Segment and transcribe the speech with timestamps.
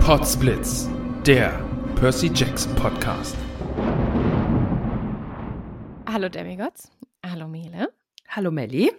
[0.00, 0.88] Potsblitz,
[1.24, 3.36] der Percy Jackson Podcast.
[6.06, 6.90] Hallo Demigods.
[7.24, 7.92] Hallo Mele.
[8.28, 8.92] Hallo Melli.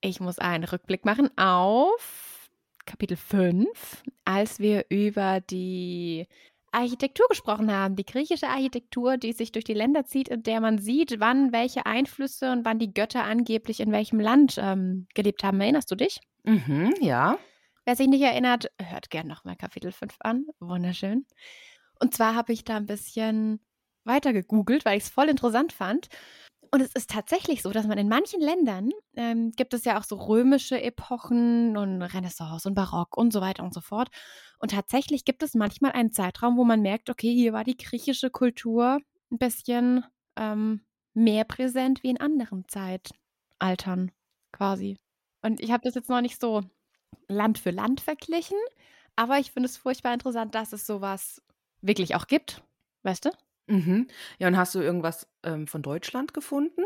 [0.00, 2.50] Ich muss einen Rückblick machen auf
[2.84, 6.26] Kapitel 5, als wir über die
[6.74, 10.78] Architektur gesprochen haben, die griechische Architektur, die sich durch die Länder zieht, in der man
[10.78, 15.60] sieht, wann welche Einflüsse und wann die Götter angeblich in welchem Land ähm, gelebt haben.
[15.60, 16.20] Erinnerst du dich?
[16.44, 17.38] Mhm, ja.
[17.84, 20.46] Wer sich nicht erinnert, hört gern nochmal Kapitel 5 an.
[20.58, 21.26] Wunderschön.
[22.00, 23.60] Und zwar habe ich da ein bisschen
[24.04, 26.08] weiter gegoogelt, weil ich es voll interessant fand.
[26.70, 30.02] Und es ist tatsächlich so, dass man in manchen Ländern ähm, gibt es ja auch
[30.02, 34.08] so römische Epochen und Renaissance und Barock und so weiter und so fort.
[34.58, 38.30] Und tatsächlich gibt es manchmal einen Zeitraum, wo man merkt, okay, hier war die griechische
[38.30, 39.00] Kultur
[39.30, 40.04] ein bisschen
[40.36, 40.84] ähm,
[41.14, 44.12] mehr präsent wie in anderen Zeitaltern
[44.52, 44.96] quasi.
[45.42, 46.62] Und ich habe das jetzt noch nicht so
[47.28, 48.56] Land für Land verglichen,
[49.16, 51.42] aber ich finde es furchtbar interessant, dass es sowas
[51.80, 52.62] wirklich auch gibt.
[53.02, 53.30] Weißt du?
[53.66, 54.08] Mhm.
[54.38, 56.82] Ja, und hast du irgendwas ähm, von Deutschland gefunden?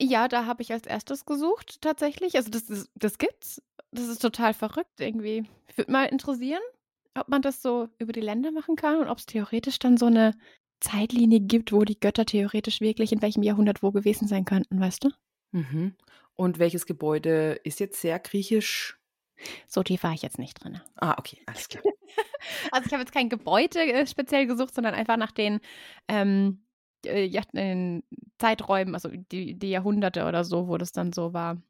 [0.00, 2.36] Ja, da habe ich als erstes gesucht, tatsächlich.
[2.36, 3.62] Also, das, ist, das gibt's.
[3.90, 5.44] Das ist total verrückt irgendwie.
[5.76, 6.62] Würde mal interessieren,
[7.14, 10.06] ob man das so über die Länder machen kann und ob es theoretisch dann so
[10.06, 10.34] eine
[10.80, 15.04] Zeitlinie gibt, wo die Götter theoretisch wirklich in welchem Jahrhundert wo gewesen sein könnten, weißt
[15.04, 15.10] du?
[15.52, 15.94] Mhm.
[16.34, 18.98] Und welches Gebäude ist jetzt sehr griechisch?
[19.66, 20.80] So tief war ich jetzt nicht drin.
[20.96, 21.82] Ah, okay, alles klar.
[22.72, 25.60] Also ich habe jetzt kein Gebäude äh, speziell gesucht, sondern einfach nach den,
[26.08, 26.64] ähm,
[27.06, 28.02] äh, ja, den
[28.38, 31.62] Zeiträumen, also die, die Jahrhunderte oder so, wo das dann so war.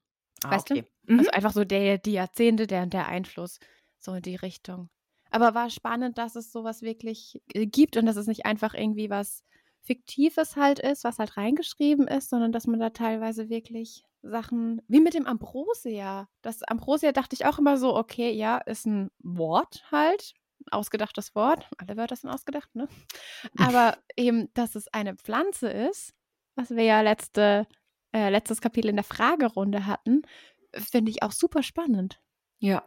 [0.42, 0.86] Ah, Weißt okay.
[1.06, 1.12] du?
[1.12, 1.18] Mhm.
[1.18, 3.60] Also einfach so der, die Jahrzehnte, der, der Einfluss,
[3.98, 4.88] so in die Richtung.
[5.32, 9.10] Aber war spannend, dass es sowas wirklich äh, gibt und dass es nicht einfach irgendwie
[9.10, 9.42] was
[9.82, 15.00] Fiktives halt ist, was halt reingeschrieben ist, sondern dass man da teilweise wirklich Sachen, wie
[15.00, 16.28] mit dem Ambrosia.
[16.42, 21.34] Das Ambrosia dachte ich auch immer so, okay, ja, ist ein Wort halt, ein ausgedachtes
[21.34, 21.68] Wort.
[21.78, 22.88] Alle Wörter sind ausgedacht, ne?
[23.58, 26.14] Aber eben, dass es eine Pflanze ist,
[26.54, 27.66] was wir ja letzte,
[28.12, 30.22] äh, letztes Kapitel in der Fragerunde hatten,
[30.74, 32.20] finde ich auch super spannend.
[32.58, 32.84] Ja.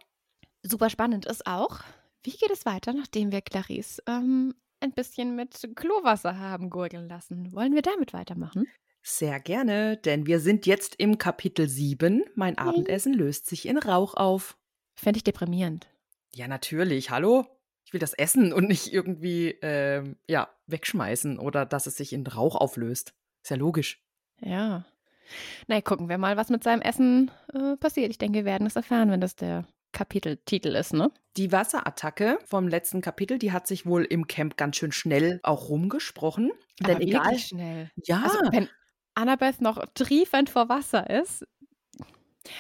[0.64, 1.82] Super spannend ist auch,
[2.26, 7.54] wie geht es weiter, nachdem wir Clarice ähm, ein bisschen mit Klowasser haben gurgeln lassen?
[7.54, 8.68] Wollen wir damit weitermachen?
[9.04, 12.24] Sehr gerne, denn wir sind jetzt im Kapitel 7.
[12.34, 14.58] Mein Abendessen löst sich in Rauch auf.
[14.96, 15.88] Finde ich deprimierend.
[16.34, 17.12] Ja, natürlich.
[17.12, 17.46] Hallo?
[17.86, 22.26] Ich will das essen und nicht irgendwie, ähm, ja, wegschmeißen oder dass es sich in
[22.26, 23.14] Rauch auflöst.
[23.44, 24.04] Ist ja logisch.
[24.42, 24.86] Ja.
[25.68, 28.10] Na, gucken wir mal, was mit seinem Essen äh, passiert.
[28.10, 31.12] Ich denke, wir werden es erfahren, wenn das der Kapiteltitel ist, ne?
[31.38, 35.70] Die Wasserattacke vom letzten Kapitel, die hat sich wohl im Camp ganz schön schnell auch
[35.70, 36.52] rumgesprochen.
[36.84, 37.40] Aber Denn egal.
[37.40, 37.90] schnell.
[38.04, 38.70] Ja, Also, wenn
[39.16, 41.48] Annabeth noch triefend vor Wasser ist.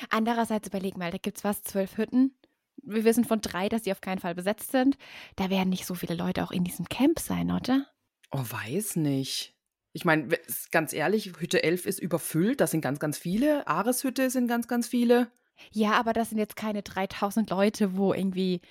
[0.09, 2.35] Andererseits überleg mal, da gibt es was, zwölf Hütten.
[2.81, 4.97] Wir wissen von drei, dass sie auf keinen Fall besetzt sind.
[5.35, 7.85] Da werden nicht so viele Leute auch in diesem Camp sein, oder?
[8.31, 9.55] oh, weiß nicht.
[9.93, 10.37] Ich meine,
[10.71, 12.59] ganz ehrlich, Hütte 11 ist überfüllt.
[12.59, 13.67] Das sind ganz, ganz viele.
[13.67, 15.31] Ares Hütte sind ganz, ganz viele.
[15.71, 18.61] Ja, aber das sind jetzt keine 3000 Leute, wo irgendwie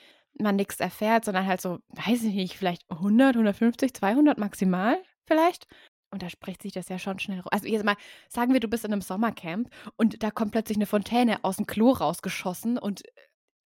[0.41, 5.67] man nichts erfährt, sondern halt so, weiß ich nicht, vielleicht 100, 150, 200 maximal vielleicht.
[6.11, 7.49] Und da spricht sich das ja schon schnell rum.
[7.51, 7.97] Also jetzt mal,
[8.29, 11.67] sagen wir, du bist in einem Sommercamp und da kommt plötzlich eine Fontäne aus dem
[11.67, 13.11] Klo rausgeschossen und äh,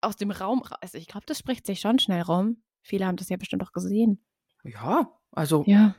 [0.01, 0.63] aus dem Raum.
[0.81, 2.63] Also ich glaube, das spricht sich schon schnell rum.
[2.83, 4.25] Viele haben das ja bestimmt auch gesehen.
[4.65, 5.95] Ja, also Ja.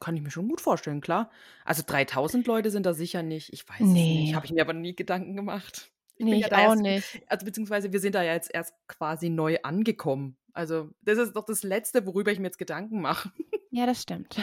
[0.00, 1.30] kann ich mir schon gut vorstellen, klar.
[1.64, 3.52] Also 3000 Leute sind da sicher nicht.
[3.52, 4.20] Ich weiß es Nee.
[4.22, 4.34] nicht.
[4.34, 5.92] Habe ich mir aber nie Gedanken gemacht.
[6.20, 7.22] Ich Nee, ja ich da auch erst, nicht.
[7.28, 10.36] also beziehungsweise wir sind da ja jetzt erst quasi neu angekommen.
[10.52, 13.32] Also das ist doch das Letzte, worüber ich mir jetzt Gedanken mache.
[13.70, 14.36] Ja, das stimmt.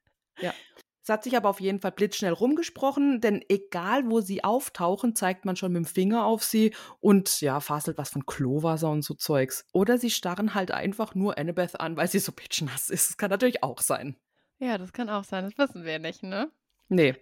[1.06, 5.44] Es hat sich aber auf jeden Fall blitzschnell rumgesprochen, denn egal wo sie auftauchen, zeigt
[5.44, 9.14] man schon mit dem Finger auf sie und ja, faselt was von Klowasser und so
[9.14, 9.64] Zeugs.
[9.72, 13.10] Oder sie starren halt einfach nur Annabeth an, weil sie so pitchnass ist.
[13.10, 14.16] Das kann natürlich auch sein.
[14.58, 15.44] Ja, das kann auch sein.
[15.44, 16.50] Das wissen wir nicht, ne?
[16.88, 17.14] Nee.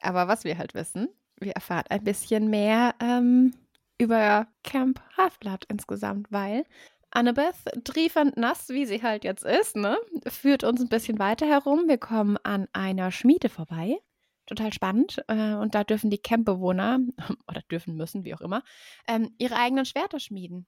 [0.00, 1.08] Aber was wir halt wissen,
[1.40, 3.54] wir erfahren ein bisschen mehr ähm,
[3.98, 6.64] über Camp Half-Blood insgesamt, weil
[7.10, 9.96] Annabeth, triefend nass, wie sie halt jetzt ist, ne,
[10.26, 11.88] führt uns ein bisschen weiter herum.
[11.88, 13.98] Wir kommen an einer Schmiede vorbei.
[14.46, 15.22] Total spannend.
[15.28, 17.00] Äh, und da dürfen die Campbewohner,
[17.48, 18.62] oder dürfen müssen, wie auch immer,
[19.06, 20.66] ähm, ihre eigenen Schwerter schmieden.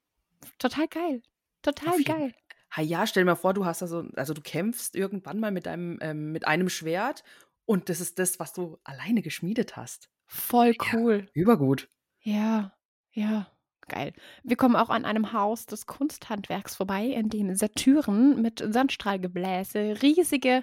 [0.59, 1.23] Total geil.
[1.63, 2.35] Total Auf geil.
[2.77, 5.67] Ha ja, stell dir mal vor, du hast also, also du kämpfst irgendwann mal mit
[5.67, 7.25] einem, ähm, mit einem Schwert
[7.67, 10.09] und das ist das, was du alleine geschmiedet hast.
[10.33, 11.29] Voll cool.
[11.35, 11.89] Übergut.
[12.21, 12.73] Ja,
[13.11, 13.49] ja,
[13.89, 14.13] geil.
[14.45, 20.63] Wir kommen auch an einem Haus des Kunsthandwerks vorbei, in dem Satyren mit Sandstrahlgebläse riesige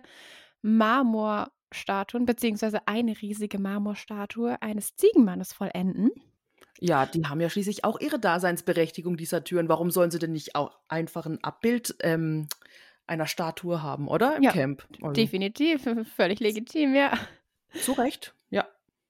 [0.62, 6.12] Marmorstatuen, beziehungsweise eine riesige Marmorstatue eines Ziegenmannes vollenden.
[6.80, 9.68] Ja, die haben ja schließlich auch ihre Daseinsberechtigung, dieser Türen.
[9.68, 12.48] Warum sollen sie denn nicht auch einfach ein Abbild ähm,
[13.06, 14.38] einer Statue haben, oder?
[14.38, 14.88] Im Ja, Camp.
[15.02, 15.86] Also, Definitiv,
[16.16, 17.18] völlig legitim, ja.
[17.82, 18.37] Zu Recht, ja.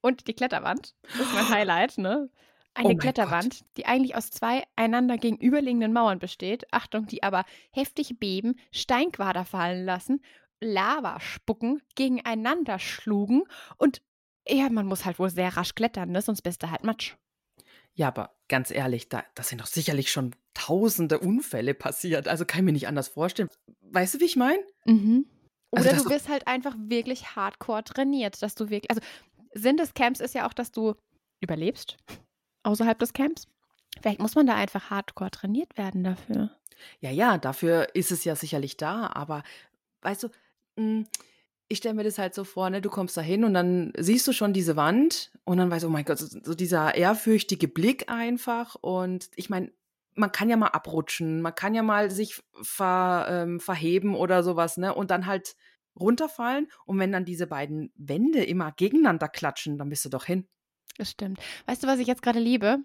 [0.07, 2.29] Und die Kletterwand, das ist mein Highlight, ne?
[2.73, 6.65] Eine Oh Kletterwand, die eigentlich aus zwei einander gegenüberliegenden Mauern besteht.
[6.71, 10.23] Achtung, die aber heftig beben, Steinquader fallen lassen,
[10.61, 13.43] Lava spucken, gegeneinander schlugen
[13.77, 14.01] und
[14.47, 16.21] ja, man muss halt wohl sehr rasch klettern, ne?
[16.21, 17.17] sonst bist du halt Matsch.
[17.95, 22.29] Ja, aber ganz ehrlich, da, da sind doch sicherlich schon tausende Unfälle passiert.
[22.29, 23.49] Also kann ich mir nicht anders vorstellen.
[23.81, 24.63] Weißt du, wie ich meine?
[24.85, 25.25] Mhm.
[25.71, 29.01] Oder Also das du wirst halt einfach wirklich hardcore trainiert, dass du wirklich, also
[29.57, 30.95] Sinn des Camps ist ja auch, dass du
[31.39, 31.97] überlebst
[32.63, 33.47] außerhalb des Camps.
[34.01, 36.51] Vielleicht muss man da einfach hardcore trainiert werden dafür.
[36.99, 39.43] Ja, ja, dafür ist es ja sicherlich da, aber
[40.01, 40.29] weißt du,
[40.75, 41.05] mh,
[41.69, 44.27] ich stelle mir das halt so vor, ne, du kommst da hin und dann siehst
[44.27, 47.67] du schon diese Wand und dann weißt du, oh mein Gott, so, so dieser ehrfürchtige
[47.67, 49.71] Blick einfach und ich meine,
[50.13, 54.77] man kann ja mal abrutschen, man kann ja mal sich ver, ähm, verheben oder sowas,
[54.77, 55.55] ne, und dann halt
[55.99, 60.47] runterfallen und wenn dann diese beiden Wände immer gegeneinander klatschen, dann bist du doch hin.
[60.97, 61.39] Das stimmt.
[61.65, 62.79] Weißt du, was ich jetzt gerade liebe?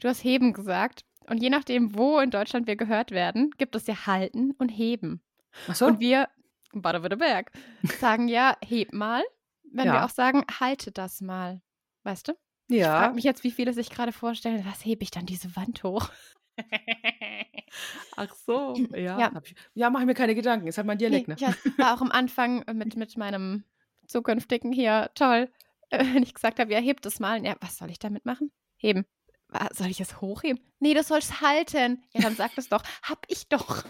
[0.00, 1.04] Du hast heben gesagt.
[1.28, 5.22] Und je nachdem, wo in Deutschland wir gehört werden, gibt es ja halten und heben.
[5.68, 5.86] Ach so?
[5.86, 6.28] Und wir,
[6.72, 7.50] Baden-Württemberg,
[8.00, 9.22] sagen ja, heb mal,
[9.70, 10.04] wenn wir Ja.
[10.04, 11.62] auch sagen, halte das mal.
[12.02, 12.32] Weißt du?
[12.68, 12.98] Ich ja.
[12.98, 16.10] frage mich jetzt, wie viele sich gerade vorstellen, was hebe ich dann diese Wand hoch?
[18.16, 19.18] Ach so, ja.
[19.18, 19.32] Ja.
[19.44, 20.66] ich- Ja, mache ich mir keine Gedanken.
[20.66, 21.36] Ist halt mein Dialekt, ne?
[21.38, 23.64] Ich war auch am Anfang mit, mit meinem
[24.06, 25.50] zukünftigen hier toll,
[25.90, 27.44] äh, wenn ich gesagt habe, ja, hebt es mal.
[27.44, 28.50] Ja, was soll ich damit machen?
[28.76, 29.06] Heben.
[29.72, 30.60] Soll ich es hochheben?
[30.80, 32.02] Nee, das sollst halten.
[32.12, 32.82] Ja, dann sag es doch.
[33.02, 33.84] Hab ich doch.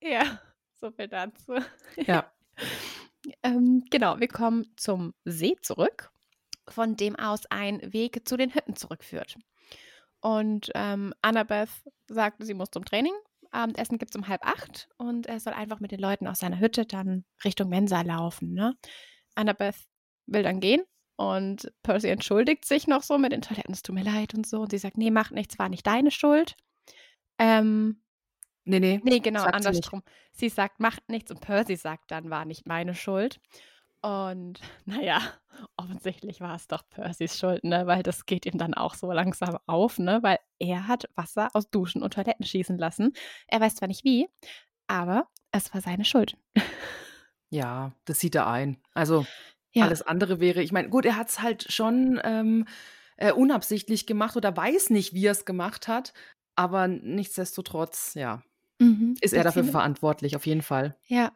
[0.00, 0.40] ja,
[0.80, 1.54] so viel dazu.
[1.96, 2.30] Ja.
[3.42, 6.10] Ähm, genau, wir kommen zum See zurück,
[6.68, 9.36] von dem aus ein Weg zu den Hütten zurückführt.
[10.20, 11.70] Und ähm, Annabeth
[12.08, 13.12] sagt, sie muss zum Training.
[13.50, 16.60] Abendessen gibt es um halb acht und er soll einfach mit den Leuten aus seiner
[16.60, 18.52] Hütte dann Richtung Mensa laufen.
[18.52, 18.76] Ne?
[19.34, 19.76] Annabeth
[20.26, 20.82] will dann gehen
[21.16, 24.60] und Percy entschuldigt sich noch so mit den Toiletten, es tut mir leid und so.
[24.60, 26.56] Und sie sagt, nee, macht nichts, war nicht deine Schuld.
[27.38, 28.02] Ähm,
[28.68, 29.00] Nee, nee.
[29.02, 30.02] Nee, genau, Sagt sie andersrum.
[30.32, 33.40] Sie, sagt, macht nichts und Percy sagt dann, war nicht meine Schuld.
[34.02, 35.20] Und naja,
[35.76, 37.86] offensichtlich war es doch Percys Schuld, ne?
[37.86, 40.20] Weil das geht ihm dann auch so langsam auf, ne?
[40.22, 43.12] Weil er hat Wasser aus Duschen und Toiletten schießen lassen.
[43.48, 44.28] Er weiß zwar nicht wie,
[44.86, 46.36] aber es war seine Schuld.
[47.50, 48.78] Ja, das sieht er ein.
[48.94, 49.26] Also
[49.72, 49.84] Ja.
[49.84, 52.66] alles andere wäre, ich meine, gut, er hat es halt schon ähm,
[53.16, 56.12] äh, unabsichtlich gemacht oder weiß nicht, wie er es gemacht hat,
[56.56, 58.42] aber nichtsdestotrotz, ja,
[58.80, 59.14] Mhm.
[59.20, 60.96] ist er dafür verantwortlich, auf jeden Fall.
[61.06, 61.32] Ja.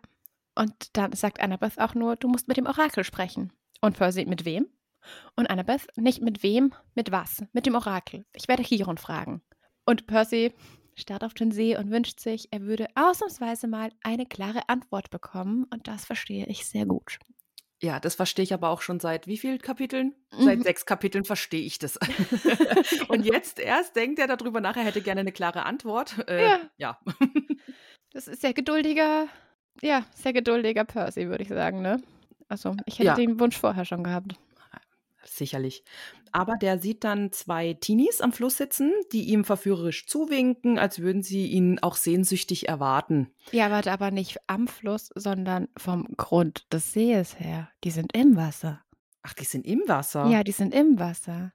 [0.55, 3.53] Und dann sagt Annabeth auch nur, du musst mit dem Orakel sprechen.
[3.81, 4.67] Und Percy, mit wem?
[5.35, 7.45] Und Annabeth, nicht mit wem, mit was?
[7.53, 8.25] Mit dem Orakel.
[8.35, 9.43] Ich werde Chiron fragen.
[9.85, 10.53] Und Percy
[10.95, 15.65] starrt auf den See und wünscht sich, er würde ausnahmsweise mal eine klare Antwort bekommen.
[15.73, 17.19] Und das verstehe ich sehr gut.
[17.83, 20.15] Ja, das verstehe ich aber auch schon seit wie vielen Kapiteln?
[20.33, 20.45] Mhm.
[20.45, 21.99] Seit sechs Kapiteln verstehe ich das.
[23.09, 26.29] Und jetzt erst denkt er darüber nach, er hätte gerne eine klare Antwort.
[26.29, 26.61] Äh, Ja.
[26.77, 27.01] ja.
[28.13, 29.27] Das ist sehr geduldiger
[29.81, 32.03] ja, sehr geduldiger Percy, würde ich sagen, ne?
[32.49, 33.15] Also, ich hätte Ja.
[33.15, 34.35] den Wunsch vorher schon gehabt.
[35.25, 35.85] Sicherlich.
[36.33, 41.23] Aber der sieht dann zwei Teenies am Fluss sitzen, die ihm verführerisch zuwinken, als würden
[41.23, 43.31] sie ihn auch sehnsüchtig erwarten.
[43.53, 47.69] Ja, warte, aber nicht am Fluss, sondern vom Grund des Sees her.
[47.85, 48.83] Die sind im Wasser.
[49.23, 50.27] Ach, die sind im Wasser.
[50.27, 51.53] Ja, die sind im Wasser.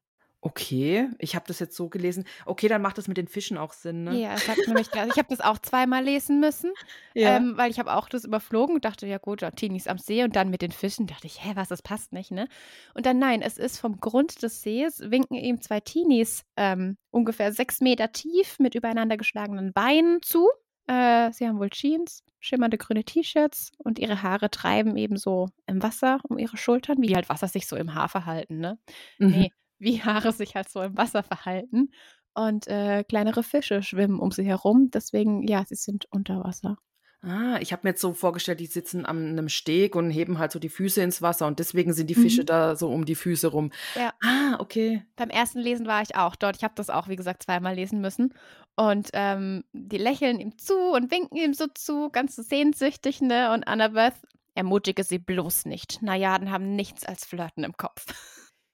[0.48, 2.24] Okay, ich habe das jetzt so gelesen.
[2.46, 4.22] Okay, dann macht das mit den Fischen auch Sinn, ne?
[4.22, 6.72] Ja, es hat nämlich, also ich habe das auch zweimal lesen müssen,
[7.14, 7.36] Ja.
[7.36, 10.24] ähm, weil ich habe auch das überflogen und dachte, ja gut, ja, Teenies am See
[10.24, 12.48] und dann mit den Fischen dachte ich, hä, was, das passt nicht, ne?
[12.94, 17.52] Und dann nein, es ist vom Grund des Sees, winken ihm zwei Teenies ähm, ungefähr
[17.52, 20.48] sechs Meter tief mit übereinander geschlagenen Beinen zu.
[20.88, 25.84] Äh, sie haben wohl Jeans, schimmernde grüne T-Shirts und ihre Haare treiben eben so im
[25.84, 28.80] Wasser um ihre Schultern, wie halt Wasser sich so im Haar verhalten, ne?
[29.20, 29.30] Mhm.
[29.30, 31.92] Nee, wie Haare sich halt so im Wasser verhalten.
[32.34, 34.90] Und äh, kleinere Fische schwimmen um sie herum.
[34.92, 36.78] Deswegen, ja, sie sind unter Wasser.
[37.24, 40.52] Ah, ich habe mir jetzt so vorgestellt, die sitzen an einem Steg und heben halt
[40.52, 42.46] so die Füße ins Wasser und deswegen sind die Fische Mhm.
[42.46, 43.72] da so um die Füße rum.
[43.96, 44.14] Ja.
[44.24, 45.04] Ah, okay.
[45.16, 46.58] Beim ersten Lesen war ich auch dort.
[46.58, 48.36] Ich habe das auch, wie gesagt, zweimal lesen müssen.
[48.76, 53.52] Und ähm, die lächeln ihm zu und winken ihm so zu, ganz so sehnsüchtig, ne?
[53.52, 54.14] Und Annabeth
[54.54, 56.04] ermutige sie bloß nicht.
[56.04, 58.06] Najaden haben nichts als Flirten im Kopf.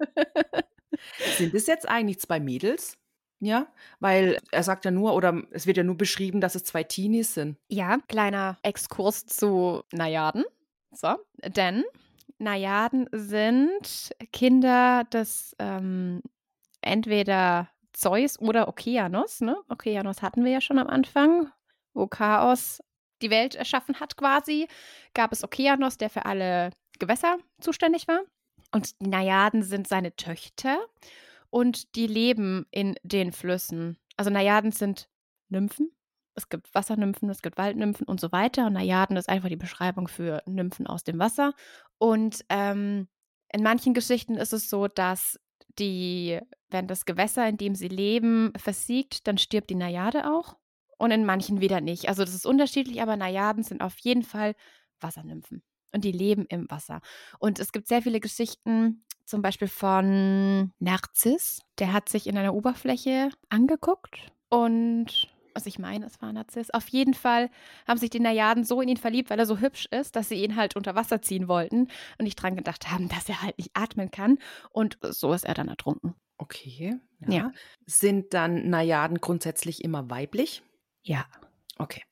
[1.38, 2.98] Sind es jetzt eigentlich zwei Mädels?
[3.40, 3.68] Ja,
[4.00, 7.34] weil er sagt ja nur, oder es wird ja nur beschrieben, dass es zwei Teenies
[7.34, 7.58] sind.
[7.68, 10.46] Ja, kleiner Exkurs zu Najaden.
[10.92, 11.84] So, denn
[12.38, 16.22] Najaden sind Kinder des ähm,
[16.82, 19.42] entweder Zeus oder Okeanos.
[19.42, 19.58] Ne?
[19.70, 21.52] Okeanos hatten wir ja schon am Anfang,
[21.94, 22.82] wo Chaos
[23.22, 24.68] die Welt erschaffen hat quasi.
[25.14, 28.22] Gab es Okeanos, der für alle Gewässer zuständig war.
[28.74, 30.80] Und die Najaden sind seine Töchter
[31.52, 33.98] und die leben in den Flüssen.
[34.18, 35.10] Also Najaden sind
[35.50, 35.92] Nymphen.
[36.34, 38.66] Es gibt Wassernymphen, es gibt Waldnymphen und so weiter.
[38.66, 41.54] Und Najaden ist einfach die Beschreibung für Nymphen aus dem Wasser.
[42.00, 43.08] Und ähm,
[43.50, 45.40] in manchen Geschichten ist es so, dass
[45.78, 46.40] die,
[46.72, 50.58] wenn das Gewässer, in dem sie leben, versiegt, dann stirbt die Najade auch.
[50.98, 52.10] Und in manchen wieder nicht.
[52.10, 54.56] Also das ist unterschiedlich, aber Najaden sind auf jeden Fall
[55.00, 55.62] Wassernymphen.
[55.94, 57.02] Und die leben im Wasser.
[57.40, 61.62] Und es gibt sehr viele Geschichten, zum Beispiel von Narziss.
[61.80, 66.72] Der hat sich in einer Oberfläche angeguckt und was ich meine, es war Narziss.
[66.72, 67.50] Auf jeden Fall
[67.88, 70.44] haben sich die Najaden so in ihn verliebt, weil er so hübsch ist, dass sie
[70.44, 73.72] ihn halt unter Wasser ziehen wollten und nicht dran gedacht haben, dass er halt nicht
[73.74, 74.40] atmen kann.
[74.72, 76.16] Und so ist er dann ertrunken.
[76.38, 77.00] Okay.
[77.28, 77.52] Ja.
[77.86, 80.64] Sind dann Najaden grundsätzlich immer weiblich?
[81.04, 81.26] Ja.
[81.78, 82.04] Okay.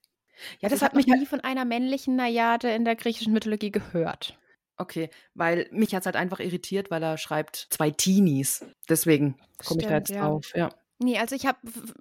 [0.60, 4.38] Ja, das, hat mich nie von einer männlichen Najade in der griechischen Mythologie gehört.
[4.78, 8.66] Okay, weil mich hat es halt einfach irritiert, weil er schreibt zwei Teenies.
[8.90, 10.22] Deswegen komme ich da jetzt ja.
[10.22, 10.52] drauf.
[10.56, 10.70] Ja.
[11.04, 11.58] Nee, also ich habe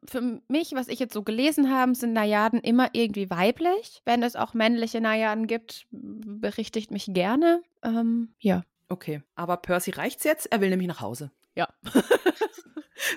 [0.07, 4.03] für mich, was ich jetzt so gelesen habe, sind Najaden immer irgendwie weiblich.
[4.05, 7.63] Wenn es auch männliche Najaden gibt, berichtigt mich gerne.
[7.83, 8.63] Ähm, ja.
[8.89, 9.23] Okay.
[9.37, 10.53] Aber Percy reicht's jetzt?
[10.53, 11.31] Er will nämlich nach Hause.
[11.61, 11.69] Ja.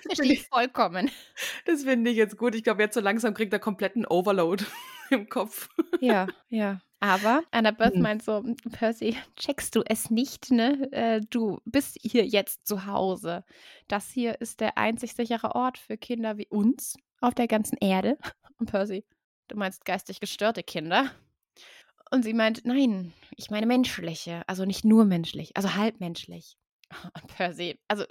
[0.05, 1.11] Das Verstehe ich vollkommen.
[1.65, 2.55] Das finde ich jetzt gut.
[2.55, 4.63] Ich glaube, jetzt so langsam kriegt er kompletten Overload
[5.09, 5.67] im Kopf.
[5.99, 6.79] Ja, ja.
[7.01, 8.01] Aber Annabeth Hm.
[8.01, 10.89] meint so, Percy, checkst du es nicht, ne?
[10.93, 13.43] Äh, du bist hier jetzt zu Hause.
[13.89, 18.17] Das hier ist der einzig sichere Ort für Kinder wie uns auf der ganzen Erde.
[18.59, 19.03] Und Percy,
[19.49, 21.11] du meinst geistig gestörte Kinder?
[22.09, 26.55] Und sie meint, nein, ich meine menschliche, also nicht nur menschlich, also halb menschlich.
[27.21, 28.05] Und Percy, also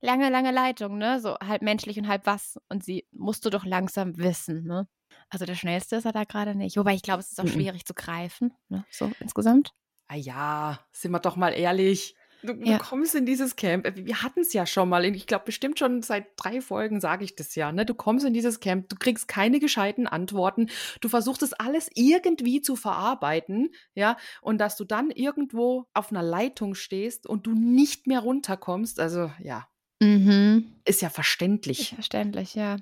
[0.00, 1.20] lange, lange Leitung, ne?
[1.20, 2.58] So halb menschlich und halb was.
[2.68, 4.88] Und sie musst du doch langsam wissen, ne?
[5.30, 6.76] Also der schnellste ist er da gerade nicht.
[6.76, 8.84] Wobei ich glaube, es ist auch schwierig zu greifen, ne?
[8.90, 9.72] So insgesamt.
[10.06, 12.14] Ah ja, sind wir doch mal ehrlich.
[12.42, 12.78] Du, Ja.
[12.78, 13.84] du kommst in dieses Camp.
[13.86, 15.04] äh, Wir hatten es ja schon mal.
[15.04, 17.72] Ich glaube, bestimmt schon seit drei Folgen sage ich das ja.
[17.72, 17.84] Ne?
[17.84, 20.68] Du kommst in dieses Camp, du kriegst keine gescheiten Antworten.
[21.00, 26.22] Du versuchst es alles irgendwie zu verarbeiten, ja, und dass du dann irgendwo auf einer
[26.22, 29.00] Leitung stehst und du nicht mehr runterkommst.
[29.00, 29.66] Also ja,
[30.00, 30.76] Mhm.
[30.84, 31.94] ist ja Ist verständlich.
[31.94, 32.76] verständlich, ja.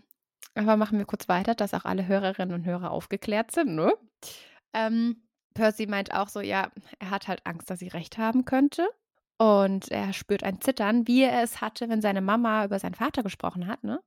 [0.54, 3.92] Aber machen wir kurz weiter, dass auch alle Hörerinnen und Hörer aufgeklärt sind, ne?
[4.74, 5.22] Ähm,
[5.54, 8.86] Percy meint auch so, ja, er hat halt Angst, dass sie recht haben könnte.
[9.38, 13.22] Und er spürt ein Zittern, wie er es hatte, wenn seine Mama über seinen Vater
[13.22, 14.02] gesprochen hat, ne?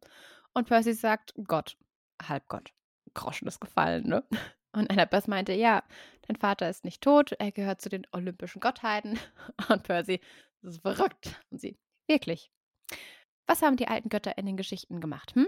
[0.54, 1.78] Und Percy sagt, Gott,
[2.22, 2.72] Halbgott,
[3.14, 4.24] Groschen ist gefallen, ne?
[4.72, 5.84] Und Annabeth meinte, ja,
[6.28, 9.20] dein Vater ist nicht tot, er gehört zu den olympischen Gottheiten.
[9.70, 10.20] Und Percy,
[10.62, 11.40] das ist verrückt.
[11.50, 12.52] Und sie, wirklich.
[13.48, 15.48] Was haben die alten Götter in den Geschichten gemacht, hm?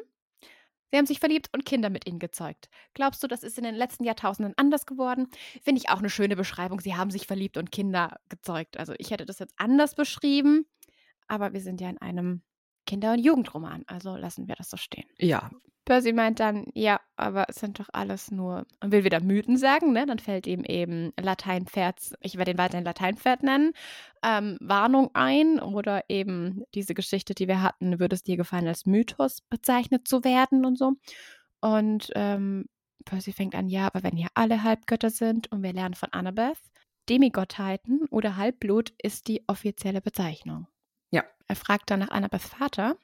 [0.91, 2.69] Sie haben sich verliebt und Kinder mit ihnen gezeugt.
[2.93, 5.27] Glaubst du, das ist in den letzten Jahrtausenden anders geworden?
[5.63, 6.81] Finde ich auch eine schöne Beschreibung.
[6.81, 8.77] Sie haben sich verliebt und Kinder gezeugt.
[8.77, 10.65] Also ich hätte das jetzt anders beschrieben,
[11.27, 12.41] aber wir sind ja in einem
[12.91, 13.85] Kinder- und Jugendroman.
[13.87, 15.05] Also lassen wir das so stehen.
[15.17, 15.49] Ja.
[15.85, 19.93] Percy meint dann, ja, aber es sind doch alles nur, und will wieder Mythen sagen,
[19.93, 20.05] ne?
[20.05, 23.71] Dann fällt ihm eben Lateinpferd, ich werde den weiterhin Lateinpferd nennen,
[24.23, 28.85] ähm, Warnung ein oder eben diese Geschichte, die wir hatten, würde es dir gefallen, als
[28.85, 30.95] Mythos bezeichnet zu werden und so.
[31.61, 32.65] Und ähm,
[33.05, 36.59] Percy fängt an, ja, aber wenn hier alle Halbgötter sind und wir lernen von Annabeth,
[37.07, 40.67] Demigottheiten oder Halbblut ist die offizielle Bezeichnung.
[41.11, 41.23] Ja.
[41.47, 42.97] Er fragt dann nach Annabeths Vater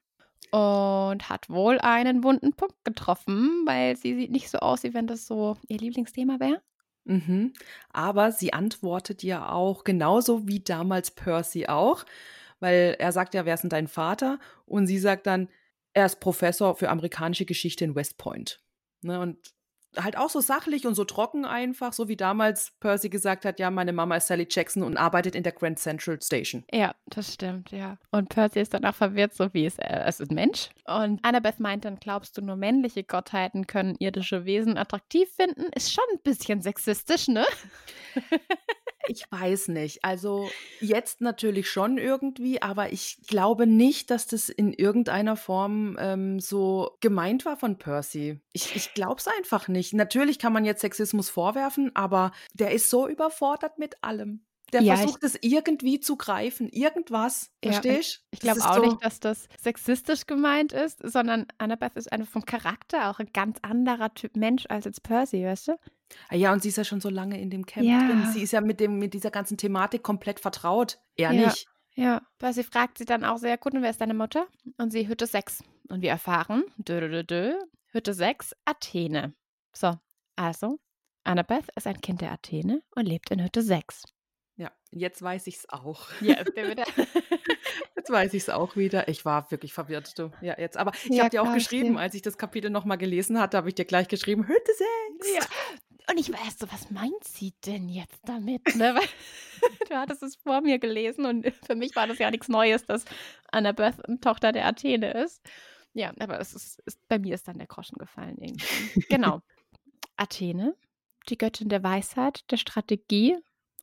[0.52, 5.08] und hat wohl einen wunden Punkt getroffen, weil sie sieht nicht so aus, wie wenn
[5.08, 6.62] das so ihr Lieblingsthema wäre.
[7.06, 7.54] Mhm.
[7.92, 12.06] Aber sie antwortet ja auch genauso wie damals Percy auch,
[12.60, 14.40] weil er sagt ja, wer ist denn dein Vater?
[14.66, 15.50] Und sie sagt dann,
[15.94, 18.60] er ist Professor für amerikanische Geschichte in West Point.
[19.02, 19.38] Ne, und
[20.04, 23.70] halt auch so sachlich und so trocken einfach, so wie damals Percy gesagt hat, ja,
[23.72, 26.64] meine Mama ist Sally Jackson und arbeitet in der Grand Central Station.
[26.72, 27.98] Ja, das stimmt, ja.
[28.12, 30.70] Und Percy ist dann auch verwirrt, so wie es, äh, es ist Mensch.
[30.86, 35.66] Und Annabeth meint dann, glaubst du, nur männliche Gottheiten können irdische Wesen attraktiv finden?
[35.76, 37.46] Ist schon ein bisschen sexistisch, ne?
[39.08, 40.04] Ich weiß nicht.
[40.04, 40.50] Also
[40.80, 46.98] jetzt natürlich schon irgendwie, aber ich glaube nicht, dass das in irgendeiner Form ähm, so
[47.00, 48.40] gemeint war von Percy.
[48.54, 49.94] Ich, ich glaube es einfach nicht.
[49.94, 54.42] Natürlich kann man jetzt Sexismus vorwerfen, aber der ist so überfordert mit allem.
[54.74, 57.52] Der Ja, versucht es irgendwie zu greifen, irgendwas.
[57.64, 62.26] Ja, Verstehst Ich glaube auch nicht, dass das sexistisch gemeint ist, sondern Annabeth ist eine
[62.26, 65.80] vom Charakter auch ein ganz anderer Typ Mensch als jetzt Percy, weißt du?
[66.30, 68.06] Ah Ja, und sie ist ja schon so lange in dem Camp Ja.
[68.08, 68.26] drin.
[68.34, 71.00] Sie ist ja mit, dem, mit dieser ganzen Thematik komplett vertraut.
[71.16, 71.48] Er Ja.
[71.48, 71.68] nicht.
[71.96, 72.22] Ja.
[72.38, 74.48] Percy fragt sie dann auch sehr gut, und wer ist deine Mutter?
[74.78, 75.64] Und sie Hütte 6.
[75.90, 77.54] Und wir erfahren, dö, dö, dö,
[77.92, 79.34] Hütte 6, Athene.
[79.74, 79.94] So,
[80.36, 80.78] also,
[81.24, 84.04] Annabeth ist ein Kind der Athene und lebt in Hütte 6.
[84.58, 86.10] Ja, jetzt weiß ich es auch.
[86.22, 86.36] Ja.
[87.96, 89.08] Jetzt weiß ich es auch wieder.
[89.08, 90.32] Ich war wirklich verwirrt, du.
[90.42, 90.78] Ja, jetzt.
[90.78, 92.00] Aber ich Ja, habe dir auch geschrieben, dir.
[92.00, 94.72] als ich das Kapitel nochmal gelesen hatte, habe ich dir gleich geschrieben, Hütte
[95.20, 95.36] 6.
[95.36, 95.42] Ja.
[96.10, 98.76] Und ich weiß so, was meint sie denn jetzt damit?
[98.76, 98.96] Ne?
[99.90, 103.04] Du hattest es vor mir gelesen und für mich war das ja nichts Neues, dass
[103.52, 105.42] Annabeth Tochter der Athene ist.
[105.94, 109.02] Ja, aber es ist, ist, bei mir ist dann der Groschen gefallen irgendwie.
[109.10, 109.42] genau.
[110.16, 110.76] Athene,
[111.30, 113.36] die Göttin der Weisheit, der Strategie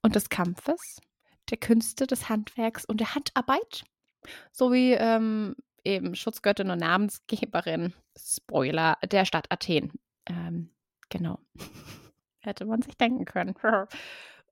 [0.05, 1.01] und des Kampfes,
[1.51, 3.85] der Künste, des Handwerks und der Handarbeit,
[4.53, 9.93] sowie ähm, eben Schutzgöttin und Namensgeberin, Spoiler, der Stadt Athen.
[10.27, 10.71] Ähm,
[11.09, 11.39] genau.
[12.41, 13.55] Hätte man sich denken können.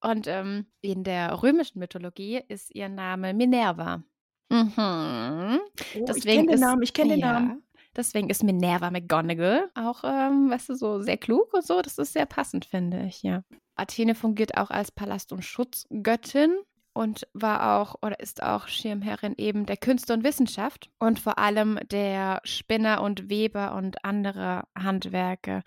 [0.04, 4.02] Und ähm, in der römischen Mythologie ist ihr Name Minerva.
[4.48, 4.72] Mhm.
[4.76, 5.58] Oh,
[5.94, 7.62] ich Deswegen kenne den Namen, ich kenne den ja, Namen.
[7.94, 11.82] Deswegen ist Minerva McGonagall auch, ähm, weißt du, so sehr klug und so.
[11.82, 13.44] Das ist sehr passend, finde ich, ja.
[13.76, 16.56] Athene fungiert auch als Palast- und Schutzgöttin
[16.94, 21.78] und war auch oder ist auch Schirmherrin eben der Künste und Wissenschaft und vor allem
[21.90, 25.62] der Spinner und Weber und andere Handwerke.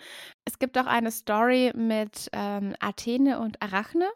[0.46, 4.08] Es gibt auch eine Story mit ähm, Athene und Arachne.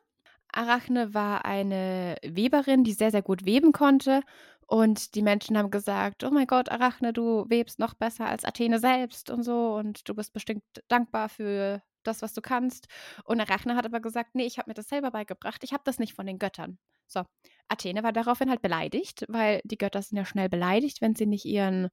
[0.52, 4.22] Arachne war eine Weberin, die sehr, sehr gut weben konnte.
[4.66, 8.78] Und die Menschen haben gesagt, oh mein Gott, Arachne, du webst noch besser als Athene
[8.78, 9.74] selbst und so.
[9.74, 12.88] Und du bist bestimmt dankbar für das, was du kannst.
[13.24, 15.64] Und Arachne hat aber gesagt, nee, ich habe mir das selber beigebracht.
[15.64, 16.78] Ich habe das nicht von den Göttern.
[17.08, 17.24] So,
[17.68, 21.46] Athene war daraufhin halt beleidigt, weil die Götter sind ja schnell beleidigt, wenn sie nicht
[21.46, 21.90] ihren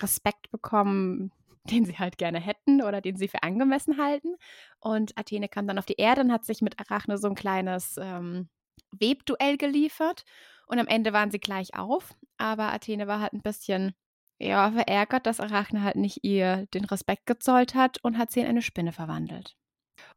[0.00, 1.32] Respekt bekommen,
[1.64, 4.36] den sie halt gerne hätten oder den sie für angemessen halten.
[4.80, 7.96] Und Athene kam dann auf die Erde und hat sich mit Arachne so ein kleines
[7.98, 8.48] ähm,
[8.92, 10.24] Webduell geliefert.
[10.66, 12.14] Und am Ende waren sie gleich auf.
[12.36, 13.94] Aber Athene war halt ein bisschen
[14.38, 18.46] ja, verärgert, dass Arachne halt nicht ihr den Respekt gezollt hat und hat sie in
[18.46, 19.56] eine Spinne verwandelt.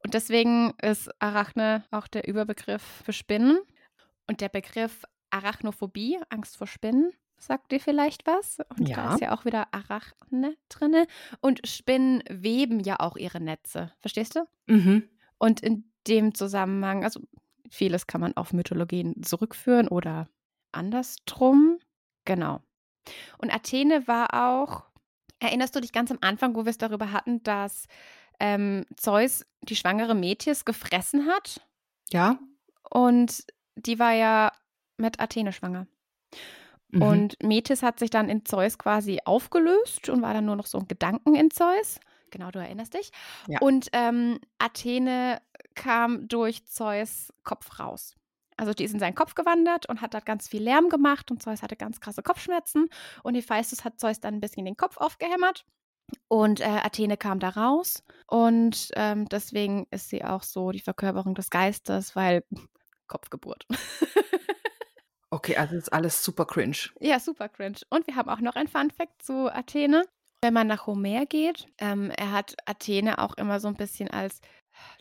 [0.03, 3.59] Und deswegen ist Arachne auch der Überbegriff für Spinnen.
[4.27, 8.59] Und der Begriff Arachnophobie, Angst vor Spinnen, sagt dir vielleicht was?
[8.77, 9.13] Und da Ja.
[9.15, 11.07] ist ja auch wieder Arachne drinne.
[11.41, 13.91] Und Spinnen weben ja auch ihre Netze.
[14.01, 14.45] Verstehst du?
[14.67, 15.09] Mhm.
[15.39, 17.19] Und in dem Zusammenhang, also
[17.69, 20.27] vieles kann man auf Mythologien zurückführen oder
[20.71, 21.79] andersdrum.
[22.25, 22.61] Genau.
[23.37, 24.83] Und Athene war auch,
[25.39, 27.87] erinnerst du dich ganz am Anfang, wo wir es darüber hatten, dass
[28.39, 31.61] ähm, Zeus die schwangere Metis gefressen hat?
[32.11, 32.39] Ja.
[32.89, 34.51] Und die war ja
[34.97, 35.87] mit Athene schwanger.
[36.89, 37.01] Mhm.
[37.01, 40.79] Und Metis hat sich dann in Zeus quasi aufgelöst und war dann nur noch so
[40.79, 41.99] ein Gedanken in Zeus.
[42.31, 43.11] Genau, du erinnerst dich.
[43.47, 43.59] Ja.
[43.59, 45.41] Und ähm, Athene
[45.75, 48.15] kam durch Zeus Kopf raus.
[48.61, 51.41] Also die ist in seinen Kopf gewandert und hat da ganz viel Lärm gemacht und
[51.41, 52.89] Zeus hatte ganz krasse Kopfschmerzen
[53.23, 55.65] und Hephaistos hat Zeus dann ein bisschen den Kopf aufgehämmert
[56.27, 61.33] und äh, Athene kam da raus und ähm, deswegen ist sie auch so die Verkörperung
[61.33, 62.43] des Geistes, weil
[63.07, 63.65] Kopfgeburt.
[65.33, 66.75] Okay, also ist alles super cringe.
[66.99, 67.77] Ja, super cringe.
[67.89, 70.03] Und wir haben auch noch ein Fun Fact zu Athene.
[70.41, 74.41] Wenn man nach Homer geht, ähm, er hat Athene auch immer so ein bisschen als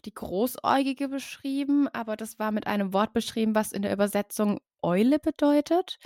[0.04, 5.18] die Großäugige beschrieben, aber das war mit einem Wort beschrieben, was in der Übersetzung Eule
[5.18, 5.98] bedeutet.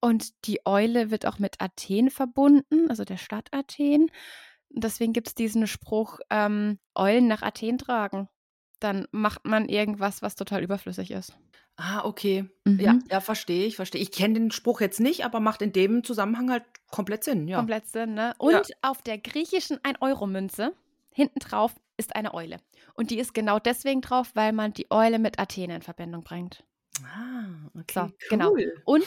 [0.00, 4.10] Und die Eule wird auch mit Athen verbunden, also der Stadt Athen.
[4.70, 8.28] Deswegen gibt es diesen Spruch, ähm, Eulen nach Athen tragen.
[8.80, 11.36] Dann macht man irgendwas, was total überflüssig ist.
[11.76, 12.48] Ah, okay.
[12.64, 12.80] Mhm.
[12.80, 14.00] Ja, ja, verstehe ich, verstehe.
[14.00, 17.58] Ich kenne den Spruch jetzt nicht, aber macht in dem Zusammenhang halt komplett Sinn, ja.
[17.58, 18.34] Komplett Sinn, ne?
[18.38, 18.62] Und ja.
[18.82, 20.72] auf der griechischen 1-Euro-Münze
[21.12, 22.58] hinten drauf ist eine Eule.
[22.94, 26.64] Und die ist genau deswegen drauf, weil man die Eule mit Athen in Verbindung bringt.
[27.04, 27.92] Ah, okay.
[27.94, 28.50] So, genau.
[28.50, 28.58] cool.
[28.58, 28.80] genau.
[28.84, 29.06] Und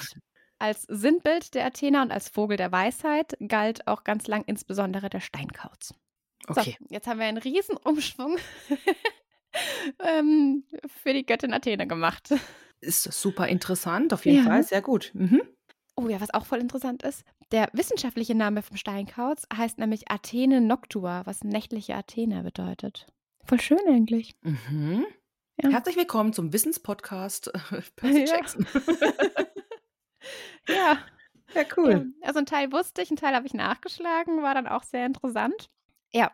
[0.59, 5.21] als Sinnbild der Athener und als Vogel der Weisheit galt auch ganz lang insbesondere der
[5.21, 5.93] Steinkauz.
[6.47, 6.77] Okay.
[6.79, 8.37] So, jetzt haben wir einen riesen Umschwung
[10.03, 10.63] ähm,
[11.01, 12.33] für die Göttin Athene gemacht.
[12.81, 14.43] Ist super interessant, auf jeden ja.
[14.43, 15.11] Fall, sehr gut.
[15.13, 15.41] Mhm.
[16.01, 20.61] Oh ja, was auch voll interessant ist, der wissenschaftliche Name vom Steinkauz heißt nämlich Athene
[20.61, 23.05] Noctua, was nächtliche Athene bedeutet.
[23.43, 24.33] Voll schön eigentlich.
[24.41, 25.05] Mhm.
[25.61, 25.71] Ja.
[25.71, 27.51] Herzlich willkommen zum Wissenspodcast
[27.97, 28.33] Percy ja.
[28.33, 28.65] Jackson.
[30.69, 30.99] ja.
[31.53, 32.13] Ja, cool.
[32.21, 35.05] Ja, also ein Teil wusste ich, ein Teil habe ich nachgeschlagen, war dann auch sehr
[35.05, 35.67] interessant.
[36.13, 36.31] Ja,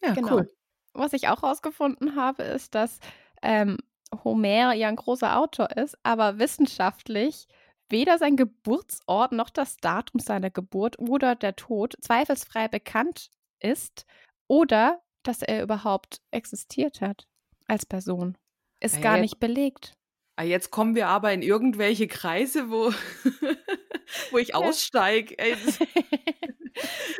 [0.00, 0.36] ja genau.
[0.36, 0.54] cool.
[0.92, 3.00] Was ich auch herausgefunden habe, ist, dass
[3.42, 3.78] ähm,
[4.22, 7.48] Homer ja ein großer Autor ist, aber wissenschaftlich
[7.90, 14.06] weder sein Geburtsort noch das Datum seiner Geburt oder der Tod zweifelsfrei bekannt ist
[14.46, 17.26] oder dass er überhaupt existiert hat
[17.66, 18.36] als Person.
[18.80, 19.94] Ist ja, gar nicht belegt.
[20.36, 22.92] Ah, jetzt kommen wir aber in irgendwelche Kreise, wo,
[24.30, 25.36] wo ich aussteige.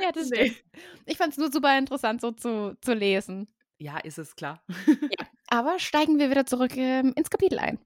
[0.00, 0.50] ja, das nee.
[0.50, 0.64] stimmt.
[1.04, 3.52] Ich fand es nur super interessant, so zu, zu lesen.
[3.80, 4.62] Ja, ist es klar.
[4.86, 5.26] ja.
[5.48, 7.78] Aber steigen wir wieder zurück ähm, ins Kapitel ein.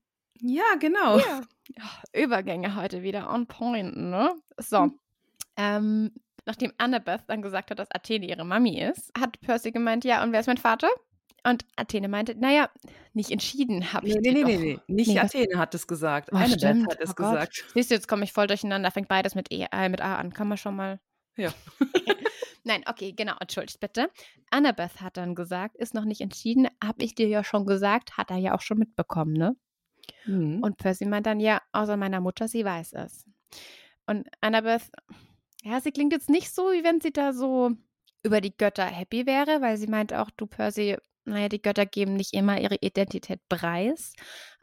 [0.42, 1.18] Ja, genau.
[1.18, 1.40] Ja.
[1.78, 4.34] Oh, Übergänge heute wieder on point, ne?
[4.58, 4.82] So.
[4.82, 4.98] Hm.
[5.56, 6.12] Ähm,
[6.44, 10.32] nachdem Annabeth dann gesagt hat, dass Athene ihre Mami ist, hat Percy gemeint, ja, und
[10.32, 10.88] wer ist mein Vater?
[11.44, 12.70] Und Athene meinte, naja,
[13.14, 14.14] nicht entschieden habe ich.
[14.16, 16.30] Nee, nee, nee, nee, nicht nee, Athene hat es gesagt.
[16.32, 16.86] Oh, Annabeth stimmt.
[16.88, 17.64] hat es oh gesagt.
[17.74, 20.32] Siehst du, jetzt komme ich voll durcheinander, fängt beides mit, e, äh, mit A an.
[20.32, 21.00] Kann man schon mal.
[21.36, 21.52] Ja.
[22.64, 24.08] Nein, okay, genau, entschuldigt bitte.
[24.50, 28.30] Annabeth hat dann gesagt, ist noch nicht entschieden, habe ich dir ja schon gesagt, hat
[28.30, 29.56] er ja auch schon mitbekommen, ne?
[30.26, 30.62] Mhm.
[30.62, 33.26] Und Percy meint dann, ja, außer meiner Mutter, sie weiß es.
[34.06, 34.90] Und Annabeth,
[35.62, 37.70] ja, sie klingt jetzt nicht so, wie wenn sie da so
[38.22, 42.14] über die Götter happy wäre, weil sie meint auch, du Percy, naja, die Götter geben
[42.14, 44.14] nicht immer ihre Identität preis,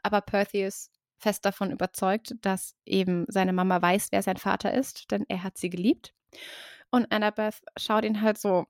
[0.03, 5.11] aber Percy ist fest davon überzeugt, dass eben seine Mama weiß, wer sein Vater ist,
[5.11, 6.13] denn er hat sie geliebt.
[6.91, 8.65] Und Annabeth schaut ihn halt so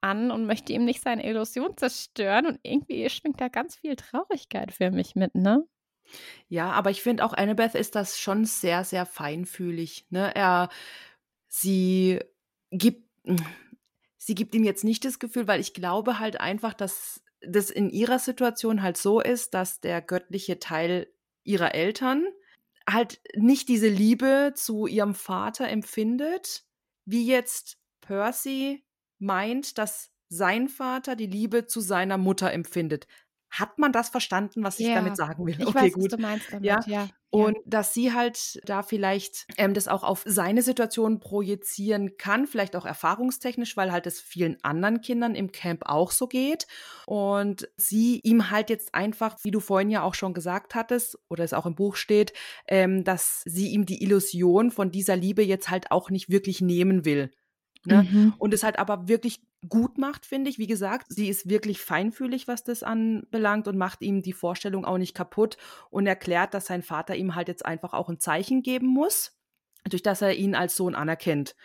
[0.00, 4.72] an und möchte ihm nicht seine Illusion zerstören und irgendwie schwingt da ganz viel Traurigkeit
[4.72, 5.66] für mich mit, ne?
[6.48, 10.06] Ja, aber ich finde auch Annabeth ist das schon sehr, sehr feinfühlig.
[10.10, 10.34] Ne?
[10.34, 10.68] Er,
[11.46, 12.20] sie
[12.70, 13.08] gibt,
[14.16, 17.90] sie gibt ihm jetzt nicht das Gefühl, weil ich glaube halt einfach, dass das in
[17.90, 21.08] ihrer Situation halt so ist, dass der göttliche Teil
[21.44, 22.26] ihrer Eltern
[22.88, 26.64] halt nicht diese Liebe zu ihrem Vater empfindet,
[27.04, 28.84] wie jetzt Percy
[29.18, 33.06] meint, dass sein Vater die Liebe zu seiner Mutter empfindet.
[33.50, 35.56] Hat man das verstanden, was ich ja, damit sagen will?
[35.58, 36.12] Ich okay, weiß, gut.
[36.12, 36.80] was du meinst damit, ja.
[36.86, 37.08] ja.
[37.30, 37.62] Und ja.
[37.66, 42.86] dass sie halt da vielleicht ähm, das auch auf seine Situation projizieren kann, vielleicht auch
[42.86, 46.66] erfahrungstechnisch, weil halt es vielen anderen Kindern im Camp auch so geht.
[47.06, 51.44] Und sie ihm halt jetzt einfach, wie du vorhin ja auch schon gesagt hattest, oder
[51.44, 52.32] es auch im Buch steht,
[52.66, 57.04] ähm, dass sie ihm die Illusion von dieser Liebe jetzt halt auch nicht wirklich nehmen
[57.04, 57.30] will.
[57.84, 58.02] Ne?
[58.02, 58.34] Mhm.
[58.38, 60.58] Und es halt aber wirklich gut macht, finde ich.
[60.58, 64.98] Wie gesagt, sie ist wirklich feinfühlig, was das anbelangt und macht ihm die Vorstellung auch
[64.98, 65.56] nicht kaputt
[65.90, 69.36] und erklärt, dass sein Vater ihm halt jetzt einfach auch ein Zeichen geben muss,
[69.88, 71.56] durch das er ihn als Sohn anerkennt.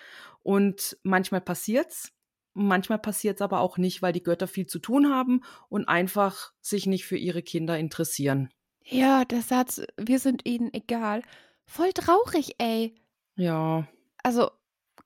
[0.41, 2.12] Und manchmal passiert's,
[2.54, 6.86] manchmal passiert's aber auch nicht, weil die Götter viel zu tun haben und einfach sich
[6.86, 8.49] nicht für ihre Kinder interessieren.
[8.86, 11.21] Ja, der Satz, wir sind ihnen egal.
[11.65, 12.95] Voll traurig, ey.
[13.36, 13.88] Ja.
[14.21, 14.52] Also,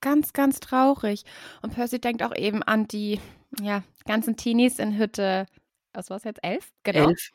[0.00, 1.24] ganz, ganz traurig.
[1.62, 3.20] Und Percy denkt auch eben an die
[3.60, 5.46] ja, ganzen Teenies in Hütte,
[5.92, 6.70] was war es jetzt, elf?
[6.84, 7.08] Genau.
[7.08, 7.30] Elf.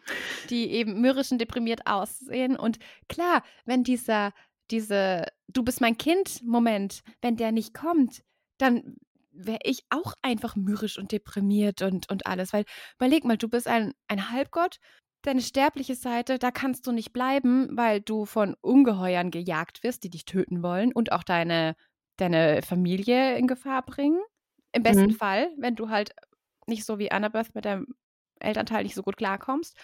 [0.49, 2.55] Die eben mürrisch und deprimiert aussehen.
[2.55, 2.77] Und
[3.09, 4.31] klar, wenn dieser,
[4.71, 8.23] diese Du bist mein Kind-Moment, wenn der nicht kommt,
[8.57, 8.95] dann
[9.31, 12.53] wäre ich auch einfach mürrisch und deprimiert und, und alles.
[12.53, 14.79] Weil überleg mal, du bist ein, ein Halbgott,
[15.23, 20.09] deine sterbliche Seite, da kannst du nicht bleiben, weil du von Ungeheuern gejagt wirst, die
[20.09, 21.75] dich töten wollen und auch deine
[22.17, 24.21] deine Familie in Gefahr bringen.
[24.71, 25.15] Im besten mhm.
[25.15, 26.15] Fall, wenn du halt
[26.67, 27.95] nicht so wie Annabeth mit deinem
[28.39, 29.77] Elternteil nicht so gut klarkommst.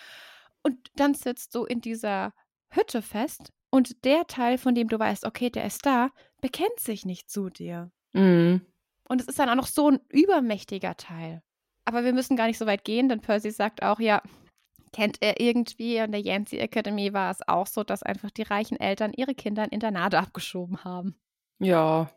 [0.64, 2.34] Und dann sitzt du in dieser
[2.70, 6.10] Hütte fest, Und der Teil, von dem du weißt, okay, der ist da,
[6.42, 7.92] bekennt sich nicht zu dir.
[8.14, 8.66] Mhm.
[9.08, 11.44] Und es ist dann auch noch so ein übermächtiger Teil.
[11.86, 14.22] Aber wir müssen gar nicht so weit gehen, denn Percy sagt auch, ja,
[14.92, 18.80] kennt er irgendwie, an der Yancey Academy war es auch so, dass einfach die reichen
[18.80, 21.16] Eltern ihre Kinder in Internate abgeschoben haben.
[21.60, 22.10] Ja.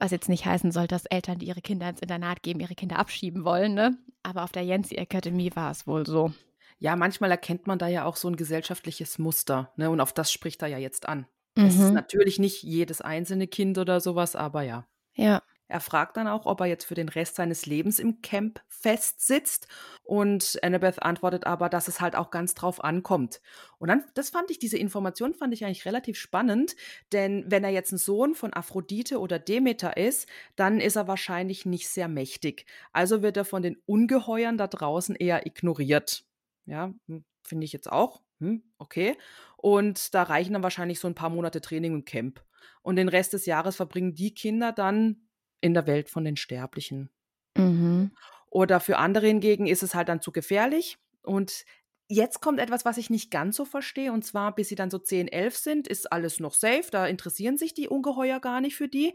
[0.00, 2.98] Was jetzt nicht heißen soll, dass Eltern, die ihre Kinder ins Internat geben, ihre Kinder
[2.98, 3.98] abschieben wollen, ne?
[4.22, 6.32] Aber auf der Yancey Academy war es wohl so.
[6.78, 9.90] Ja, manchmal erkennt man da ja auch so ein gesellschaftliches Muster, ne?
[9.90, 11.26] Und auf das spricht er ja jetzt an.
[11.54, 11.94] Es ist Mhm.
[11.94, 14.86] natürlich nicht jedes einzelne Kind oder sowas, aber ja.
[15.14, 15.42] Ja.
[15.70, 19.68] Er fragt dann auch, ob er jetzt für den Rest seines Lebens im Camp festsitzt.
[20.02, 23.40] Und Annabeth antwortet aber, dass es halt auch ganz drauf ankommt.
[23.78, 26.74] Und dann, das fand ich, diese Information fand ich eigentlich relativ spannend,
[27.12, 31.64] denn wenn er jetzt ein Sohn von Aphrodite oder Demeter ist, dann ist er wahrscheinlich
[31.66, 32.66] nicht sehr mächtig.
[32.92, 36.24] Also wird er von den Ungeheuern da draußen eher ignoriert.
[36.66, 38.22] Ja, hm, finde ich jetzt auch.
[38.40, 39.16] Hm, okay.
[39.56, 42.42] Und da reichen dann wahrscheinlich so ein paar Monate Training im Camp.
[42.82, 45.29] Und den Rest des Jahres verbringen die Kinder dann
[45.60, 47.10] in der Welt von den Sterblichen.
[47.56, 48.12] Mhm.
[48.50, 50.98] Oder für andere hingegen ist es halt dann zu gefährlich.
[51.22, 51.64] Und
[52.08, 54.12] jetzt kommt etwas, was ich nicht ganz so verstehe.
[54.12, 56.86] Und zwar, bis sie dann so 10, 11 sind, ist alles noch safe.
[56.90, 59.14] Da interessieren sich die Ungeheuer gar nicht für die.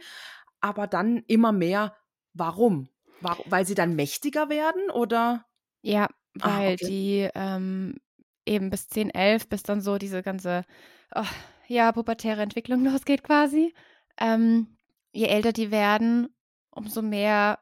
[0.62, 1.96] Aber dann immer mehr,
[2.34, 2.90] warum?
[3.22, 5.46] War, weil sie dann mächtiger werden oder?
[5.82, 6.08] Ja,
[6.42, 6.86] Ah, weil okay.
[6.88, 7.96] die ähm,
[8.46, 10.66] eben bis 10, 11, bis dann so diese ganze,
[11.14, 11.24] oh,
[11.68, 13.74] ja, pubertäre Entwicklung losgeht quasi.
[14.20, 14.78] Ähm,
[15.16, 16.30] je älter die werden,
[16.72, 17.60] umso mehr,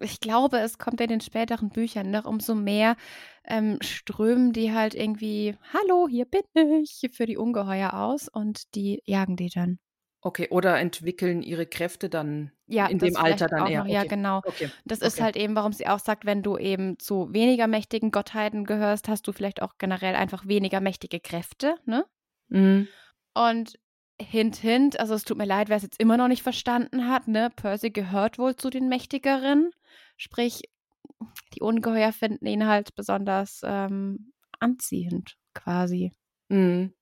[0.00, 2.96] ich glaube, es kommt in den späteren Büchern noch, umso mehr
[3.44, 6.42] ähm, strömen die halt irgendwie, hallo, hier bin
[6.82, 9.78] ich, für die Ungeheuer aus und die jagen die dann.
[10.22, 13.84] Okay, oder entwickeln ihre Kräfte dann Ja, in dem Alter dann eher?
[13.84, 14.08] noch, ja, Okay.
[14.08, 14.42] genau.
[14.42, 14.70] Okay.
[14.86, 15.20] Das ist okay.
[15.20, 19.26] halt eben, warum sie auch sagt, wenn du eben zu weniger mächtigen Gottheiten gehörst, hast
[19.28, 22.06] du vielleicht auch generell einfach weniger mächtige Kräfte, ne?
[22.48, 22.94] Mhm.
[23.34, 23.78] Und
[24.20, 27.28] hint, hint, also es tut mir leid, wer es jetzt immer noch nicht verstanden hat,
[27.28, 27.50] ne?
[27.54, 29.70] Percy gehört wohl zu den Mächtigeren.
[30.16, 30.62] Sprich,
[31.54, 36.12] die Ungeheuer finden ihn halt besonders ähm, anziehend, quasi.
[36.48, 36.94] Mhm.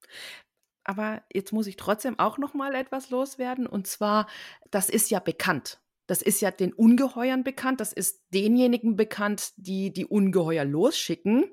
[0.85, 3.66] Aber jetzt muss ich trotzdem auch noch mal etwas loswerden.
[3.66, 4.27] Und zwar,
[4.70, 5.81] das ist ja bekannt.
[6.07, 7.81] Das ist ja den Ungeheuern bekannt.
[7.81, 11.44] Das ist denjenigen bekannt, die die Ungeheuer losschicken.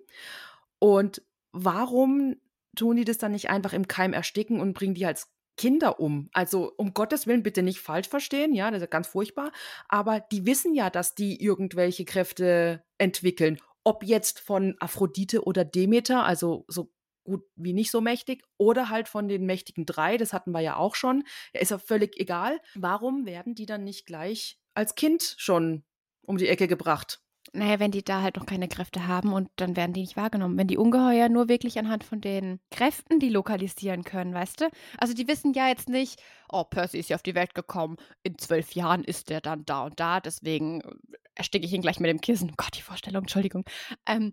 [0.79, 2.37] Und warum
[2.75, 6.29] tun die das dann nicht einfach im Keim ersticken und bringen die als Kinder um?
[6.31, 9.51] Also um Gottes Willen bitte nicht falsch verstehen, ja, das ist ganz furchtbar.
[9.89, 13.59] Aber die wissen ja, dass die irgendwelche Kräfte entwickeln.
[13.83, 16.93] Ob jetzt von Aphrodite oder Demeter, also so
[17.25, 20.77] gut wie nicht so mächtig, oder halt von den mächtigen drei, das hatten wir ja
[20.77, 21.25] auch schon.
[21.51, 22.61] Ist ja völlig egal.
[22.75, 25.83] Warum werden die dann nicht gleich als Kind schon
[26.21, 27.21] um die Ecke gebracht?
[27.51, 30.57] Naja, wenn die da halt noch keine Kräfte haben und dann werden die nicht wahrgenommen.
[30.57, 34.69] Wenn die Ungeheuer nur wirklich anhand von den Kräften die lokalisieren können, weißt du?
[34.99, 38.37] Also die wissen ja jetzt nicht, oh, Percy ist ja auf die Welt gekommen, in
[38.37, 40.91] zwölf Jahren ist der dann da und da, deswegen äh,
[41.33, 42.53] ersticke ich ihn gleich mit dem Kissen.
[42.55, 43.63] Gott, die Vorstellung, Entschuldigung.
[44.05, 44.31] Ähm,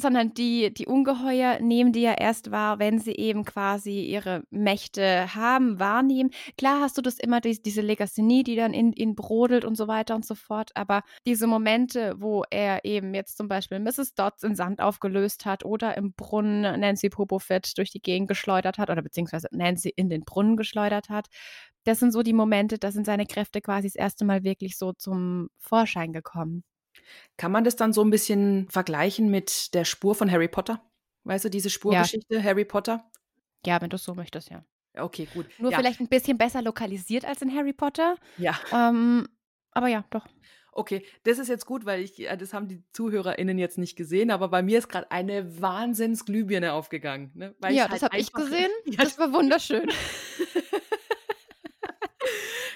[0.00, 5.34] sondern die, die Ungeheuer nehmen die ja erst wahr, wenn sie eben quasi ihre Mächte
[5.34, 6.30] haben, wahrnehmen.
[6.56, 9.88] Klar hast du das immer, die, diese Legasthenie, die dann in ihn brodelt und so
[9.88, 14.14] weiter und so fort, aber diese Momente, wo er eben jetzt zum Beispiel Mrs.
[14.14, 18.90] Dodds in Sand aufgelöst hat oder im Brunnen Nancy Popofett durch die Gegend geschleudert hat
[18.90, 21.26] oder beziehungsweise Nancy in den Brunnen geschleudert hat,
[21.84, 24.92] das sind so die Momente, da sind seine Kräfte quasi das erste Mal wirklich so
[24.92, 26.62] zum Vorschein gekommen.
[27.36, 30.82] Kann man das dann so ein bisschen vergleichen mit der Spur von Harry Potter?
[31.24, 33.04] Weißt du, diese Spurgeschichte Harry Potter?
[33.66, 34.64] Ja, wenn du es so möchtest, ja.
[34.96, 35.46] Okay, gut.
[35.58, 35.78] Nur ja.
[35.78, 38.16] vielleicht ein bisschen besser lokalisiert als in Harry Potter.
[38.36, 39.28] Ja, Ähm,
[39.72, 40.26] aber ja, doch.
[40.72, 41.04] okay.
[41.24, 44.48] Das ist jetzt gut, weil ich, äh, das haben die ZuhörerInnen jetzt nicht gesehen, aber
[44.48, 47.30] bei mir ist gerade eine Wahnsinnsglühbirne aufgegangen.
[47.34, 47.54] Ne?
[47.62, 48.70] Ja, ich das halt habe ich gesehen.
[48.86, 49.88] Ja, Das war wunderschön.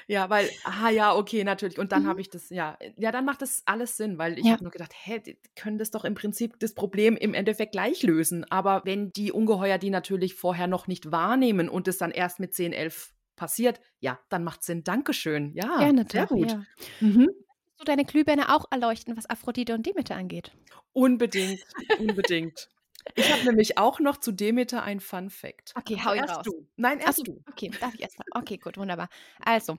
[0.08, 1.78] Ja, weil, ah ja, okay, natürlich.
[1.78, 2.06] Und dann Mhm.
[2.06, 4.52] habe ich das, ja, ja, dann macht das alles Sinn, weil ich Ja.
[4.52, 8.02] habe nur gedacht, hä, die können das doch im Prinzip das Problem im Endeffekt gleich
[8.02, 8.44] lösen.
[8.50, 12.54] Aber wenn die Ungeheuer die natürlich vorher noch nicht wahrnehmen und es dann erst mit
[12.54, 14.84] 10, 11 passiert, ja, dann macht Sinn.
[14.84, 15.52] Dankeschön.
[15.54, 16.50] Ja, Gerne sehr gut.
[16.50, 16.66] Ja.
[17.00, 17.28] Mhm.
[17.76, 20.52] Du deine Glühbirne auch erleuchten, was Aphrodite und Demeter angeht.
[20.92, 21.62] Unbedingt,
[21.96, 22.68] unbedingt.
[23.14, 25.72] Ich habe nämlich auch noch zu Demeter ein Fun Fact.
[25.76, 26.46] Okay, hau ihn erst raus.
[26.46, 26.68] du.
[26.76, 27.44] Nein, erst Achso, du.
[27.50, 28.26] okay, darf ich erst mal.
[28.32, 29.08] Okay, gut, wunderbar.
[29.40, 29.78] Also,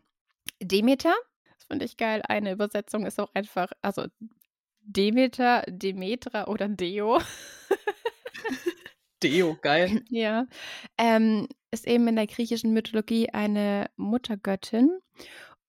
[0.66, 1.14] Demeter,
[1.56, 2.22] das finde ich geil.
[2.28, 4.06] Eine Übersetzung ist auch einfach, also
[4.82, 7.22] Demeter, Demetra oder Deo.
[9.24, 10.04] Deo, geil.
[10.10, 10.46] Ja,
[10.98, 15.00] ähm, ist eben in der griechischen Mythologie eine Muttergöttin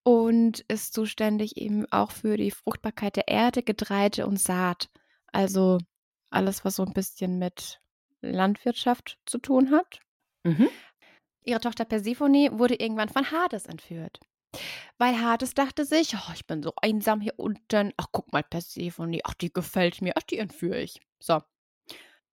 [0.03, 4.91] und ist zuständig eben auch für die Fruchtbarkeit der Erde, Getreide und Saat.
[5.33, 5.79] Also
[6.31, 7.81] alles, was so ein bisschen mit
[8.21, 10.01] Landwirtschaft zu tun hat.
[10.47, 10.69] Mhm.
[11.43, 14.21] ihre Tochter Persephone wurde irgendwann von Hades entführt.
[14.99, 17.93] Weil Hades dachte sich, oh, ich bin so einsam hier unten.
[17.97, 19.21] Ach, guck mal, Persephone.
[19.25, 20.13] Ach, die gefällt mir.
[20.17, 21.01] Ach, die entführe ich.
[21.21, 21.43] So.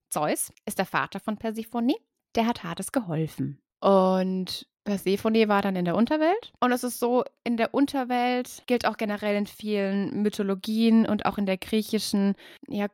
[0.10, 1.95] Zeus ist der Vater von Persephone.
[2.36, 3.62] Der hat Hades geholfen.
[3.79, 6.53] Und Persephone war dann in der Unterwelt.
[6.60, 11.38] Und es ist so, in der Unterwelt gilt auch generell in vielen Mythologien und auch
[11.38, 12.36] in der griechischen
[12.67, 12.88] ja,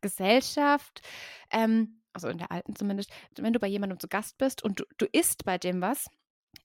[0.00, 1.02] Gesellschaft,
[1.50, 4.84] ähm, also in der alten zumindest, wenn du bei jemandem zu Gast bist und du,
[4.98, 6.06] du isst bei dem was,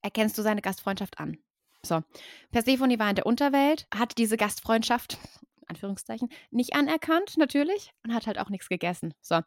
[0.02, 1.38] erkennst du seine Gastfreundschaft an.
[1.86, 2.02] So,
[2.52, 5.18] Persephone war in der Unterwelt, hat diese Gastfreundschaft,
[5.68, 9.14] Anführungszeichen, nicht anerkannt, natürlich, und hat halt auch nichts gegessen.
[9.22, 9.42] So,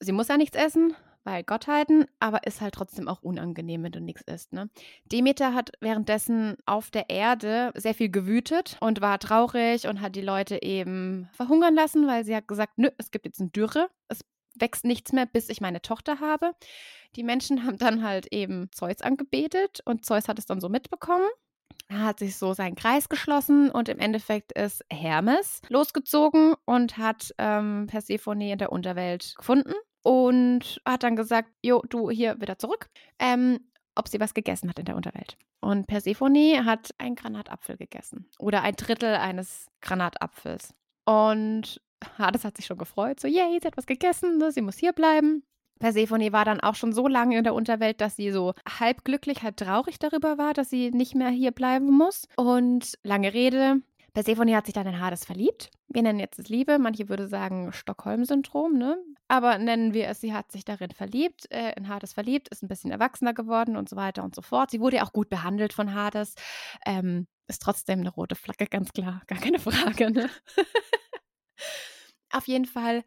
[0.00, 0.94] sie muss ja nichts essen,
[1.26, 4.52] weil Gottheiten, aber ist halt trotzdem auch unangenehm, wenn du nichts isst.
[4.52, 4.70] Ne?
[5.10, 10.22] Demeter hat währenddessen auf der Erde sehr viel gewütet und war traurig und hat die
[10.22, 14.24] Leute eben verhungern lassen, weil sie hat gesagt, nö, es gibt jetzt eine Dürre, es
[14.54, 16.52] wächst nichts mehr, bis ich meine Tochter habe.
[17.16, 21.28] Die Menschen haben dann halt eben Zeus angebetet und Zeus hat es dann so mitbekommen
[21.90, 27.86] hat sich so seinen Kreis geschlossen und im Endeffekt ist Hermes losgezogen und hat ähm,
[27.88, 33.58] Persephone in der Unterwelt gefunden und hat dann gesagt, jo, du hier wieder zurück, ähm,
[33.94, 35.36] ob sie was gegessen hat in der Unterwelt.
[35.60, 40.74] Und Persephone hat einen Granatapfel gegessen oder ein Drittel eines Granatapfels.
[41.06, 41.80] Und
[42.18, 44.52] Hades hat sich schon gefreut, so, yay, sie hat was gegessen, ne?
[44.52, 45.44] sie muss hier bleiben.
[45.78, 49.42] Persephone war dann auch schon so lange in der Unterwelt, dass sie so halb glücklich,
[49.42, 52.28] halb traurig darüber war, dass sie nicht mehr hier bleiben muss.
[52.36, 53.82] Und lange Rede,
[54.16, 55.70] Persephone hat sich dann in Hades verliebt.
[55.88, 58.96] Wir nennen jetzt es Liebe, manche würden sagen Stockholm-Syndrom, ne?
[59.28, 62.68] Aber nennen wir es, sie hat sich darin verliebt, äh, in Hades verliebt, ist ein
[62.68, 64.70] bisschen erwachsener geworden und so weiter und so fort.
[64.70, 66.34] Sie wurde ja auch gut behandelt von Hades.
[66.86, 70.30] Ähm, ist trotzdem eine rote Flagge, ganz klar, gar keine Frage, ne?
[72.32, 73.04] Auf jeden Fall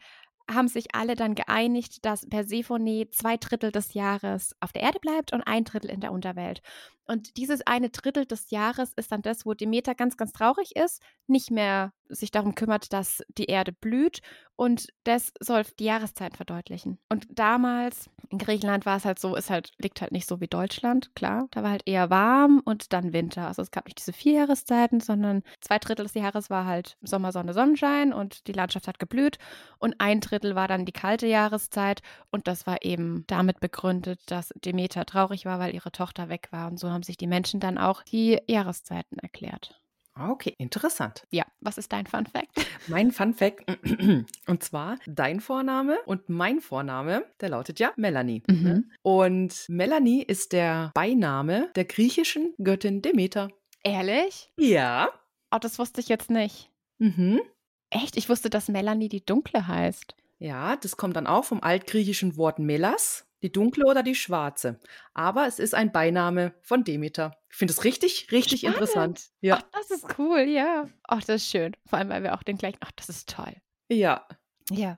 [0.49, 5.31] haben sich alle dann geeinigt, dass Persephone zwei Drittel des Jahres auf der Erde bleibt
[5.31, 6.61] und ein Drittel in der Unterwelt.
[7.05, 11.01] Und dieses eine Drittel des Jahres ist dann das, wo Demeter ganz, ganz traurig ist,
[11.27, 14.21] nicht mehr sich darum kümmert, dass die Erde blüht.
[14.55, 16.99] Und das soll die Jahreszeit verdeutlichen.
[17.07, 20.47] Und damals in Griechenland war es halt so, es halt, liegt halt nicht so wie
[20.47, 21.47] Deutschland, klar.
[21.51, 23.47] Da war halt eher warm und dann Winter.
[23.47, 27.31] Also es gab nicht diese vier Jahreszeiten, sondern zwei Drittel des Jahres war halt Sommer,
[27.31, 29.37] Sonne, Sonnenschein und die Landschaft hat geblüht.
[29.77, 32.01] Und ein Drittel war dann die kalte Jahreszeit.
[32.29, 36.67] Und das war eben damit begründet, dass Demeter traurig war, weil ihre Tochter weg war.
[36.67, 39.81] Und so haben haben sich die Menschen dann auch die Jahreszeiten erklärt.
[40.17, 41.25] Okay, interessant.
[41.31, 42.49] Ja, was ist dein Fun Fact?
[42.87, 43.63] Mein Fun Fact,
[44.47, 48.43] und zwar dein Vorname und mein Vorname, der lautet ja Melanie.
[48.47, 48.63] Mhm.
[48.63, 48.83] Ne?
[49.01, 53.49] Und Melanie ist der Beiname der griechischen Göttin Demeter.
[53.83, 54.51] Ehrlich?
[54.57, 55.09] Ja.
[55.51, 56.69] Oh, das wusste ich jetzt nicht.
[56.97, 57.41] Mhm.
[57.89, 58.17] Echt?
[58.17, 60.15] Ich wusste, dass Melanie die Dunkle heißt.
[60.39, 64.79] Ja, das kommt dann auch vom altgriechischen Wort Melas, die dunkle oder die schwarze.
[65.13, 67.37] Aber es ist ein Beiname von Demeter.
[67.49, 68.77] Ich finde es richtig, richtig Spannend.
[68.77, 69.29] interessant.
[69.41, 69.57] Ja.
[69.57, 70.87] Ach, das ist cool, ja.
[71.03, 71.75] Ach, das ist schön.
[71.85, 72.77] Vor allem, weil wir auch den gleichen.
[72.81, 73.55] Ach, das ist toll.
[73.89, 74.27] Ja.
[74.69, 74.97] Ja.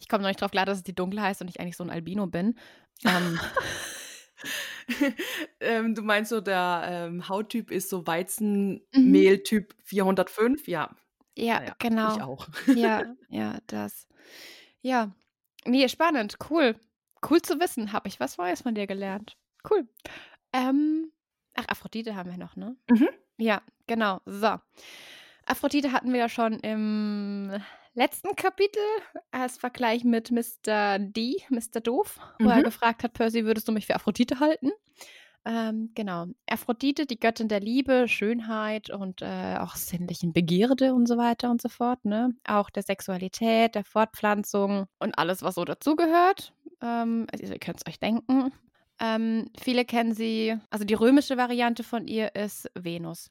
[0.00, 1.84] Ich komme noch nicht drauf klar, dass es die dunkle heißt und ich eigentlich so
[1.84, 2.58] ein Albino bin.
[3.04, 3.40] Ähm.
[5.60, 9.82] ähm, du meinst so, der ähm, Hauttyp ist so Weizenmehltyp mhm.
[9.84, 10.68] 405?
[10.68, 10.94] Ja.
[11.36, 12.16] Ja, ja, genau.
[12.16, 12.48] Ich auch.
[12.74, 14.08] ja, ja, das.
[14.82, 15.14] Ja.
[15.64, 16.76] Nee, spannend, cool.
[17.28, 19.36] Cool zu wissen, habe ich was Neues von dir gelernt.
[19.68, 19.88] Cool.
[20.52, 21.12] Ähm,
[21.54, 22.76] ach, Aphrodite haben wir noch, ne?
[22.88, 23.08] Mhm.
[23.36, 24.20] Ja, genau.
[24.26, 24.56] So.
[25.46, 27.52] Aphrodite hatten wir ja schon im
[27.94, 28.82] letzten Kapitel
[29.30, 30.98] als Vergleich mit Mr.
[30.98, 31.80] D, Mr.
[31.80, 32.50] Doof, wo mhm.
[32.50, 34.70] er gefragt hat, Percy, würdest du mich für Aphrodite halten?
[35.48, 36.26] Ähm, genau.
[36.46, 41.62] Aphrodite, die Göttin der Liebe, Schönheit und äh, auch sinnlichen Begierde und so weiter und
[41.62, 42.04] so fort.
[42.04, 42.34] Ne?
[42.46, 46.52] Auch der Sexualität, der Fortpflanzung und alles, was so dazugehört.
[46.82, 48.52] Ähm, also ihr könnt es euch denken.
[49.00, 53.30] Ähm, viele kennen sie, also die römische Variante von ihr ist Venus.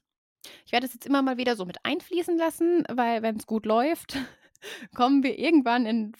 [0.66, 3.64] Ich werde es jetzt immer mal wieder so mit einfließen lassen, weil wenn es gut
[3.64, 4.16] läuft,
[4.96, 6.14] kommen wir irgendwann in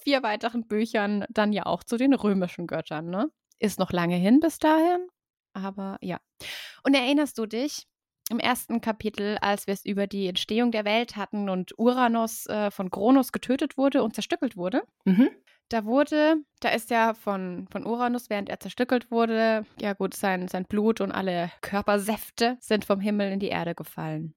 [0.00, 3.10] vier weiteren Büchern dann ja auch zu den römischen Göttern.
[3.10, 3.28] Ne?
[3.58, 5.06] Ist noch lange hin bis dahin,
[5.54, 6.20] aber ja.
[6.82, 7.86] Und erinnerst du dich
[8.30, 12.70] im ersten Kapitel, als wir es über die Entstehung der Welt hatten und Uranus äh,
[12.70, 14.82] von Kronos getötet wurde und zerstückelt wurde?
[15.04, 15.30] Mhm.
[15.70, 20.48] Da wurde, da ist ja von, von Uranus, während er zerstückelt wurde, ja gut, sein,
[20.48, 24.34] sein Blut und alle Körpersäfte sind vom Himmel in die Erde gefallen.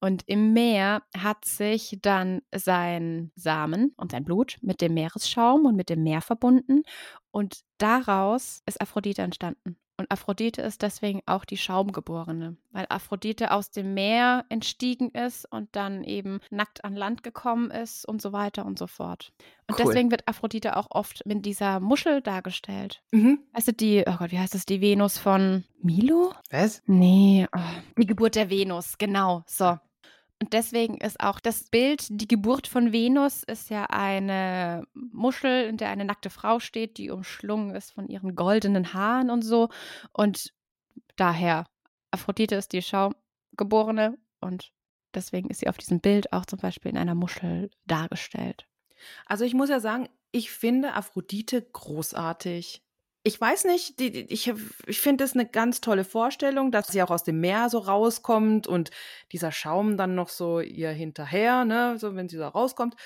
[0.00, 5.76] Und im Meer hat sich dann sein Samen und sein Blut mit dem Meeresschaum und
[5.76, 6.82] mit dem Meer verbunden.
[7.30, 9.78] Und daraus ist Aphrodite entstanden.
[9.96, 15.68] Und Aphrodite ist deswegen auch die Schaumgeborene, weil Aphrodite aus dem Meer entstiegen ist und
[15.76, 19.32] dann eben nackt an Land gekommen ist und so weiter und so fort.
[19.68, 19.86] Und Cool.
[19.86, 23.02] deswegen wird Aphrodite auch oft mit dieser Muschel dargestellt.
[23.12, 23.38] Mhm.
[23.54, 26.34] Du, die, oh Gott, wie heißt es, die Venus von Milo?
[26.50, 26.82] Was?
[26.86, 27.60] Nee, oh,
[27.96, 29.78] die Geburt der Venus, genau, so.
[30.44, 35.78] Und deswegen ist auch das Bild, die Geburt von Venus ist ja eine Muschel, in
[35.78, 39.70] der eine nackte Frau steht, die umschlungen ist von ihren goldenen Haaren und so.
[40.12, 40.52] Und
[41.16, 41.64] daher,
[42.10, 44.70] Aphrodite ist die Schaugeborene und
[45.14, 48.66] deswegen ist sie auf diesem Bild auch zum Beispiel in einer Muschel dargestellt.
[49.24, 52.82] Also ich muss ja sagen, ich finde Aphrodite großartig.
[53.26, 54.52] Ich weiß nicht, die, die, ich,
[54.86, 58.66] ich finde es eine ganz tolle Vorstellung, dass sie auch aus dem Meer so rauskommt
[58.66, 58.90] und
[59.32, 62.96] dieser Schaum dann noch so ihr hinterher, ne, so wenn sie da rauskommt.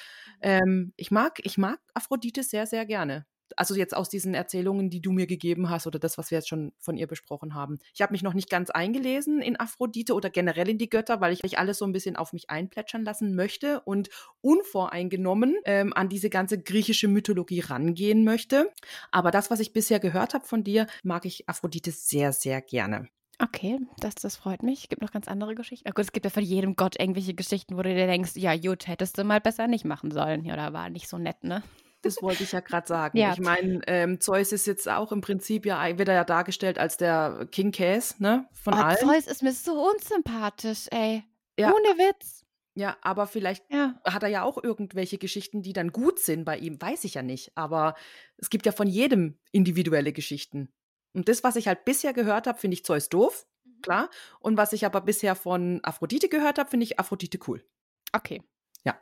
[0.43, 3.27] Ähm, ich mag, ich mag Aphrodite sehr, sehr gerne.
[3.57, 6.49] Also jetzt aus diesen Erzählungen, die du mir gegeben hast oder das, was wir jetzt
[6.49, 7.79] schon von ihr besprochen haben.
[7.95, 11.33] Ich habe mich noch nicht ganz eingelesen in Aphrodite oder generell in die Götter, weil
[11.33, 14.09] ich alles so ein bisschen auf mich einplätschern lassen möchte und
[14.41, 18.73] unvoreingenommen ähm, an diese ganze griechische Mythologie rangehen möchte.
[19.11, 23.09] Aber das, was ich bisher gehört habe von dir, mag ich Aphrodite sehr, sehr gerne.
[23.41, 24.83] Okay, das, das freut mich.
[24.85, 25.89] Es gibt noch ganz andere Geschichten.
[25.89, 28.57] Oh gut, es gibt ja von jedem Gott irgendwelche Geschichten, wo du dir denkst, ja,
[28.57, 30.45] gut, hättest du mal besser nicht machen sollen.
[30.45, 31.63] Ja, da war nicht so nett, ne?
[32.03, 33.19] Das wollte ich ja gerade sagen.
[33.19, 33.33] Ja.
[33.33, 36.97] Ich meine, ähm, Zeus ist jetzt auch im Prinzip ja, wird er ja dargestellt als
[36.97, 38.49] der King Case, ne?
[38.53, 38.99] Von oh, allen.
[38.99, 41.25] Zeus ist mir so unsympathisch, ey.
[41.59, 41.73] Ja.
[41.73, 42.45] Ohne Witz.
[42.75, 44.01] Ja, aber vielleicht Ja.
[44.05, 47.23] hat er ja auch irgendwelche Geschichten, die dann gut sind bei ihm, weiß ich ja
[47.23, 47.51] nicht.
[47.57, 47.97] Aber
[48.37, 50.73] es gibt ja von jedem individuelle Geschichten.
[51.13, 53.49] Und das, was ich halt bisher gehört habe, finde ich Zeus doof,
[53.83, 54.11] klar.
[54.39, 57.65] Und was ich aber bisher von Aphrodite gehört habe, finde ich Aphrodite cool.
[58.13, 58.43] Okay.
[58.85, 58.97] Ja.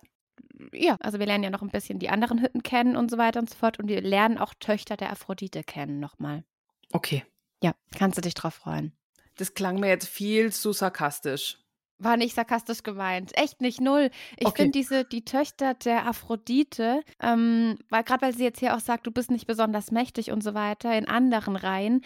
[0.72, 3.40] Ja, also wir lernen ja noch ein bisschen die anderen Hütten kennen und so weiter
[3.40, 3.78] und so fort.
[3.78, 6.44] Und wir lernen auch Töchter der Aphrodite kennen nochmal.
[6.92, 7.24] Okay.
[7.62, 8.92] Ja, kannst du dich drauf freuen.
[9.36, 11.58] Das klang mir jetzt viel zu sarkastisch.
[11.98, 13.32] War nicht sarkastisch gemeint.
[13.38, 14.10] Echt nicht null.
[14.38, 14.62] Ich Okay.
[14.64, 19.06] finde diese, die Töchter der Aphrodite, ähm, weil gerade weil sie jetzt hier auch sagt,
[19.06, 22.02] du bist nicht besonders mächtig und so weiter, in anderen Reihen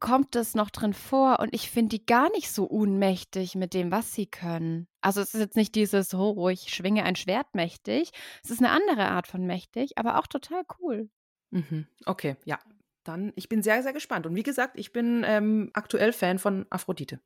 [0.00, 3.90] kommt es noch drin vor und ich finde die gar nicht so unmächtig mit dem,
[3.90, 4.86] was sie können.
[5.04, 8.10] Also es ist jetzt nicht dieses, oh, ich schwinge ein Schwert mächtig.
[8.42, 11.10] Es ist eine andere Art von mächtig, aber auch total cool.
[11.50, 11.86] Mhm.
[12.06, 12.58] Okay, ja.
[13.04, 14.24] Dann, ich bin sehr, sehr gespannt.
[14.24, 17.20] Und wie gesagt, ich bin ähm, aktuell Fan von Aphrodite.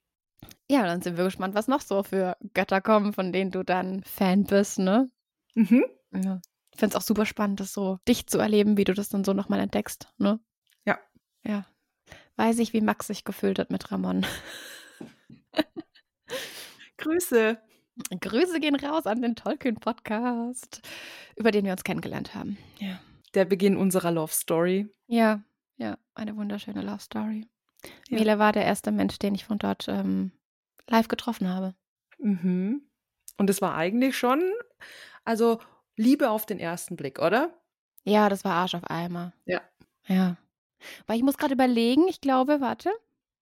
[0.69, 4.03] Ja, dann sind wir gespannt, was noch so für Götter kommen, von denen du dann
[4.03, 5.09] Fan bist, ne?
[5.55, 5.85] Mhm.
[6.13, 6.41] Ja.
[6.73, 9.23] Ich finde es auch super spannend, das so dich zu erleben, wie du das dann
[9.23, 10.41] so nochmal entdeckst, ne?
[10.85, 10.99] Ja.
[11.45, 11.65] Ja.
[12.35, 14.27] Weiß ich, wie Max sich gefühlt hat mit Ramon.
[16.99, 17.59] Grüße.
[18.21, 20.83] Grüße gehen raus an den Tolkien-Podcast,
[21.37, 22.57] über den wir uns kennengelernt haben.
[22.79, 23.01] Ja.
[23.35, 24.89] Der Beginn unserer Love Story.
[25.07, 25.43] Ja,
[25.77, 27.47] ja, eine wunderschöne Love Story.
[28.09, 28.19] Ja.
[28.19, 30.33] Mele war der erste Mensch, den ich von dort ähm,
[30.89, 31.75] live getroffen habe.
[32.19, 32.83] Mhm.
[33.37, 34.43] Und es war eigentlich schon,
[35.25, 35.61] also
[35.97, 37.53] Liebe auf den ersten Blick, oder?
[38.05, 39.33] Ja, das war Arsch auf Eimer.
[39.45, 39.61] Ja.
[40.07, 40.37] Ja.
[41.07, 42.91] Weil ich muss gerade überlegen, ich glaube, warte,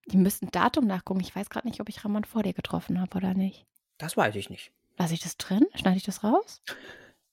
[0.06, 1.20] die müssten Datum nachgucken.
[1.20, 3.66] Ich weiß gerade nicht, ob ich Ramon vor dir getroffen habe oder nicht.
[3.98, 4.72] Das weiß ich nicht.
[4.98, 5.66] Lasse ich das drin?
[5.74, 6.62] Schneide ich das raus?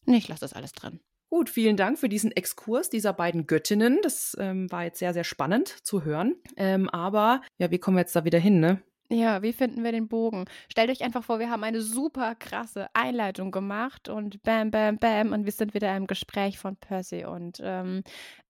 [0.05, 0.99] Nee, ich lasse das alles drin.
[1.29, 3.99] Gut, vielen Dank für diesen Exkurs dieser beiden Göttinnen.
[4.03, 6.35] Das ähm, war jetzt sehr, sehr spannend zu hören.
[6.57, 8.83] Ähm, aber, ja, wie kommen wir jetzt da wieder hin, ne?
[9.09, 10.45] Ja, wie finden wir den Bogen?
[10.69, 15.31] Stellt euch einfach vor, wir haben eine super krasse Einleitung gemacht und bam, bam, bam
[15.33, 18.03] und wir sind wieder im Gespräch von Percy und ähm,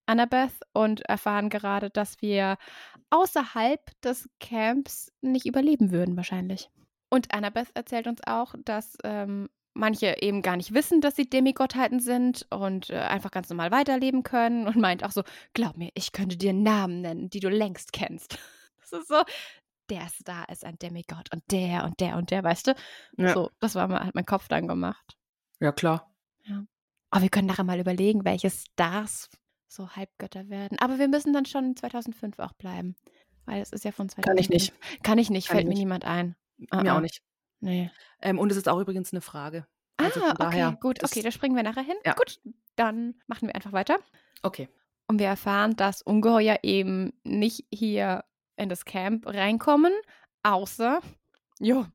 [0.06, 2.58] Annabeth und erfahren gerade, dass wir
[3.10, 6.70] außerhalb des Camps nicht überleben würden wahrscheinlich.
[7.14, 12.00] Und Annabeth erzählt uns auch, dass ähm, manche eben gar nicht wissen, dass sie Demigottheiten
[12.00, 15.22] sind und äh, einfach ganz normal weiterleben können und meint auch so,
[15.54, 18.40] glaub mir, ich könnte dir Namen nennen, die du längst kennst.
[18.90, 19.24] Das ist so,
[19.90, 22.76] der Star ist ein Demigod und der und der und der, weißt du?
[23.18, 23.34] Ja.
[23.34, 25.18] So, das war mal, hat mein Kopf dann gemacht.
[25.60, 26.14] Ja, klar.
[27.10, 29.30] Aber wir können nachher mal überlegen, welche Stars
[29.68, 30.78] so Halbgötter werden.
[30.80, 32.96] Aber wir müssen dann schon 2005 auch bleiben.
[33.46, 34.26] Weil es ist ja von 2005.
[34.26, 34.74] Kann ich nicht.
[35.04, 35.80] Kann ich nicht, Kann fällt ich mir nicht.
[35.80, 36.36] niemand ein.
[36.70, 36.98] Ah, Mir ah.
[36.98, 37.22] auch nicht.
[37.60, 37.92] Nee.
[38.22, 39.66] Ähm, und es ist auch übrigens eine Frage.
[39.98, 41.04] Also ah, okay, gut.
[41.04, 41.96] Okay, da springen wir nachher hin.
[42.06, 42.14] Ja.
[42.14, 42.40] Gut,
[42.76, 44.00] dann machen wir einfach weiter.
[44.42, 44.68] Okay.
[45.08, 48.24] Und wir erfahren, dass Ungeheuer eben nicht hier
[48.56, 49.94] in das Camp reinkommen,
[50.44, 51.02] außer,
[51.60, 51.86] jo,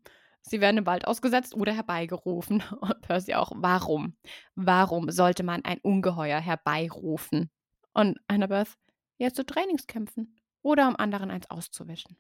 [0.42, 2.62] sie werden im Wald ausgesetzt oder herbeigerufen.
[2.80, 4.16] Und Percy auch, warum?
[4.54, 7.50] Warum sollte man ein Ungeheuer herbeirufen?
[7.92, 8.76] Und Annabeth,
[9.18, 12.16] ja, zu Trainingskämpfen oder um anderen eins auszuwischen.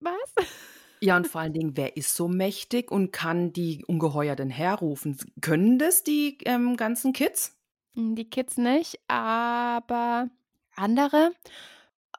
[0.00, 0.34] Was?
[1.00, 5.16] Ja, und vor allen Dingen, wer ist so mächtig und kann die Ungeheuer denn herrufen?
[5.40, 7.56] Können das die ähm, ganzen Kids?
[7.94, 10.28] Hm, Die Kids nicht, aber
[10.74, 11.32] andere.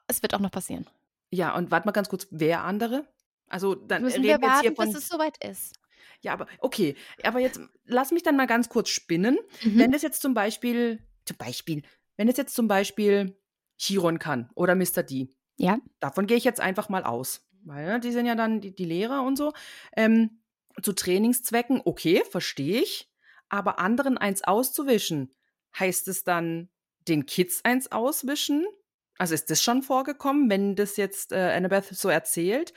[0.06, 0.86] Es wird auch noch passieren.
[1.30, 3.06] Ja, und warte mal ganz kurz, wer andere?
[3.48, 5.74] Also dann Müssen wir wir jetzt warten, von bis es soweit ist.
[6.20, 6.96] Ja, aber okay.
[7.22, 9.38] Aber jetzt lass mich dann mal ganz kurz spinnen.
[9.62, 9.78] Mhm.
[9.78, 11.82] Wenn das jetzt zum Beispiel, zum Beispiel,
[12.16, 13.36] wenn das jetzt zum Beispiel
[13.76, 15.02] Chiron kann oder Mr.
[15.02, 15.78] D, Ja.
[16.00, 17.47] davon gehe ich jetzt einfach mal aus.
[17.64, 19.52] Weil ne, die sind ja dann die, die Lehrer und so.
[19.96, 20.40] Ähm,
[20.82, 23.10] zu Trainingszwecken, okay, verstehe ich.
[23.48, 25.34] Aber anderen eins auszuwischen,
[25.78, 26.68] heißt es dann
[27.08, 28.66] den Kids eins auswischen?
[29.18, 32.72] Also ist das schon vorgekommen, wenn das jetzt äh, Annabeth so erzählt?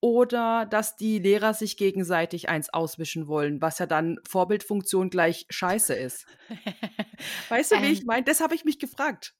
[0.00, 5.94] Oder dass die Lehrer sich gegenseitig eins auswischen wollen, was ja dann Vorbildfunktion gleich scheiße
[5.94, 6.26] ist.
[7.48, 8.06] Weißt du, wie ich Ähm.
[8.06, 8.24] meine?
[8.24, 9.34] Das habe ich mich gefragt.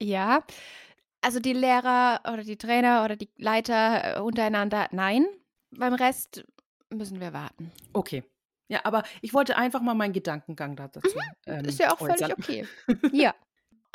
[0.00, 0.44] Ja.
[1.22, 5.26] Also die Lehrer oder die Trainer oder die Leiter äh, untereinander, nein.
[5.70, 6.44] Beim Rest
[6.90, 7.70] müssen wir warten.
[7.92, 8.24] Okay.
[8.68, 11.08] Ja, aber ich wollte einfach mal meinen Gedankengang da dazu.
[11.46, 11.64] Ähm, Mhm.
[11.68, 12.32] Ist ja auch völlig äußern.
[12.32, 12.66] okay.
[13.12, 13.34] ja.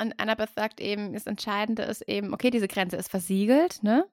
[0.00, 4.06] Und Annabeth sagt eben, das Entscheidende ist eben, okay, diese Grenze ist versiegelt, ne?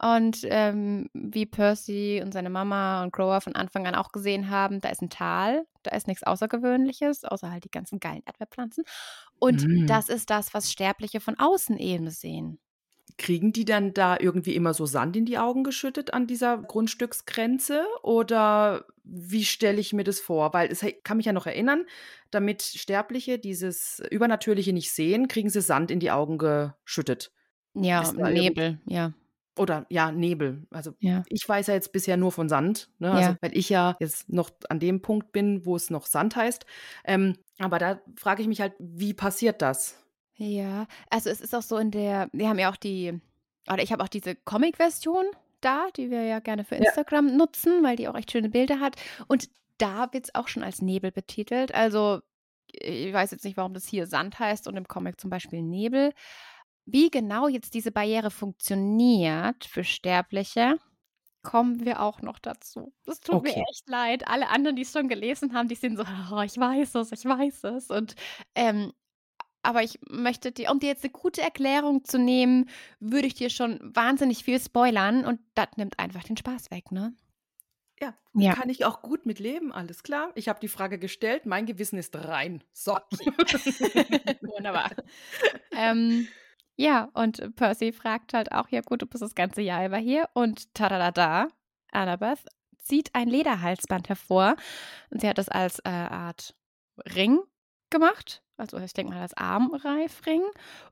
[0.00, 4.80] Und ähm, wie Percy und seine Mama und Grower von Anfang an auch gesehen haben,
[4.80, 8.82] da ist ein Tal, da ist nichts Außergewöhnliches, außer halt die ganzen geilen Erdbeerpflanzen.
[9.42, 9.86] Und Mm.
[9.86, 12.60] das ist das, was Sterbliche von außen eben sehen.
[13.18, 17.84] Kriegen die dann da irgendwie immer so Sand in die Augen geschüttet an dieser Grundstücksgrenze?
[18.04, 20.54] Oder wie stelle ich mir das vor?
[20.54, 21.86] Weil es kann mich ja noch erinnern,
[22.30, 27.32] damit Sterbliche dieses Übernatürliche nicht sehen, kriegen sie Sand in die Augen geschüttet.
[27.74, 29.12] Ja, Nebel, ja.
[29.58, 30.66] Oder ja, Nebel.
[30.70, 31.22] Also Ja.
[31.28, 33.08] ich weiß ja jetzt bisher nur von Sand, ne?
[33.08, 33.14] Ja.
[33.14, 36.64] also, weil ich ja jetzt noch an dem Punkt bin, wo es noch Sand heißt.
[37.04, 39.98] Ähm, aber da frage ich mich halt, wie passiert das?
[40.36, 43.20] Ja, also es ist auch so in der, wir haben ja auch die,
[43.70, 45.26] oder ich habe auch diese Comic-Version
[45.60, 46.80] da, die wir ja gerne für Ja.
[46.84, 48.96] Instagram nutzen, weil die auch echt schöne Bilder hat.
[49.28, 49.48] Und
[49.78, 51.74] da wird es auch schon als Nebel betitelt.
[51.74, 52.20] Also
[52.72, 56.12] ich weiß jetzt nicht, warum das hier Sand heißt und im Comic zum Beispiel Nebel.
[56.84, 60.78] Wie genau jetzt diese Barriere funktioniert für Sterbliche,
[61.42, 62.92] kommen wir auch noch dazu.
[63.04, 63.64] Das tut mir Okay.
[63.70, 64.28] echt leid.
[64.28, 67.24] Alle anderen, die es schon gelesen haben, die sind so, oh, ich weiß es, ich
[67.24, 67.90] weiß es.
[67.90, 68.14] Und
[68.54, 68.92] ähm,
[69.64, 72.68] aber ich möchte dir, um dir jetzt eine gute Erklärung zu nehmen,
[73.00, 77.14] würde ich dir schon wahnsinnig viel spoilern und das nimmt einfach den Spaß weg, ne?
[78.00, 78.54] Ja, Ja.
[78.54, 80.32] kann ich auch gut mit leben, alles klar.
[80.34, 82.64] Ich habe die Frage gestellt, mein Gewissen ist rein.
[82.72, 82.98] So.
[84.42, 84.90] Wunderbar.
[85.70, 86.28] ähm,
[86.82, 90.28] ja, und Percy fragt halt auch, ja gut, du bist das ganze Jahr über hier
[90.34, 91.48] und tadadada,
[91.92, 92.44] Annabeth
[92.78, 94.56] zieht ein Lederhalsband hervor
[95.10, 96.56] und sie hat das als äh, Art
[97.14, 97.38] Ring
[97.90, 100.42] gemacht, also ich denke mal als Armreifring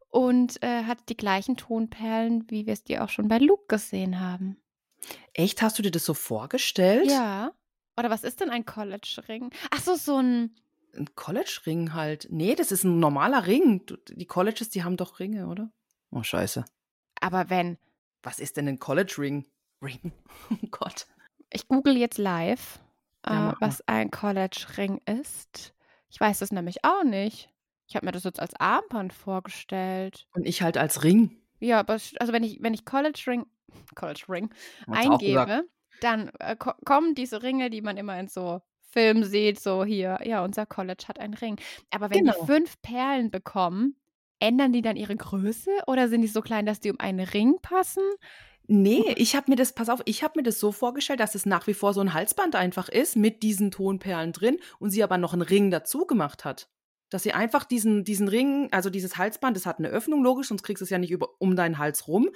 [0.09, 4.21] und äh, hat die gleichen Tonperlen, wie wir es dir auch schon bei Luke gesehen
[4.21, 4.63] haben.
[5.35, 7.11] Echt, hast du dir das so vorgestellt?
[7.11, 7.53] Ja.
[7.99, 9.51] Oder was ist denn ein College-Ring?
[9.71, 10.55] Ach so, so ein
[10.97, 12.29] Ein College-Ring halt.
[12.31, 13.83] Nee, das ist ein normaler Ring.
[14.09, 15.71] Die Colleges, die haben doch Ringe, oder?
[16.11, 16.65] Oh, scheiße.
[17.21, 17.79] aber wenn
[18.23, 19.47] Was ist denn ein College-Ring?
[19.83, 20.13] Ring?
[20.51, 21.07] Oh Gott.
[21.51, 22.79] Ich google jetzt live,
[23.27, 25.75] Ja, äh, was ein College-Ring ist.
[26.11, 27.51] Ich weiß das nämlich auch nicht.
[27.89, 30.27] Ich habe mir das jetzt als Armband vorgestellt.
[30.35, 31.37] Und ich halt als Ring.
[31.61, 33.47] Ja, aber also wenn ich, wenn ich College-Ring
[33.97, 35.23] Hat's auch gesagt.
[35.23, 35.69] eingebe,
[36.01, 38.61] dann äh, ko kommen diese Ringe, die man immer in so
[38.93, 41.57] Filmen sieht, so hier, ja, unser College hat einen Ring.
[41.91, 42.35] Aber wenn Genau.
[42.41, 43.97] die fünf Perlen bekommen,
[44.41, 47.57] ändern die dann ihre Größe oder sind die so klein, dass die um einen Ring
[47.63, 48.03] passen?
[48.67, 51.45] Nee, ich habe mir das, pass auf, ich habe mir das so vorgestellt, dass es
[51.45, 55.19] nach wie vor so ein Halsband einfach ist mit diesen Tonperlen drin und sie aber
[55.19, 56.69] noch einen Ring dazu gemacht hat.
[57.09, 60.63] Dass sie einfach diesen, diesen Ring, also dieses Halsband, das hat eine Öffnung, logisch, sonst
[60.63, 62.29] kriegst du es ja nicht über, um deinen Hals rum.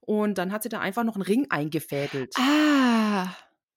[0.00, 2.34] Und dann hat sie da einfach noch einen Ring eingefädelt.
[2.36, 3.28] Ah,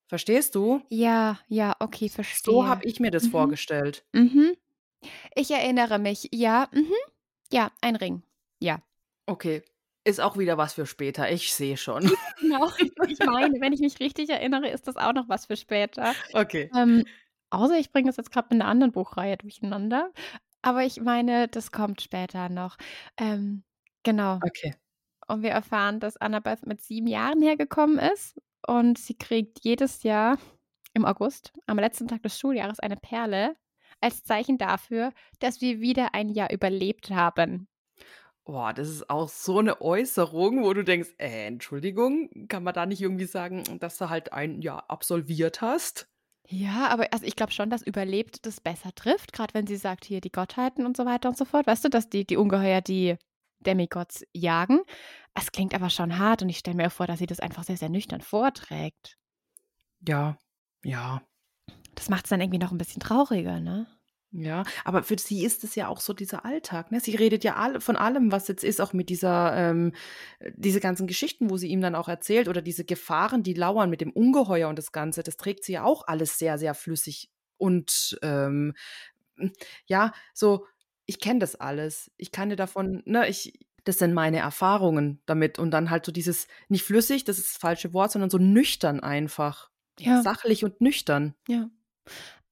[0.08, 0.82] Verstehst du?
[0.90, 2.52] ja, ja, okay, verstehe.
[2.52, 3.30] So habe ich mir das Mhm.
[3.30, 4.04] vorgestellt.
[4.14, 4.56] Mhm.
[5.36, 6.92] Ich erinnere mich, ja, mhm.
[7.52, 8.24] Ja, ein Ring.
[8.60, 8.82] Ja.
[9.26, 9.64] Okay.
[10.06, 11.32] Ist auch wieder was für später.
[11.32, 12.10] Ich sehe schon.
[12.40, 12.72] Genau.
[13.08, 16.16] Ich meine, wenn ich mich richtig erinnere, ist das auch noch was für später.
[16.34, 16.72] Okay.
[16.76, 17.06] Ähm,
[17.50, 20.12] außer ich bringe es jetzt gerade mit einer anderen Buchreihe durcheinander.
[20.62, 22.78] Aber ich meine, das kommt später noch.
[23.18, 23.64] Ähm,
[24.04, 24.40] genau.
[24.44, 24.74] Okay.
[25.28, 30.40] Und wir erfahren, dass Annabeth mit sieben Jahren hergekommen ist und sie kriegt jedes Jahr
[30.94, 33.56] im August, am letzten Tag des Schuljahres, eine Perle
[34.02, 37.68] als Zeichen dafür, dass wir wieder ein Jahr überlebt haben.
[38.46, 42.86] Boah, das ist auch so eine Äußerung, wo du denkst, äh, Entschuldigung, kann man da
[42.86, 46.10] nicht irgendwie sagen, dass du halt ein Jahr absolviert hast?
[46.48, 50.04] Ja, aber also ich glaube schon, dass überlebt das besser trifft, gerade wenn sie sagt,
[50.06, 51.68] hier die Gottheiten und so weiter und so fort.
[51.68, 53.18] Weißt du, dass die, die Ungeheuer die
[53.60, 54.82] Demigods jagen?
[55.36, 57.78] Es klingt aber schon hart und ich stelle mir vor, dass sie das einfach sehr,
[57.78, 59.18] sehr nüchtern vorträgt.
[60.08, 60.38] Ja,
[60.84, 61.22] ja.
[61.96, 63.88] Das macht es dann irgendwie noch ein bisschen trauriger, ne?
[64.32, 67.00] Ja, aber für sie ist es ja auch so dieser Alltag, ne?
[67.00, 69.94] Sie redet ja all von allem, was jetzt ist, auch mit dieser ähm,
[70.38, 73.90] äh, diese ganzen Geschichten, wo sie ihm dann auch erzählt oder diese Gefahren, die lauern
[73.90, 77.32] mit dem Ungeheuer und das Ganze, das trägt sie ja auch alles sehr, sehr flüssig
[77.58, 78.76] und, ähm,
[79.38, 79.52] hm,
[79.88, 80.66] ja, so
[81.08, 82.12] ich kenne das alles.
[82.18, 86.12] Ich kann dir davon ne, ich das sind meine Erfahrungen damit und dann halt so
[86.12, 89.72] dieses nicht flüssig, das ist das falsche Wort, sondern so nüchtern einfach.
[90.00, 90.22] Ja.
[90.22, 91.34] Sachlich und nüchtern.
[91.48, 91.70] Ja.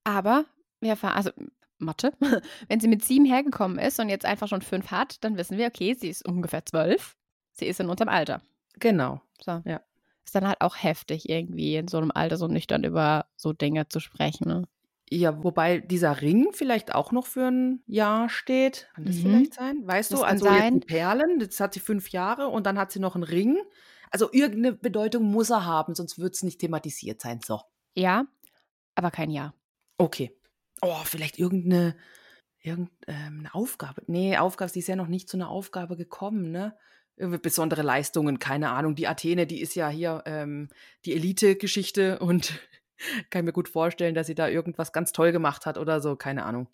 [0.04, 0.44] Aber
[0.80, 1.30] wir erfahren, also
[1.78, 2.12] Mathe,
[2.68, 5.66] wenn sie mit sieben hergekommen ist und jetzt einfach schon fünf hat, dann wissen wir,
[5.66, 7.16] okay, sie ist ungefähr zwölf.
[7.52, 8.40] Sie ist in unserem Alter.
[8.78, 9.20] Genau.
[9.44, 9.62] So.
[9.64, 9.80] Ja.
[10.24, 13.88] Ist dann halt auch heftig, irgendwie in so einem Alter so nüchtern über so Dinge
[13.88, 14.48] zu sprechen.
[14.48, 14.62] Ne?
[15.10, 18.88] Ja, wobei dieser Ring vielleicht auch noch für ein Jahr steht.
[18.94, 19.20] Kann das Mhm.
[19.22, 19.86] vielleicht sein?
[19.86, 23.00] Weißt Das du, also jetzt Perlen, jetzt hat sie fünf Jahre und dann hat sie
[23.00, 23.58] noch einen Ring.
[24.10, 27.40] Also irgendeine Bedeutung muss er haben, sonst wird es nicht thematisiert sein.
[27.44, 27.60] So.
[27.94, 28.26] Ja,
[28.98, 29.54] aber kein Ja.
[29.96, 30.36] Okay.
[30.80, 31.96] Oh, vielleicht irgendeine,
[32.60, 34.02] irgendeine Aufgabe.
[34.06, 36.76] Nee, Aufgabe, sie ist ja noch nicht zu einer Aufgabe gekommen, ne?
[37.16, 38.94] Besondere Leistungen, keine Ahnung.
[38.94, 40.68] Die Athene, die ist ja hier ähm,
[41.04, 42.60] die Elite-Geschichte und
[43.30, 46.44] kann mir gut vorstellen, dass sie da irgendwas ganz toll gemacht hat oder so, keine
[46.44, 46.68] Ahnung.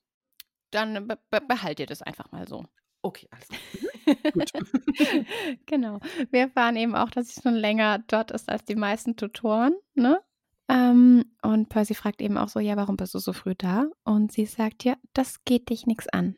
[0.71, 2.67] Dann be be behalt ihr das einfach mal so.
[3.01, 4.33] Okay, alles klar.
[4.33, 4.53] Gut.
[5.67, 6.01] genau.
[6.31, 10.21] Wir erfahren eben auch, dass sie schon länger dort ist als die meisten Tutoren, ne?
[10.69, 13.87] Ähm, und Percy fragt eben auch so, ja, warum bist du so früh da?
[14.05, 16.37] Und sie sagt, ja, das geht dich nichts an.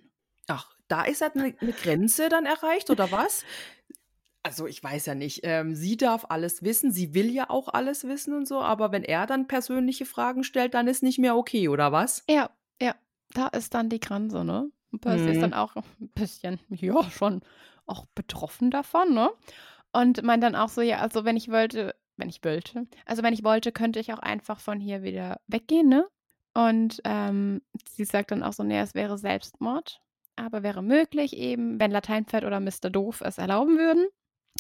[0.48, 3.44] Ach, da ist halt eine, eine Grenze dann erreicht, oder was?
[4.42, 5.40] Also ich weiß ja nicht.
[5.42, 9.02] Ähm, sie darf alles wissen, sie will ja auch alles wissen und so, aber wenn
[9.02, 12.22] er dann persönliche Fragen stellt, dann ist nicht mehr okay, oder was?
[12.28, 12.50] Ja,
[12.80, 12.94] ja,
[13.34, 14.70] da ist dann die Grenze, ne?
[14.92, 15.40] Und Percy ist Mhm.
[15.40, 15.82] dann auch ein
[16.14, 17.42] bisschen, ja, schon
[17.86, 19.30] auch betroffen davon, ne?
[19.92, 23.34] Und meint dann auch so, ja, also wenn ich wollte, wenn ich wollte, also wenn
[23.34, 26.06] ich wollte, könnte ich auch einfach von hier wieder weggehen, ne?
[26.54, 30.00] Und ähm, sie sagt dann auch so, nee, es wäre Selbstmord,
[30.36, 32.90] aber wäre möglich eben, wenn Lateinpferd oder Mr.
[32.90, 34.06] Doof es erlauben würden.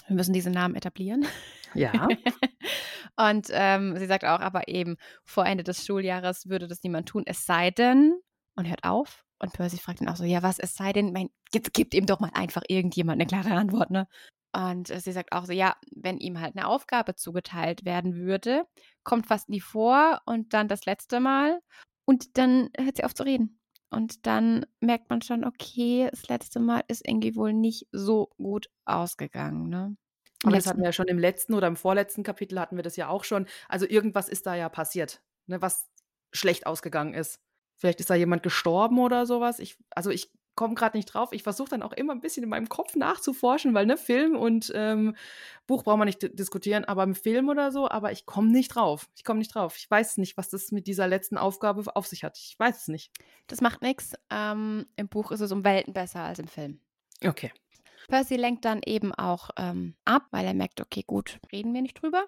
[0.06, 1.26] Wir müssen diese Namen etablieren.
[1.74, 1.92] Ja.
[3.16, 7.22] Und ähm, sie sagt auch, aber eben vor Ende des Schuljahres würde das niemand tun,
[7.26, 8.14] es sei denn,
[8.56, 9.24] und hört auf.
[9.38, 12.06] Und Percy fragt dann auch so, ja, was, es sei denn, mein, gibt, gibt ihm
[12.06, 14.08] doch mal einfach irgendjemand eine klare Antwort, ne?
[14.56, 18.66] Und äh, sie sagt auch so, ja, wenn ihm halt eine Aufgabe zugeteilt werden würde,
[19.04, 21.60] kommt fast nie vor und dann das letzte Mal
[22.06, 23.60] und dann hört sie auf zu reden.
[23.90, 28.70] Und dann merkt man schon, okay, das letzte Mal ist irgendwie wohl nicht so gut
[28.86, 29.96] ausgegangen, ne?
[30.42, 32.96] Aber das hatten wir ja schon im letzten oder im vorletzten Kapitel hatten wir das
[32.96, 33.46] ja auch schon.
[33.68, 35.88] Also irgendwas ist da ja passiert, ne, was
[36.32, 37.40] schlecht ausgegangen ist.
[37.74, 39.58] Vielleicht ist da jemand gestorben oder sowas.
[39.58, 41.30] Ich, also ich komme gerade nicht drauf.
[41.32, 44.72] Ich versuche dann auch immer ein bisschen in meinem Kopf nachzuforschen, weil ne, Film und
[44.74, 45.14] ähm,
[45.66, 48.74] Buch brauchen wir nicht di- diskutieren, aber im Film oder so, aber ich komme nicht
[48.74, 49.08] drauf.
[49.14, 49.76] Ich komme nicht drauf.
[49.76, 52.38] Ich weiß nicht, was das mit dieser letzten Aufgabe auf sich hat.
[52.38, 53.12] Ich weiß es nicht.
[53.46, 54.14] Das macht nichts.
[54.30, 56.80] Ähm, Im Buch ist es um Welten besser als im Film.
[57.24, 57.52] Okay.
[58.08, 62.00] Percy lenkt dann eben auch ähm, ab, weil er merkt, okay, gut, reden wir nicht
[62.00, 62.26] drüber.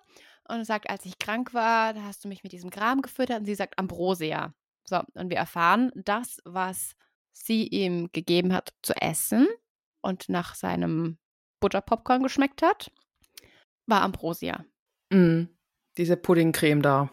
[0.48, 3.40] Und sagt, als ich krank war, da hast du mich mit diesem Gram gefüttert.
[3.40, 4.54] Und sie sagt Ambrosia.
[4.84, 6.94] So, und wir erfahren, das, was
[7.44, 9.46] sie ihm gegeben hat zu essen
[10.00, 11.18] und nach seinem
[11.60, 12.90] Butterpopcorn geschmeckt hat,
[13.86, 14.64] war Ambrosia.
[15.10, 15.44] Mm,
[15.96, 17.10] diese Puddingcreme da.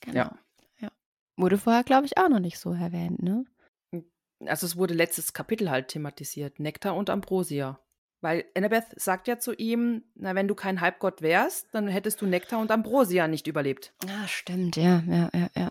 [0.00, 0.16] Genau.
[0.16, 0.38] Ja.
[0.78, 0.90] ja.
[1.36, 3.44] Wurde vorher, glaube ich, auch noch nicht so erwähnt, ne?
[4.44, 7.80] Also es wurde letztes Kapitel halt thematisiert, Nektar und Ambrosia.
[8.20, 12.26] Weil Annabeth sagt ja zu ihm, na, wenn du kein Halbgott wärst, dann hättest du
[12.26, 13.94] Nektar und Ambrosia nicht überlebt.
[14.08, 15.70] Ah, stimmt, ja, ja, ja, ja.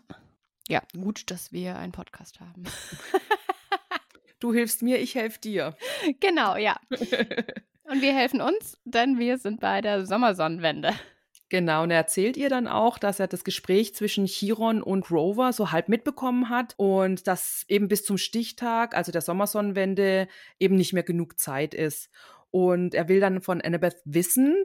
[0.67, 2.63] Ja, gut, dass wir einen Podcast haben.
[4.45, 5.75] Du hilfst mir, ich helfe dir.
[6.19, 6.75] genau, ja.
[7.83, 10.93] Und wir helfen uns, denn wir sind bei der Sommersonnenwende.
[11.49, 15.51] Genau, und er erzählt ihr dann auch, dass er das Gespräch zwischen Chiron und Rover
[15.51, 20.27] so halb mitbekommen hat und dass eben bis zum Stichtag, also der Sommersonnenwende,
[20.59, 22.11] eben nicht mehr genug Zeit ist.
[22.51, 24.63] Und er will dann von Annabeth wissen,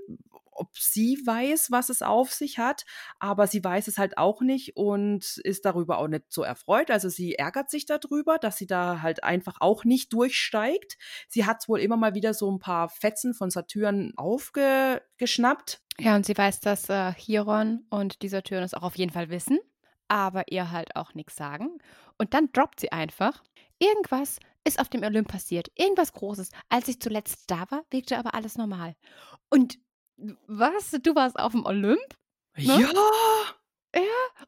[0.61, 2.85] ob sie weiß, was es auf sich hat,
[3.19, 6.91] aber sie weiß es halt auch nicht und ist darüber auch nicht so erfreut.
[6.91, 10.99] Also sie ärgert sich darüber, dass sie da halt einfach auch nicht durchsteigt.
[11.29, 15.81] Sie hat wohl immer mal wieder so ein paar Fetzen von Saturn aufgeschnappt.
[15.99, 19.31] Ja, und sie weiß, dass äh, Chiron und dieser Türen es auch auf jeden Fall
[19.31, 19.59] wissen,
[20.09, 21.79] aber ihr halt auch nichts sagen.
[22.19, 23.43] Und dann droppt sie einfach.
[23.79, 25.71] Irgendwas ist auf dem Olymp passiert.
[25.75, 26.51] Irgendwas Großes.
[26.69, 28.95] Als ich zuletzt da war, wirkte aber alles normal.
[29.49, 29.79] Und
[30.47, 30.91] was?
[31.03, 32.01] Du warst auf dem Olymp?
[32.57, 32.65] Ne?
[32.65, 34.01] Ja!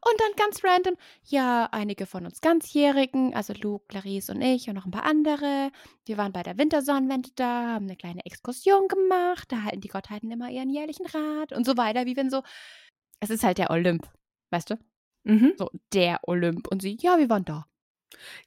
[0.05, 0.95] Und dann ganz random,
[1.25, 5.71] ja, einige von uns Ganzjährigen, also Luke, Clarice und ich und noch ein paar andere.
[6.05, 10.31] Wir waren bei der Wintersonnenwende da, haben eine kleine Exkursion gemacht, da halten die Gottheiten
[10.31, 12.41] immer ihren jährlichen Rat und so weiter, wie wenn so,
[13.19, 14.07] es ist halt der Olymp,
[14.51, 14.75] weißt du?
[15.25, 15.53] Mhm.
[15.57, 16.67] So, der Olymp.
[16.69, 17.65] Und sie, ja, wir waren da.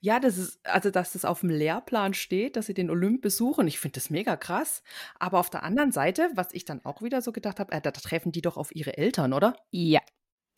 [0.00, 3.66] Ja, das ist, also dass das auf dem Lehrplan steht, dass sie den Olymp besuchen.
[3.68, 4.82] Ich finde das mega krass.
[5.18, 7.90] Aber auf der anderen Seite, was ich dann auch wieder so gedacht habe, äh, da
[7.90, 9.56] treffen die doch auf ihre Eltern, oder?
[9.70, 10.00] Ja.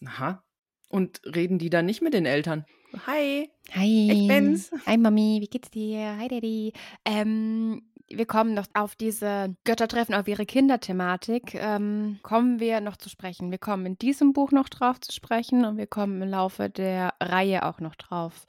[0.05, 0.45] Aha.
[0.89, 2.65] Und reden die dann nicht mit den Eltern?
[3.07, 3.51] Hi.
[3.73, 4.11] Hi.
[4.11, 4.71] Ich bin's.
[4.87, 6.17] Hi Mami, wie geht's dir?
[6.17, 6.73] Hi Daddy.
[7.05, 13.09] Ähm, wir kommen noch auf diese Göttertreffen, auf ihre Kinderthematik, ähm, kommen wir noch zu
[13.09, 13.51] sprechen.
[13.51, 17.15] Wir kommen in diesem Buch noch drauf zu sprechen und wir kommen im Laufe der
[17.21, 18.47] Reihe auch noch drauf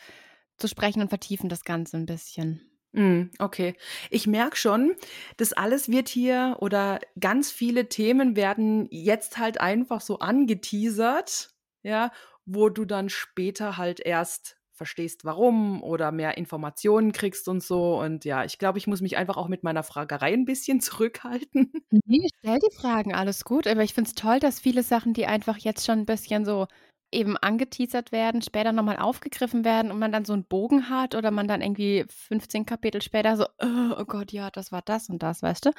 [0.60, 2.62] zu sprechen und vertiefen das Ganze ein bisschen.
[2.91, 3.76] Mm, okay.
[4.10, 4.95] Ich merke schon,
[5.38, 11.49] das alles wird hier oder ganz viele Themen werden jetzt halt einfach so angeteasert,
[11.84, 12.12] ja,
[12.45, 17.99] wo du dann später halt erst verstehst, warum oder mehr Informationen kriegst und so.
[17.99, 21.72] Und ja, ich glaube, ich muss mich einfach auch mit meiner Fragerei ein bisschen zurückhalten.
[22.05, 23.68] Nee, stell die Fragen, alles gut.
[23.68, 26.68] Aber ich finde es toll, dass viele Sachen, die einfach jetzt schon ein bisschen so
[27.12, 31.32] eben angeteasert werden, später nochmal aufgegriffen werden und man dann so einen Bogen hat oder
[31.32, 35.24] man dann irgendwie 15 Kapitel später so, oh, oh Gott, ja, das war das und
[35.24, 35.72] das, weißt du?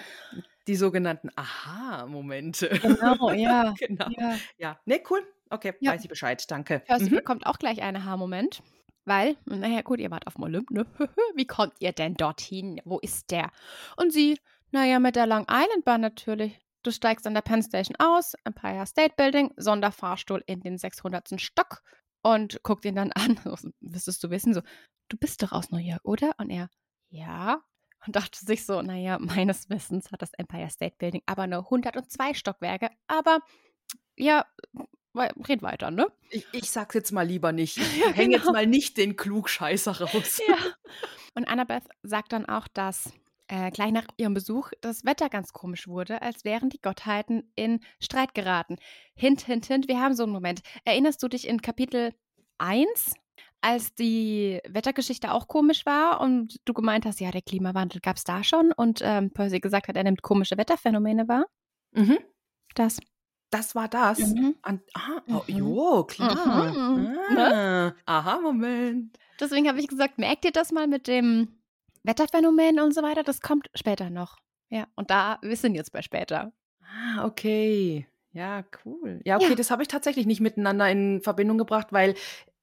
[0.67, 2.69] Die sogenannten Aha-Momente.
[2.83, 3.75] Genau, ja.
[3.79, 4.07] genau.
[4.19, 4.37] Ja.
[4.59, 5.21] Ja, ne, cool.
[5.51, 5.93] Okay, Ja.
[5.93, 6.81] weiß ich Bescheid, danke.
[6.81, 7.17] Percy Mhm.
[7.17, 8.63] bekommt auch gleich einen Aha-Moment,
[9.05, 10.87] weil, naja, gut, ihr wart auf dem Olymp, ne?
[11.35, 12.81] Wie kommt ihr denn dorthin?
[12.85, 13.51] Wo ist der?
[13.97, 14.39] Und sie,
[14.71, 16.59] naja, mit der Long Island Bahn natürlich.
[16.83, 21.41] Du steigst an der Penn Station aus, Empire State Building, Sonderfahrstuhl in den 600.
[21.41, 21.83] Stock
[22.23, 23.39] und guckt ihn dann an.
[23.45, 24.63] So, Müsstest du wissen, so,
[25.09, 26.33] du bist doch aus New York, oder?
[26.39, 26.69] Und er,
[27.11, 27.63] ja.
[28.07, 32.33] Und dachte sich so, naja, meines Wissens hat das Empire State Building aber nur 102
[32.33, 32.89] Stockwerke.
[33.09, 33.41] Aber
[34.17, 34.47] ja,
[35.15, 36.07] red weiter, ne?
[36.31, 37.77] Ich, ich sag's jetzt mal lieber nicht.
[37.79, 38.53] Ich Ja, häng jetzt genau.
[38.53, 40.41] mal nicht den Klugscheißer raus.
[40.49, 40.57] Ja.
[41.35, 43.13] Und Annabeth sagt dann auch, dass
[43.51, 47.81] äh, gleich nach ihrem Besuch das Wetter ganz komisch wurde, als wären die Gottheiten in
[48.01, 48.77] Streit geraten.
[49.15, 50.61] Hint, hint, hint, wir haben so einen Moment.
[50.85, 52.13] Erinnerst du dich in Kapitel
[52.59, 53.15] 1,
[53.63, 58.25] als die Wettergeschichte auch komisch war und du gemeint hast, ja, der Klimawandel gab es
[58.25, 61.45] da schon und ähm, Percy gesagt hat, er nimmt komische Wetterphänomene wahr?
[61.93, 62.19] Mhm.
[62.75, 62.99] Das.
[63.51, 64.19] Das war das.
[64.21, 64.55] Mhm.
[64.63, 65.57] An, aha, oh, Mhm.
[65.59, 66.73] jo, klar.
[66.73, 67.19] Mhm.
[67.37, 69.19] Ah, aha, Moment.
[69.41, 71.60] Deswegen habe ich gesagt, merkt ihr das mal mit dem
[72.03, 73.23] Wetterphänomen und so weiter?
[73.23, 74.39] Das kommt später noch.
[74.69, 76.53] Ja, und da, wir sind jetzt bei später.
[76.83, 78.07] Ah, okay.
[78.33, 79.21] Ja, cool.
[79.25, 79.55] Ja, okay, Ja.
[79.57, 82.15] das habe ich tatsächlich nicht miteinander in Verbindung gebracht, weil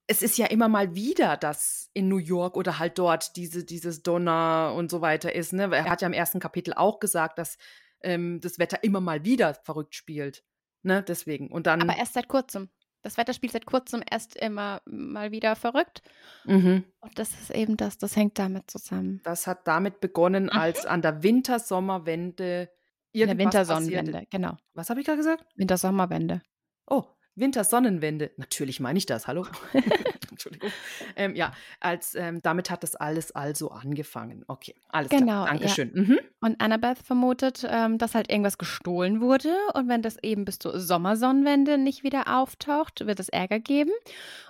[0.08, 4.04] es ist ja immer mal wieder, dass in New York oder halt dort diese, dieses
[4.04, 5.52] Donner und so weiter ist.
[5.52, 5.64] Ne?
[5.74, 7.58] Er hat ja im ersten Kapitel auch gesagt, dass
[8.02, 10.46] ähm, das Wetter immer mal wieder verrückt spielt.
[10.84, 11.04] Ne?
[11.04, 11.50] Deswegen.
[11.52, 11.82] Und dann.
[11.82, 12.70] Aber erst seit kurzem.
[13.04, 16.02] Das Wetter spielt seit kurzem erst immer mal wieder verrückt.
[16.46, 16.84] mhm.
[17.00, 19.22] Und das ist eben das, das hängt damit zusammen.
[19.24, 20.50] Das hat damit begonnen, Mhm.
[20.52, 22.70] als an der Wintersommerwende
[23.14, 24.28] In der irgendwas Wintersonnenwende, passierte.
[24.30, 24.58] genau.
[24.74, 25.46] Was habe ich gerade gesagt?
[25.56, 26.42] Wintersommerwende.
[26.90, 27.04] Oh,
[27.38, 28.32] Wintersonnenwende.
[28.38, 29.28] Natürlich meine ich das.
[29.28, 29.46] Hallo.
[30.32, 30.70] Entschuldigung.
[31.16, 34.44] Ähm, ja, als ähm, damit hat das alles also angefangen.
[34.48, 35.46] Okay, alles Genau, klar.
[35.46, 35.52] ja.
[35.52, 35.92] Dankeschön.
[35.94, 36.20] Mhm.
[36.42, 39.56] Und Annabeth vermutet, ähm, dass halt irgendwas gestohlen wurde.
[39.74, 43.92] Und wenn das eben bis zur Sommersonnenwende nicht wieder auftaucht, wird es Ärger geben.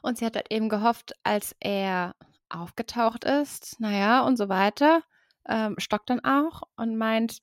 [0.02, 2.16] Und sie hat halt eben gehofft, als er
[2.50, 5.04] aufgetaucht ist, naja, und so weiter,
[5.50, 7.40] ähm, stockt dann auch und meint,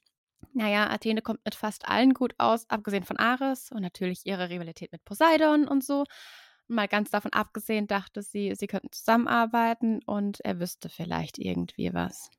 [0.55, 4.93] naja, Athene kommt mit fast allen gut aus, abgesehen von Ares und natürlich ihre Rivalität
[4.93, 6.05] mit Poseidon und so.
[6.67, 12.31] Mal ganz davon abgesehen, dachte sie, sie könnten zusammenarbeiten und er wüsste vielleicht irgendwie was.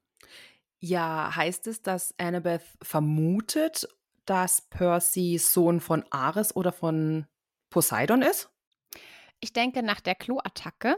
[0.79, 3.87] Ja, heißt es, dass Annabeth vermutet,
[4.25, 7.27] dass Percy Sohn von Ares oder von
[7.69, 8.49] Poseidon ist?
[9.41, 10.97] Ich denke, nach der Klo-Attacke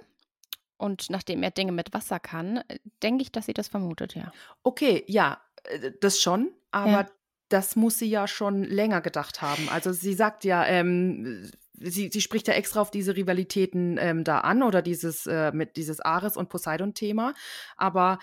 [0.77, 2.63] und nachdem er Dinge mit Wasser kann,
[3.01, 4.31] denke ich, dass sie das vermutet, ja.
[4.63, 5.41] Okay, ja,
[6.01, 7.07] das schon, aber Ja.
[7.49, 9.69] das muss sie ja schon länger gedacht haben.
[9.69, 14.39] Also sie sagt ja, ähm, sie, sie spricht ja extra auf diese Rivalitäten ähm, da
[14.39, 17.33] an oder dieses, äh, mit dieses Ares- und Poseidon-Thema,
[17.75, 18.19] aber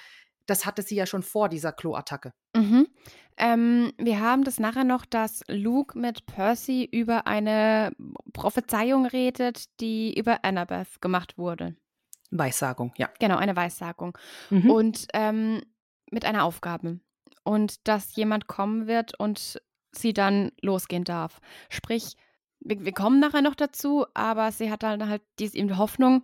[0.46, 2.32] das hatte sie ja schon vor dieser Klo-Attacke.
[2.54, 2.86] Mhm.
[3.36, 7.92] Ähm, wir haben das nachher noch, dass Luke mit Percy über eine
[8.32, 11.74] Prophezeiung redet, die über Annabeth gemacht wurde.
[12.30, 13.08] Weissagung, ja.
[13.20, 14.18] Genau, eine Weissagung.
[14.50, 14.70] Mhm.
[14.70, 15.62] Und ähm,
[16.10, 17.00] mit einer Aufgabe.
[17.44, 19.60] Und dass jemand kommen wird und
[19.92, 21.40] sie dann losgehen darf.
[21.68, 22.16] Sprich,
[22.60, 26.22] wir, wir kommen nachher noch dazu, aber sie hat dann halt diese eben die Hoffnung,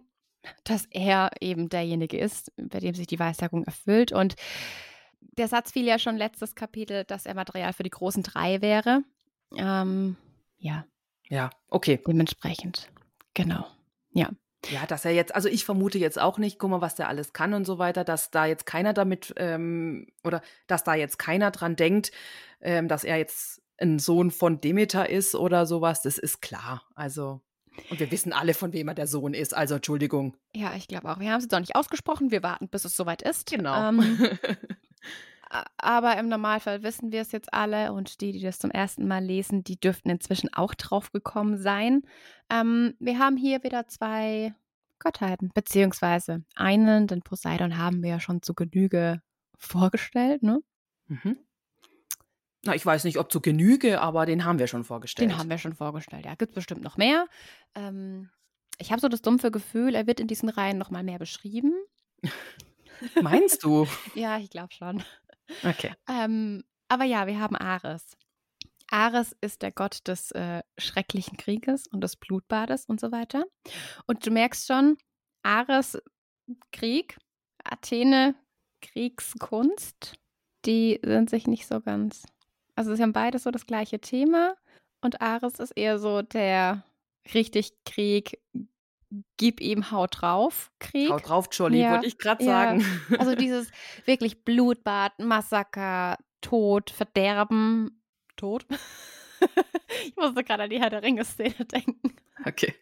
[0.64, 4.12] dass er eben derjenige ist, bei dem sich die Weissagung erfüllt.
[4.12, 4.36] Und
[5.20, 9.02] der Satz fiel ja schon letztes Kapitel, dass er Material für die großen drei wäre.
[9.56, 10.16] Ähm,
[10.58, 10.84] ja,
[11.28, 12.00] ja, okay.
[12.06, 12.90] dementsprechend.
[13.34, 13.66] Genau.
[14.12, 14.30] Ja.
[14.68, 17.32] Ja, dass er jetzt, also ich vermute jetzt auch nicht, guck mal, was der alles
[17.32, 21.50] kann und so weiter, dass da jetzt keiner damit, ähm, oder dass da jetzt keiner
[21.50, 22.12] dran denkt,
[22.60, 26.82] ähm, dass er jetzt ein Sohn von Demeter ist oder sowas, das ist klar.
[26.94, 27.40] Also,
[27.88, 29.56] Und wir wissen alle, von wem er der Sohn ist.
[29.56, 30.36] Also Entschuldigung.
[30.54, 31.18] Ja, ich glaube auch.
[31.18, 32.30] Wir haben es jetzt noch nicht ausgesprochen.
[32.30, 33.48] Wir warten, bis es soweit ist.
[33.50, 33.88] Genau.
[33.88, 34.18] Ähm,
[35.78, 39.24] aber im Normalfall wissen wir es jetzt alle und die, die das zum ersten Mal
[39.24, 42.02] lesen, die dürften inzwischen auch drauf gekommen sein.
[42.50, 44.54] Ähm, wir haben hier wieder zwei
[45.00, 49.22] Gottheiten, beziehungsweise einen, den Poseidon haben wir ja schon zu Genüge
[49.56, 50.60] vorgestellt, ne?
[51.08, 51.38] Mhm.
[52.62, 55.30] Na, ich weiß nicht, ob zu Genüge, aber den haben wir schon vorgestellt.
[55.30, 56.34] Den haben wir schon vorgestellt, ja.
[56.34, 57.26] Gibt es bestimmt noch mehr.
[57.74, 58.28] Ähm,
[58.78, 61.72] ich habe so das dumpfe Gefühl, er wird in diesen Reihen noch mal mehr beschrieben.
[63.22, 63.86] Meinst du?
[64.14, 65.02] ja, ich glaube schon.
[65.64, 65.94] Okay.
[66.08, 68.16] Ähm, aber ja, wir haben Ares.
[68.90, 73.44] Ares ist der Gott des äh, schrecklichen Krieges und des Blutbades und so weiter.
[74.06, 74.98] Und du merkst schon,
[75.42, 75.98] Ares
[76.72, 77.16] Krieg,
[77.62, 78.34] Athene
[78.82, 80.14] Kriegskunst,
[80.64, 82.26] die sind sich nicht so ganz.
[82.74, 84.56] Also sie haben beides so das gleiche Thema
[85.00, 86.84] und Ares ist eher so der
[87.34, 88.40] richtig Krieg,
[89.36, 91.10] gib ihm Haut drauf Krieg.
[91.10, 92.50] Haut drauf, Jolly, Ja, wollte ich gerade ja.
[92.50, 92.84] sagen.
[93.18, 93.70] Also dieses
[94.04, 98.02] wirklich Blutbad, Massaker, Tod, Verderben,
[98.36, 98.66] Tod.
[100.06, 102.16] ich musste gerade an die Herr der Ringe-Szene denken.
[102.44, 102.74] Okay.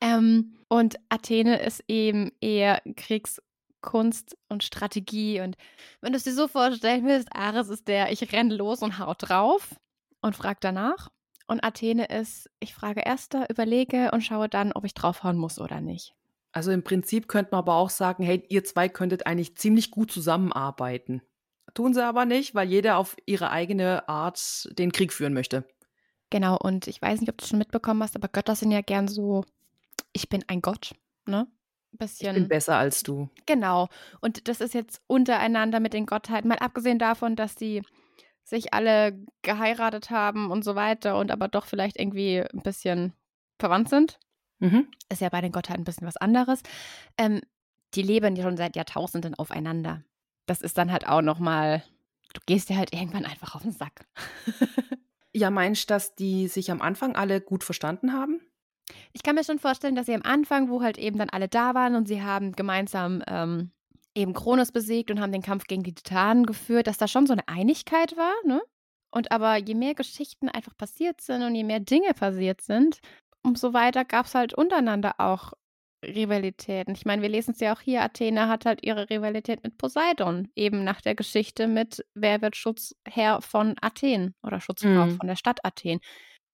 [0.00, 5.40] Ähm, und Athene ist eben eher Kriegskunst und Strategie.
[5.40, 5.56] Und
[6.00, 9.14] wenn du es dir so vorstellen willst, Ares ist der, ich renn los und hau
[9.14, 9.74] drauf
[10.20, 11.10] und frag danach.
[11.48, 15.58] Und Athene ist, ich frage erst da, überlege und schaue dann, ob ich draufhauen muss
[15.58, 16.14] oder nicht.
[16.52, 20.12] Also im Prinzip könnte man aber auch sagen, hey, ihr zwei könntet eigentlich ziemlich gut
[20.12, 21.22] zusammenarbeiten.
[21.74, 25.66] Tun sie aber nicht, weil jeder auf ihre eigene Art den Krieg führen möchte.
[26.30, 28.82] Genau, und ich weiß nicht, ob du es schon mitbekommen hast, aber Götter sind ja
[28.82, 29.44] gern so,
[30.12, 30.92] ich bin ein Gott,
[31.26, 31.46] ne?
[31.92, 32.34] Ich Bisschen.
[32.34, 33.30] bin besser als du.
[33.46, 33.88] Genau.
[34.20, 37.82] Und das ist jetzt untereinander mit den Gottheiten, mal abgesehen davon, dass die
[38.48, 43.12] sich alle geheiratet haben und so weiter und aber doch vielleicht irgendwie ein bisschen
[43.58, 44.18] verwandt sind.
[44.58, 44.88] Mhm.
[45.08, 46.62] Ist ja bei den Gottheiten ein bisschen was anderes.
[47.16, 47.40] Ähm,
[47.94, 50.02] die leben ja schon seit Jahrtausenden aufeinander.
[50.46, 51.82] Das ist dann halt auch nochmal,
[52.34, 54.06] du gehst dir halt irgendwann einfach auf den Sack.
[55.34, 58.40] Ja, meinst du, dass die sich am Anfang alle gut verstanden haben?
[59.12, 61.74] Ich kann mir schon vorstellen, dass sie am Anfang, wo halt eben dann alle da
[61.74, 63.70] waren und sie haben gemeinsam ähm,
[64.18, 67.32] eben Kronos besiegt und haben den Kampf gegen die Titanen geführt, dass da schon so
[67.32, 68.60] eine Einigkeit war, ne?
[69.10, 72.98] Und aber je mehr Geschichten einfach passiert sind und je mehr Dinge passiert sind,
[73.42, 75.52] umso weiter gab es halt untereinander auch
[76.04, 76.94] Rivalitäten.
[76.94, 80.48] Ich meine, wir lesen es ja auch hier, Athene hat halt ihre Rivalität mit Poseidon,
[80.54, 85.16] eben nach der Geschichte mit, wer wird Schutzherr von Athen oder Schutzfrau Mhm.
[85.18, 86.00] von der Stadt Athen.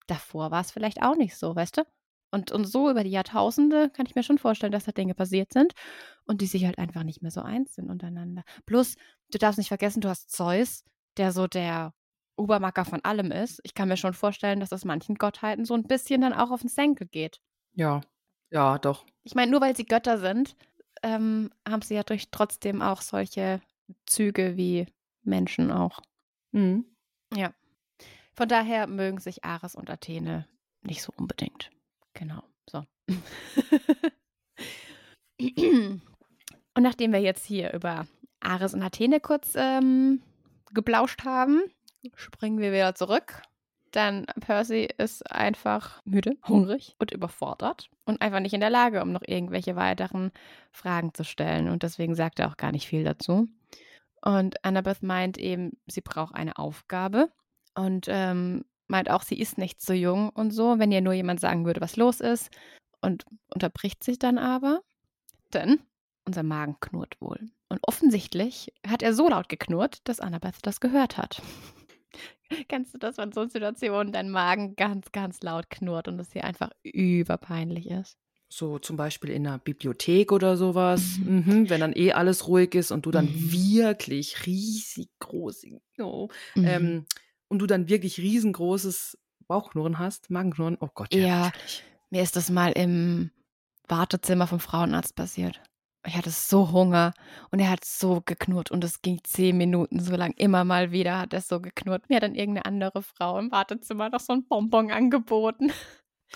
[0.07, 1.83] Davor war es vielleicht auch nicht so, weißt du?
[2.31, 5.53] Und, und so über die Jahrtausende kann ich mir schon vorstellen, dass da Dinge passiert
[5.53, 5.73] sind
[6.25, 8.43] und die sich halt einfach nicht mehr so eins sind untereinander.
[8.65, 8.95] Plus,
[9.31, 10.83] du darfst nicht vergessen, du hast Zeus,
[11.17, 11.93] der so der
[12.37, 13.61] Obermacker von allem ist.
[13.63, 16.61] Ich kann mir schon vorstellen, dass das manchen Gottheiten so ein bisschen dann auch auf
[16.61, 17.39] den Senkel geht.
[17.73, 18.01] Ja.
[18.51, 19.05] Ja, doch.
[19.23, 20.55] Ich meine, nur weil sie Götter sind,
[21.03, 23.61] ähm, haben sie ja durch trotzdem auch solche
[24.05, 24.87] Züge wie
[25.23, 26.01] Menschen auch.
[26.51, 26.85] Mhm.
[27.33, 27.53] Ja.
[28.33, 30.47] Von daher mögen sich Ares und Athene
[30.81, 31.71] nicht so unbedingt.
[32.13, 32.43] Genau.
[32.69, 32.83] So.
[36.75, 38.05] und nachdem wir jetzt hier über
[38.41, 40.21] Ares und Athene kurz ähm,
[40.73, 41.61] geblauscht haben,
[42.15, 43.41] springen wir wieder zurück.
[43.93, 49.13] Denn Percy ist einfach müde, hungrig und überfordert und einfach nicht in der Lage, um
[49.13, 50.31] noch irgendwelche weiteren
[50.71, 51.69] Fragen zu stellen.
[51.69, 53.47] Und deswegen sagt er auch gar nicht viel dazu.
[54.21, 57.29] Und Annabeth meint eben, sie braucht eine Aufgabe
[57.73, 61.39] und ähm, meint auch, sie ist nicht so jung und so, wenn ihr nur jemand
[61.39, 62.49] sagen würde, was los ist.
[63.01, 63.23] Und
[63.53, 64.81] unterbricht sich dann aber,
[65.53, 65.79] denn
[66.25, 67.39] unser Magen knurrt wohl.
[67.69, 71.41] Und offensichtlich hat er so laut geknurrt, dass Annabeth das gehört hat.
[72.69, 76.43] Kennst du das, wenn so Situationen dein Magen ganz, ganz laut knurrt und es dir
[76.43, 78.17] einfach überpeinlich ist?
[78.47, 81.67] So zum Beispiel in einer Bibliothek oder sowas, mhm.
[81.69, 83.51] wenn dann eh alles ruhig ist und du dann Mhm.
[83.51, 85.65] wirklich riesig groß,
[85.99, 87.05] oh, ähm,
[87.47, 89.17] und du dann wirklich riesengroßes
[89.47, 91.45] Bauchknurren hast, Magenknurren, oh Gott, Ja.
[91.51, 91.83] schrecklich.
[92.11, 93.31] Mir ist das mal im
[93.87, 95.61] Wartezimmer vom Frauenarzt passiert.
[96.05, 97.13] Ich hatte so Hunger
[97.51, 100.33] und er hat so geknurrt und es ging zehn Minuten so lang.
[100.37, 102.09] Immer mal wieder hat er so geknurrt.
[102.09, 105.71] Mir hat dann irgendeine andere Frau im Wartezimmer noch so ein Bonbon angeboten,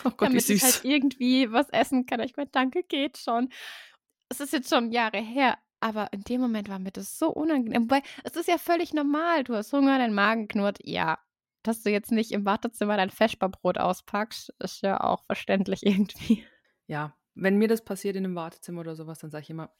[0.05, 2.19] Oh Gott, wie damit ich halt irgendwie was essen kann.
[2.21, 3.49] Ich meine, danke, geht schon.
[4.29, 7.83] Es ist jetzt schon Jahre her, aber in dem Moment war mir das so unangenehm.
[7.83, 9.43] Wobei, es ist ja völlig normal.
[9.43, 10.79] Du hast Hunger, dein Magen knurrt.
[10.83, 11.19] Ja,
[11.63, 16.45] dass du jetzt nicht im Wartezimmer dein Feschbarbrot auspackst, ist ja auch verständlich irgendwie.
[16.87, 19.71] Ja, wenn mir das passiert in einem Wartezimmer oder sowas, dann sage ich immer,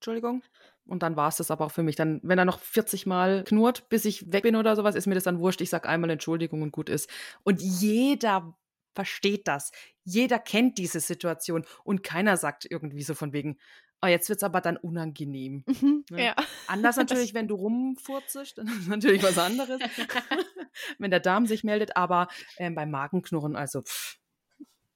[0.00, 0.42] Entschuldigung.
[0.86, 1.94] Und dann war es das aber auch für mich.
[1.94, 5.14] Dann, wenn er noch 40 Mal knurrt, bis ich weg bin oder sowas, ist mir
[5.14, 5.60] das dann wurscht.
[5.60, 7.10] Ich sage einmal Entschuldigung und gut ist.
[7.42, 8.56] Und jeder
[8.94, 9.72] versteht das.
[10.04, 13.58] Jeder kennt diese Situation und keiner sagt irgendwie so von wegen,
[14.02, 15.64] oh, jetzt wird es aber dann unangenehm.
[15.66, 16.24] Mhm, Ne?
[16.24, 16.36] Ja.
[16.66, 19.80] Anders natürlich, wenn du rumfurzest, dann ist natürlich was anderes.
[20.98, 24.16] wenn der Darm sich meldet, aber ähm, beim Magenknurren, also pff,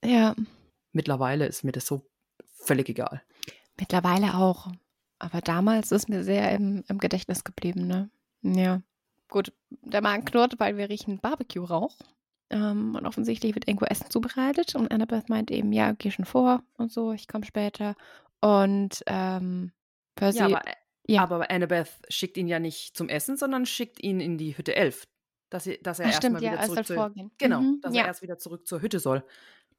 [0.05, 0.35] Ja,
[0.95, 2.03] mittlerweile ist mir das so
[2.57, 3.23] völlig egal.
[3.79, 4.69] mittlerweile auch.
[5.19, 8.11] Aber damals ist mir sehr im, im Gedächtnis geblieben, ne?
[8.43, 8.83] Ja.
[9.29, 11.97] Gut, der Magen knurrt, weil wir riechen Barbecue-Rauch.
[12.51, 14.75] Ähm, und offensichtlich wird irgendwo Essen zubereitet.
[14.75, 17.95] Und Annabeth meint eben, ja, geh schon vor und so, ich komme später.
[18.41, 19.73] Und ähm,
[20.15, 20.63] Percy, Ja, aber,
[21.07, 21.23] ja.
[21.23, 25.07] aber Annabeth schickt ihn ja nicht zum Essen, sondern schickt ihn in die Hütte 11.
[25.51, 27.31] Dass, sie, dass er erstmal stimmt, ja, wieder als zurück soll zur, vorgehen.
[27.39, 28.03] Genau, Mhm, dass ja.
[28.03, 29.25] er erst wieder zurück zur Hütte soll.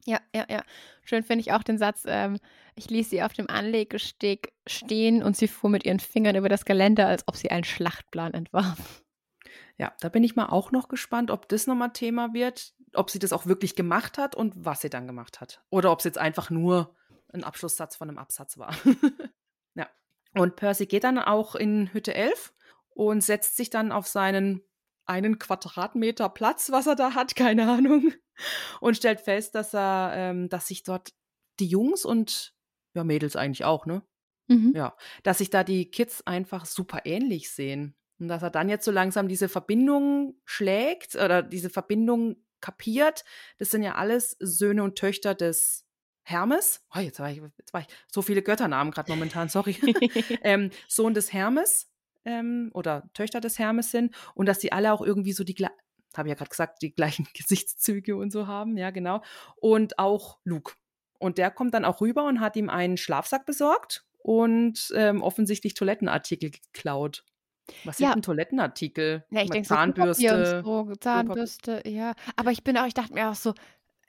[0.05, 0.63] Ja, ja, ja.
[1.03, 2.39] Schön finde ich auch den Satz, ähm,
[2.75, 6.65] ich ließ sie auf dem Anlegesteg stehen und sie fuhr mit ihren Fingern über das
[6.65, 9.03] Geländer, als ob sie einen Schlachtplan entwarf.
[9.77, 13.19] Ja, da bin ich mal auch noch gespannt, ob das nochmal Thema wird, ob sie
[13.19, 15.63] das auch wirklich gemacht hat und was sie dann gemacht hat.
[15.69, 16.95] Oder ob es jetzt einfach nur
[17.33, 18.73] ein Abschlusssatz von einem Absatz war.
[19.75, 19.87] ja.
[20.33, 22.53] Und Percy geht dann auch in Hütte 11
[22.89, 24.61] und setzt sich dann auf seinen
[25.05, 28.13] einen Quadratmeter Platz, was er da hat, keine Ahnung,
[28.81, 31.09] und stellt fest, dass er, ähm, dass sich dort
[31.59, 32.53] die Jungs und
[32.93, 34.03] ja, Mädels eigentlich auch, ne?
[34.47, 34.73] Mhm.
[34.75, 37.95] Ja, dass sich da die Kids einfach super ähnlich sehen.
[38.19, 43.25] Und dass er dann jetzt so langsam diese Verbindung schlägt oder diese Verbindung kapiert.
[43.57, 45.85] Das sind ja alles Söhne und Töchter des
[46.23, 46.81] Hermes.
[46.95, 49.75] Oh, jetzt war ich, jetzt war ich so viele Götternamen gerade momentan, sorry.
[50.41, 51.91] ähm, Sohn des Hermes
[52.25, 55.75] ähm, oder Töchter des Hermes sind und dass sie alle auch irgendwie so die gleichen,
[56.17, 59.21] habe ich ja gerade gesagt, die gleichen Gesichtszüge und so haben, ja, genau.
[59.57, 60.73] Und auch Luke.
[61.19, 65.73] Und der kommt dann auch rüber und hat ihm einen Schlafsack besorgt und ähm, offensichtlich
[65.75, 67.23] Toilettenartikel geklaut.
[67.83, 68.07] Was Ja.
[68.09, 69.25] sind denn Toilettenartikel?
[69.31, 70.61] Ja, ich denke Zahnbürste.
[70.63, 72.13] so, Zahnbürste, ja.
[72.35, 73.53] Aber ich bin auch, ich dachte mir auch so,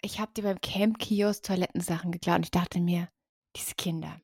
[0.03, 3.09] ich habe dir beim Camp-Kiosk Toilettensachen geklaut und ich dachte mir,
[3.57, 4.21] diese Kinder.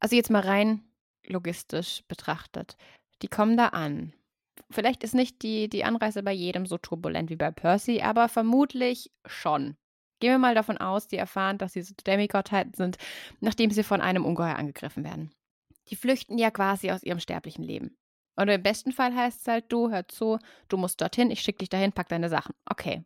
[0.00, 0.84] Also jetzt mal rein
[1.26, 2.76] logistisch betrachtet.
[3.22, 4.12] Die kommen da an.
[4.70, 9.10] Vielleicht ist nicht die, die Anreise bei jedem so turbulent wie bei Percy, aber vermutlich
[9.26, 9.76] schon.
[10.20, 12.96] Gehen wir mal davon aus, die erfahren, dass sie so Demigottheiten sind,
[13.40, 15.32] nachdem sie von einem Ungeheuer angegriffen werden.
[15.88, 17.96] Die flüchten ja quasi aus ihrem sterblichen Leben.
[18.36, 21.58] Oder im besten Fall heißt es halt, du, hör zu, du musst dorthin, ich schicke
[21.58, 22.54] dich dahin, pack deine Sachen.
[22.66, 23.04] Okay.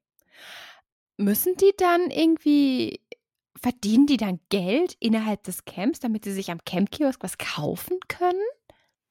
[1.17, 3.01] Müssen die dann irgendwie,
[3.59, 8.45] verdienen die dann Geld innerhalb des Camps, damit sie sich am Campkiosk was kaufen können?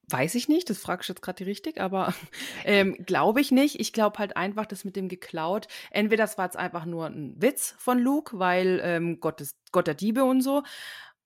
[0.08, 2.14] Weiß ich nicht, das fragst du jetzt gerade richtig, aber
[2.64, 3.80] ähm, glaube ich nicht.
[3.80, 5.66] Ich glaube halt einfach, das mit dem geklaut.
[5.90, 9.88] Entweder das war jetzt einfach nur ein Witz von Luke, weil ähm, Gott, ist, Gott
[9.88, 10.62] der Diebe und so.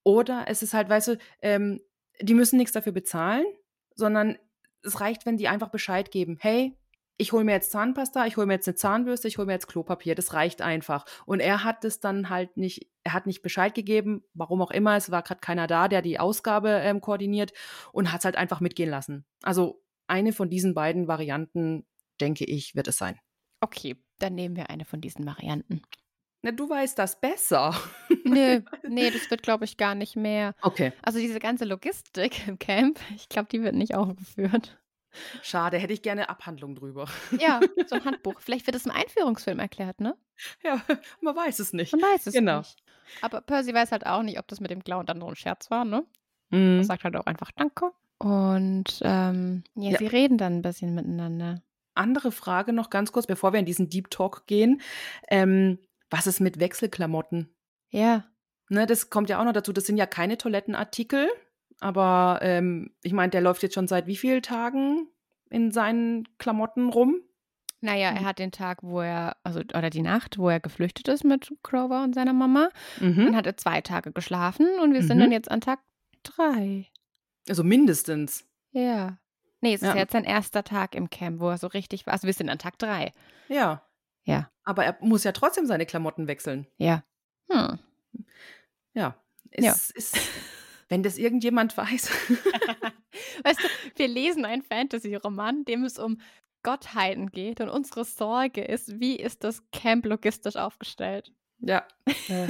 [0.02, 1.80] Oder es ist halt, weißt du, ähm,
[2.20, 3.44] die müssen nichts dafür bezahlen,
[3.94, 4.38] sondern
[4.82, 6.38] es reicht, wenn die einfach Bescheid geben.
[6.40, 6.74] Hey,
[7.20, 9.68] ich hole mir jetzt Zahnpasta, ich hole mir jetzt eine Zahnbürste, ich hole mir jetzt
[9.68, 10.14] Klopapier.
[10.14, 11.04] Das reicht einfach.
[11.26, 14.96] Und er hat es dann halt nicht, er hat nicht Bescheid gegeben, warum auch immer.
[14.96, 17.52] Es war gerade keiner da, der die Ausgabe ähm, koordiniert
[17.92, 19.26] und hat es halt einfach mitgehen lassen.
[19.42, 21.86] Also eine von diesen beiden Varianten,
[22.22, 23.18] denke ich, wird es sein.
[23.60, 25.82] Okay, dann nehmen wir eine von diesen Varianten.
[26.42, 27.78] Na, du weißt das besser.
[28.24, 30.54] Nö, nee, das wird, glaube ich, gar nicht mehr.
[30.62, 34.79] Okay, Also diese ganze Logistik im Camp, ich glaube, die wird nicht aufgeführt.
[35.42, 37.06] Schade, hätte ich gerne Abhandlung drüber.
[37.38, 38.40] Ja, so ein Handbuch.
[38.40, 40.16] Vielleicht wird es im Einführungsfilm erklärt, ne?
[40.62, 40.80] Ja,
[41.20, 41.92] man weiß es nicht.
[41.92, 42.58] Man weiß es Genau.
[42.58, 42.76] nicht.
[43.22, 45.70] Aber Percy weiß halt auch nicht, ob das mit dem Clown dann nur ein Scherz
[45.70, 46.04] war, ne?
[46.50, 46.78] Mhm.
[46.78, 47.90] Er sagt halt auch einfach Danke.
[48.18, 49.98] Und ähm, ja, Ja.
[49.98, 51.62] sie reden dann ein bisschen miteinander.
[51.94, 54.80] Andere Frage noch ganz kurz, bevor wir in diesen Deep Talk gehen.
[55.28, 55.78] Ähm,
[56.10, 57.52] was ist mit Wechselklamotten?
[57.90, 58.24] Ja.
[58.68, 59.72] Ne, das kommt ja auch noch dazu.
[59.72, 61.28] Das sind ja keine Toilettenartikel,
[61.80, 65.08] aber ähm, ich meine, der läuft jetzt schon seit wie vielen Tagen
[65.50, 67.16] in seinen Klamotten rum?
[67.82, 71.24] Naja, er hat den Tag, wo er, also, oder die Nacht, wo er geflüchtet ist
[71.24, 72.68] mit Grover und seiner Mama.
[73.00, 73.34] Dann Mhm.
[73.36, 75.20] hat er zwei Tage geschlafen und wir sind Mhm.
[75.22, 75.80] dann jetzt an Tag
[76.22, 76.86] drei.
[77.48, 78.44] Also mindestens.
[78.72, 79.16] Ja.
[79.62, 79.96] Nee, es ist Ja.
[79.96, 82.12] jetzt sein erster Tag im Camp, wo er so richtig war.
[82.12, 83.12] Also wir sind an Tag drei.
[83.48, 83.82] Ja.
[84.24, 84.50] Ja.
[84.64, 86.66] Aber er muss ja trotzdem seine Klamotten wechseln.
[86.76, 87.02] Ja.
[87.50, 87.78] Hm.
[88.92, 89.14] Ja.
[89.50, 89.72] Es Ja.
[89.94, 90.18] ist,
[90.90, 92.10] wenn das irgendjemand weiß.
[93.44, 96.20] Weißt du, wir lesen einen Fantasy-Roman, dem es um
[96.62, 101.32] Gottheiten geht und unsere Sorge ist, wie ist das Camp logistisch aufgestellt?
[101.60, 101.86] ja.
[102.28, 102.48] Äh,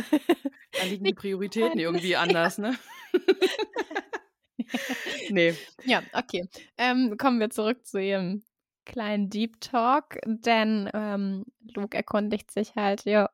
[0.72, 2.78] da liegen die Prioritäten irgendwie anders, ne?
[5.30, 5.52] nee.
[5.84, 6.48] Ja, okay.
[6.78, 8.44] Ähm, kommen wir zurück zu ihrem
[8.84, 13.30] kleinen Deep Talk, denn ähm, Luke erkundigt sich halt, ja,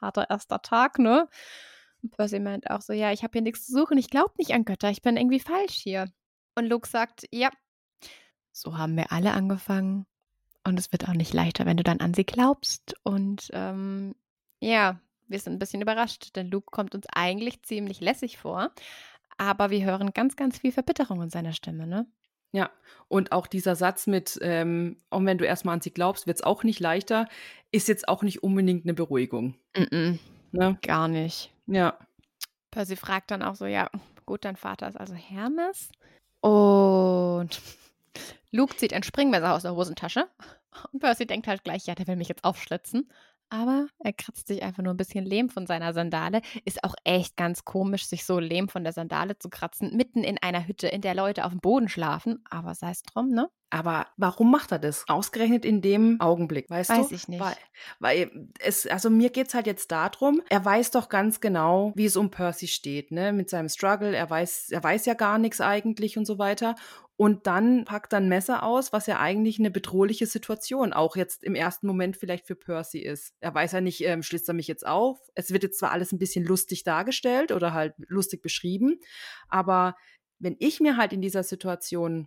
[0.00, 1.28] harter erster Tag, ne?
[2.02, 4.52] Und Percy meint auch so, ja, ich habe hier nichts zu suchen, ich glaube nicht
[4.52, 6.10] an Götter, ich bin irgendwie falsch hier.
[6.54, 7.50] Und Luke sagt, ja,
[8.52, 10.06] so haben wir alle angefangen
[10.64, 12.94] und es wird auch nicht leichter, wenn du dann an sie glaubst.
[13.02, 14.14] Und ähm,
[14.60, 18.70] ja, wir sind ein bisschen überrascht, denn Luke kommt uns eigentlich ziemlich lässig vor.
[19.38, 22.06] Aber wir hören ganz, ganz viel Verbitterung in seiner Stimme, ne?
[22.54, 22.70] Ja,
[23.08, 26.44] und auch dieser Satz mit, ähm, auch wenn du erstmal an sie glaubst, wird es
[26.44, 27.26] auch nicht leichter,
[27.70, 29.54] ist jetzt auch nicht unbedingt eine Beruhigung.
[29.74, 30.18] Mm -mm,
[30.52, 30.78] ne?
[30.82, 31.52] Gar nicht.
[31.66, 31.98] Ja.
[32.70, 33.90] Percy fragt dann auch so, ja,
[34.26, 35.90] gut, dein Vater ist also Hermes.
[36.40, 37.60] Und
[38.50, 40.28] Luke zieht ein Springmesser aus der Hosentasche.
[40.92, 43.08] Und Percy denkt halt gleich, ja, der will mich jetzt aufschlitzen
[43.52, 46.40] aber er kratzt sich einfach nur ein bisschen Lehm von seiner Sandale.
[46.64, 50.38] Ist auch echt ganz komisch, sich so Lehm von der Sandale zu kratzen, mitten in
[50.38, 52.42] einer Hütte, in der Leute auf dem Boden schlafen.
[52.48, 53.50] Aber sei es drum, ne?
[53.68, 55.04] Aber warum macht er das?
[55.06, 57.04] Ausgerechnet in dem Augenblick, weißt weiß du?
[57.04, 57.40] Weiß ich nicht.
[57.40, 57.56] Weil,
[58.00, 62.06] weil es, also mir geht es halt jetzt darum, er weiß doch ganz genau, wie
[62.06, 63.34] es um Percy steht, ne?
[63.34, 64.16] Mit seinem Struggle.
[64.16, 66.74] Er weiß, er weiß ja gar nichts eigentlich und so weiter.
[67.22, 71.54] Und dann packt ein Messer aus, was ja eigentlich eine bedrohliche Situation auch jetzt im
[71.54, 73.32] ersten Moment vielleicht für Percy ist.
[73.38, 75.20] Er weiß ja nicht, ähm, schlitzt er mich jetzt auf.
[75.36, 78.98] Es wird jetzt zwar alles ein bisschen lustig dargestellt oder halt lustig beschrieben,
[79.46, 79.94] aber
[80.40, 82.26] wenn ich mir halt in dieser Situation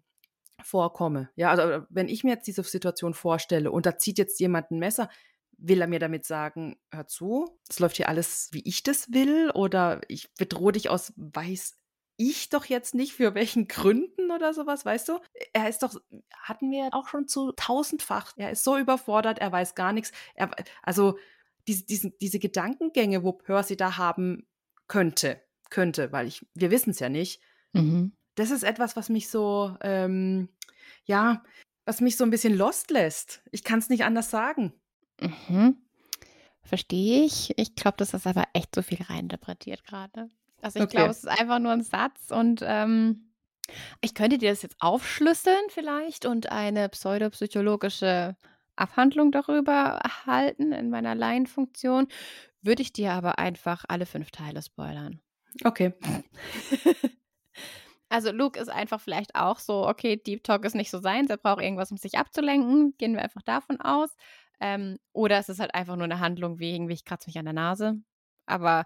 [0.64, 4.40] vorkomme, ja, also äh, wenn ich mir jetzt diese Situation vorstelle und da zieht jetzt
[4.40, 5.10] jemand ein Messer,
[5.58, 9.52] will er mir damit sagen, hör zu, es läuft hier alles, wie ich das will
[9.56, 11.76] oder ich bedrohe dich aus weiß
[12.18, 15.20] ich doch jetzt nicht für welchen Gründen oder sowas, weißt du?
[15.54, 16.00] Er ist doch,
[16.40, 18.34] hatten wir auch schon zu tausendfach.
[18.38, 20.12] Er ist so überfordert, er weiß gar nichts.
[20.34, 20.52] Er,
[20.82, 21.18] also
[21.68, 24.48] diese, diese, diese Gedankengänge, wo Percy da haben
[24.88, 27.42] könnte, könnte, weil ich, wir wissen es ja nicht.
[27.74, 28.14] Mhm.
[28.36, 30.50] Das ist etwas, was mich so, ähm,
[31.06, 31.44] ja,
[31.86, 33.42] was mich so ein bisschen lost lässt.
[33.52, 34.74] Ich kann es nicht anders sagen.
[35.20, 35.78] Mhm.
[36.64, 37.58] Verstehe ich.
[37.58, 40.30] Ich glaube, das ist aber echt so viel reininterpretiert gerade.
[40.66, 40.98] Also ich okay.
[40.98, 43.30] glaube, es ist einfach nur ein Satz und ähm,
[44.02, 48.36] ich könnte dir das jetzt aufschlüsseln vielleicht und eine pseudopsychologische
[48.76, 52.08] Abhandlung darüber erhalten in meiner Laienfunktion.
[52.64, 55.22] Würde ich dir aber einfach alle fünf Teile spoilern.
[55.64, 55.94] Okay.
[58.08, 61.38] Also Luke ist einfach vielleicht auch so, okay, Deep Talk ist nicht so sein, er
[61.38, 62.96] braucht irgendwas, um sich abzulenken.
[63.00, 64.16] Gehen wir einfach davon aus.
[64.62, 67.46] Ähm, oder es ist halt einfach nur eine Handlung wie irgendwie, ich kratze mich an
[67.46, 67.98] der Nase.
[68.46, 68.86] Aber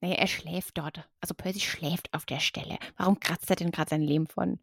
[0.00, 1.08] naja, er schläft dort.
[1.20, 2.78] Also Percy schläft auf der Stelle.
[2.96, 4.58] Warum kratzt er denn gerade sein Leben von?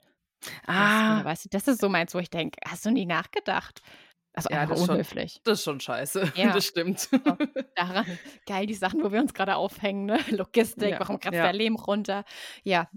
[0.65, 1.23] Ah.
[1.23, 3.81] weißt du, das ist so meins, wo ich denke, hast du nie nachgedacht?
[4.33, 5.33] Also ja, das unhöflich.
[5.33, 6.33] Schon, das ist schon scheiße.
[6.35, 6.53] Ja.
[6.53, 6.99] Das stimmt.
[6.99, 7.17] So,
[7.75, 8.05] daran,
[8.45, 10.19] geil, die Sachen, wo wir uns gerade aufhängen, ne?
[10.29, 10.99] Logistik, ja.
[10.99, 11.43] warum kratzt ja.
[11.43, 12.23] der Lehm runter?
[12.63, 12.87] Ja.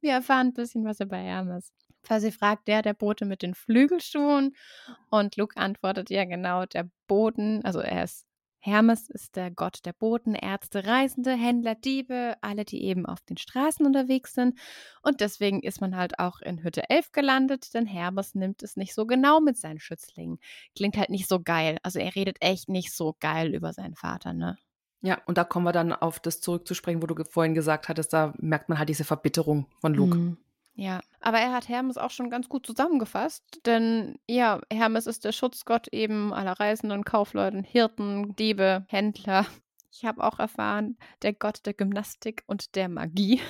[0.00, 1.72] wir erfahren ein bisschen was über Hermes.
[2.02, 4.56] Percy fragt der, der Bote mit den Flügelschuhen.
[5.10, 8.25] Und Luke antwortet, ja genau, der Boden, also er ist
[8.66, 13.36] Hermes ist der Gott der Boten, Ärzte, Reisende, Händler, Diebe, alle, die eben auf den
[13.36, 14.58] Straßen unterwegs sind.
[15.02, 18.92] Und deswegen ist man halt auch in Hütte 11 gelandet, denn Hermes nimmt es nicht
[18.92, 20.38] so genau mit seinen Schützlingen.
[20.74, 21.78] Klingt halt nicht so geil.
[21.84, 24.58] Also er redet echt nicht so geil über seinen Vater, ne?
[25.00, 28.34] Ja, und da kommen wir dann auf das zurückzusprechen, wo du vorhin gesagt hattest, da
[28.38, 30.18] merkt man halt diese Verbitterung von Luke.
[30.18, 30.38] Mhm.
[30.78, 35.32] Ja, aber er hat Hermes auch schon ganz gut zusammengefasst, denn ja, Hermes ist der
[35.32, 39.46] Schutzgott eben aller Reisenden, Kaufleuten, Hirten, Diebe, Händler.
[39.90, 43.40] Ich habe auch erfahren, der Gott der Gymnastik und der Magie.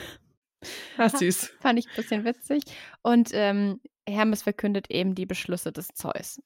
[0.96, 1.54] Ah, süß.
[1.58, 2.62] Fand ich ein bisschen witzig.
[3.02, 6.40] Und ähm, Hermes verkündet eben die Beschlüsse des Zeus.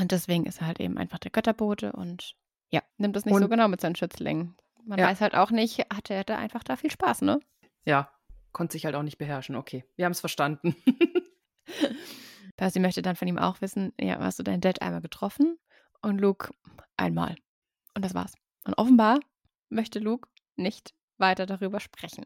[0.00, 2.34] Und deswegen ist er halt eben einfach der Götterbote und
[2.70, 4.56] ja, nimmt es nicht und, so genau mit seinen Schützlingen.
[4.86, 5.08] Man ja.
[5.08, 7.38] weiß halt auch nicht, hatte er da einfach da viel Spaß, ne?
[7.84, 8.10] Ja,
[8.56, 9.54] konnte sich halt auch nicht beherrschen.
[9.54, 10.74] Okay, wir haben es verstanden.
[12.56, 15.58] Percy möchte dann von ihm auch wissen, ja, hast du deinen Dad einmal getroffen?
[16.00, 16.54] Und Luke
[16.96, 17.36] einmal.
[17.94, 18.32] Und das war's.
[18.64, 19.20] Und offenbar
[19.68, 22.24] möchte Luke nicht weiter darüber sprechen.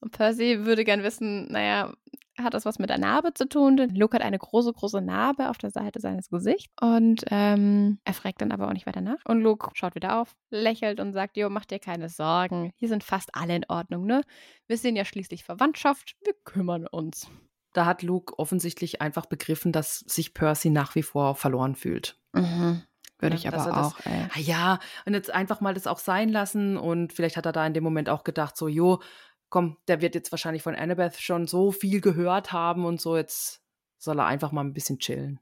[0.00, 1.92] Und Percy würde gern wissen, naja,
[2.38, 3.76] hat das was mit der Narbe zu tun?
[3.76, 6.72] Denn Luke hat eine große, große Narbe auf der Seite seines Gesichts.
[6.80, 9.18] Und ähm, er fragt dann aber auch nicht weiter nach.
[9.24, 12.72] Und Luke schaut wieder auf, lächelt und sagt, Jo, mach dir keine Sorgen.
[12.76, 14.22] Hier sind fast alle in Ordnung, ne?
[14.66, 16.16] Wir sind ja schließlich Verwandtschaft.
[16.24, 17.28] Wir kümmern uns.
[17.72, 22.18] Da hat Luke offensichtlich einfach begriffen, dass sich Percy nach wie vor verloren fühlt.
[22.32, 22.82] Mhm.
[23.22, 23.96] Würde ich aber auch.
[23.96, 26.76] Das, ah ja, und jetzt einfach mal das auch sein lassen.
[26.76, 29.00] Und vielleicht hat er da in dem Moment auch gedacht, so, jo,
[29.48, 33.62] komm, der wird jetzt wahrscheinlich von Annabeth schon so viel gehört haben und so, jetzt
[33.98, 35.38] soll er einfach mal ein bisschen chillen.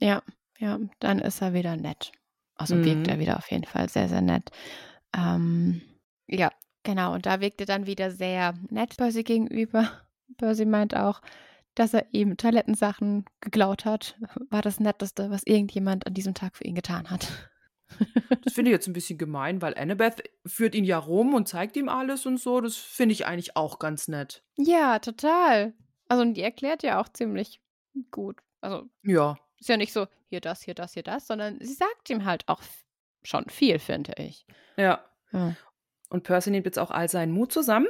[0.00, 0.22] Ja,
[0.58, 2.12] ja, dann ist er wieder nett.
[2.56, 2.84] Also mhm.
[2.84, 4.50] wirkt er wieder auf jeden Fall sehr, sehr nett.
[5.16, 5.80] Ähm,
[6.26, 6.50] ja,
[6.82, 7.14] genau.
[7.14, 9.90] Und da wirkt er dann wieder sehr nett Percy gegenüber.
[10.38, 11.22] Percy meint auch,
[11.74, 14.18] dass er ihm Toilettensachen geklaut hat.
[14.50, 17.28] War das Netteste, was irgendjemand an diesem Tag für ihn getan hat.
[18.44, 21.76] Das finde ich jetzt ein bisschen gemein, weil Annabeth führt ihn ja rum und zeigt
[21.76, 22.60] ihm alles und so.
[22.60, 24.42] Das finde ich eigentlich auch ganz nett.
[24.56, 25.74] Ja, total.
[26.08, 27.60] Also, und die erklärt ja auch ziemlich
[28.10, 28.40] gut.
[28.60, 29.36] Also, ja.
[29.58, 32.48] Ist ja nicht so, hier das, hier das, hier das, sondern sie sagt ihm halt
[32.48, 32.62] auch
[33.22, 34.46] schon viel, finde ich.
[34.76, 35.04] Ja.
[35.32, 35.54] Ja.
[36.08, 37.86] Und Percy nimmt jetzt auch all seinen Mut zusammen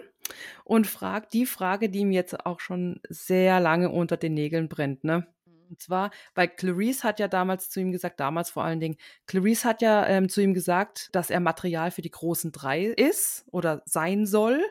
[0.65, 5.05] und fragt die Frage, die ihm jetzt auch schon sehr lange unter den Nägeln brennt,
[5.05, 5.27] ne?
[5.73, 9.65] Und zwar, weil Clarice hat ja damals zu ihm gesagt, damals vor allen Dingen, Clarice
[9.65, 13.83] hat ja ähm, zu ihm gesagt, dass er Material für die großen drei ist oder
[13.87, 14.63] sein soll.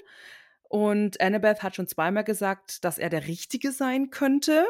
[0.69, 4.67] Und Annabeth hat schon zweimal gesagt, dass er der Richtige sein könnte.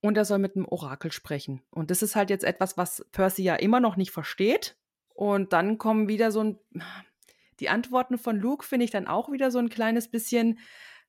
[0.00, 1.62] Und er soll mit einem Orakel sprechen.
[1.70, 4.76] Und das ist halt jetzt etwas, was Percy ja immer noch nicht versteht.
[5.14, 6.58] Und dann kommen wieder so ein.
[7.62, 10.58] Die Antworten von Luke finde ich dann auch wieder so ein kleines bisschen.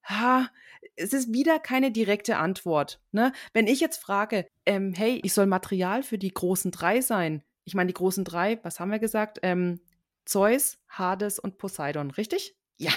[0.04, 0.52] Ha,
[0.96, 3.02] es ist wieder keine direkte Antwort.
[3.12, 3.34] Ne?
[3.54, 7.42] Wenn ich jetzt frage, ähm, hey, ich soll Material für die großen drei sein.
[7.64, 9.40] Ich meine, die großen drei, was haben wir gesagt?
[9.42, 9.80] Ähm,
[10.26, 12.56] Zeus, Hades und Poseidon, richtig?
[12.78, 12.92] Ja.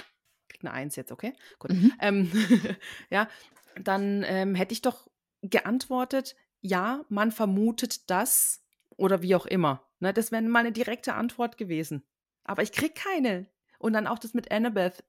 [0.48, 1.32] Krieg eine Eins jetzt, okay?
[1.58, 1.72] Gut.
[1.72, 1.92] Mhm.
[1.98, 2.30] Ähm,
[3.10, 3.26] ja,
[3.80, 5.08] dann ähm, hätte ich doch
[5.40, 8.62] geantwortet, ja, man vermutet das
[8.98, 9.88] oder wie auch immer.
[9.98, 12.02] Ne, das wäre meine direkte Antwort gewesen.
[12.46, 13.46] Aber ich krieg keine.
[13.78, 15.04] Und dann auch das mit Annabeth.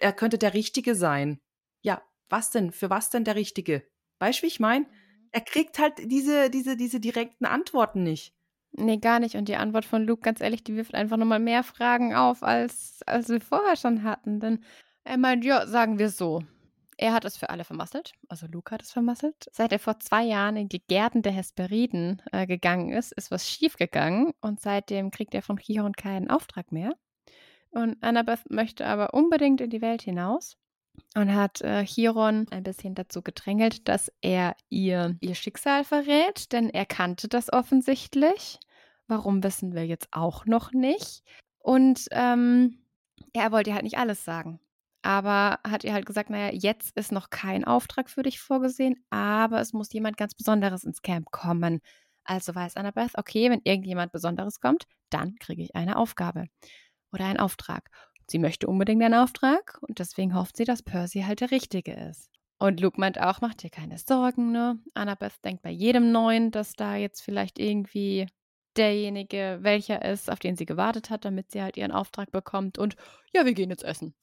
[0.00, 1.40] Er könnte der Richtige sein.
[1.82, 2.72] Ja, was denn?
[2.72, 3.82] Für was denn der Richtige?
[4.18, 4.86] Weißt du, wie ich meine?
[5.30, 8.34] Er kriegt halt diese, diese, diese direkten Antworten nicht.
[8.72, 9.34] Nee, gar nicht.
[9.34, 13.00] Und die Antwort von Luke, ganz ehrlich, die wirft einfach nochmal mehr Fragen auf, als,
[13.06, 14.40] als wir vorher schon hatten.
[14.40, 14.64] Denn
[15.04, 16.42] er meint, ja, sagen wir so.
[17.00, 19.46] Er hat es für alle vermasselt, also Luke hat es vermasselt.
[19.52, 23.48] Seit er vor zwei Jahren in die Gärten der Hesperiden äh, gegangen ist, ist was
[23.48, 26.92] schiefgegangen und seitdem kriegt er von Chiron keinen Auftrag mehr.
[27.70, 30.56] Und Annabeth möchte aber unbedingt in die Welt hinaus
[31.14, 36.68] und hat äh, Chiron ein bisschen dazu gedrängelt, dass er ihr ihr Schicksal verrät, denn
[36.68, 38.58] er kannte das offensichtlich.
[39.06, 41.22] Warum wissen wir jetzt auch noch nicht.
[41.60, 42.80] Und ähm,
[43.32, 44.58] er wollte halt nicht alles sagen.
[45.02, 49.60] Aber hat ihr halt gesagt, naja, jetzt ist noch kein Auftrag für dich vorgesehen, aber
[49.60, 51.80] es muss jemand ganz Besonderes ins Camp kommen.
[52.24, 56.46] Also weiß Annabeth, okay, wenn irgendjemand Besonderes kommt, dann kriege ich eine Aufgabe
[57.12, 57.90] oder einen Auftrag.
[58.26, 62.30] Sie möchte unbedingt einen Auftrag und deswegen hofft sie, dass Percy halt der Richtige ist.
[62.58, 64.78] Und Luke meint auch, mach dir keine Sorgen, ne?
[64.94, 68.26] Annabeth denkt bei jedem Neuen, dass da jetzt vielleicht irgendwie
[68.76, 72.78] derjenige welcher ist, auf den sie gewartet hat, damit sie halt ihren Auftrag bekommt.
[72.78, 72.96] Und
[73.32, 74.14] ja, wir gehen jetzt essen.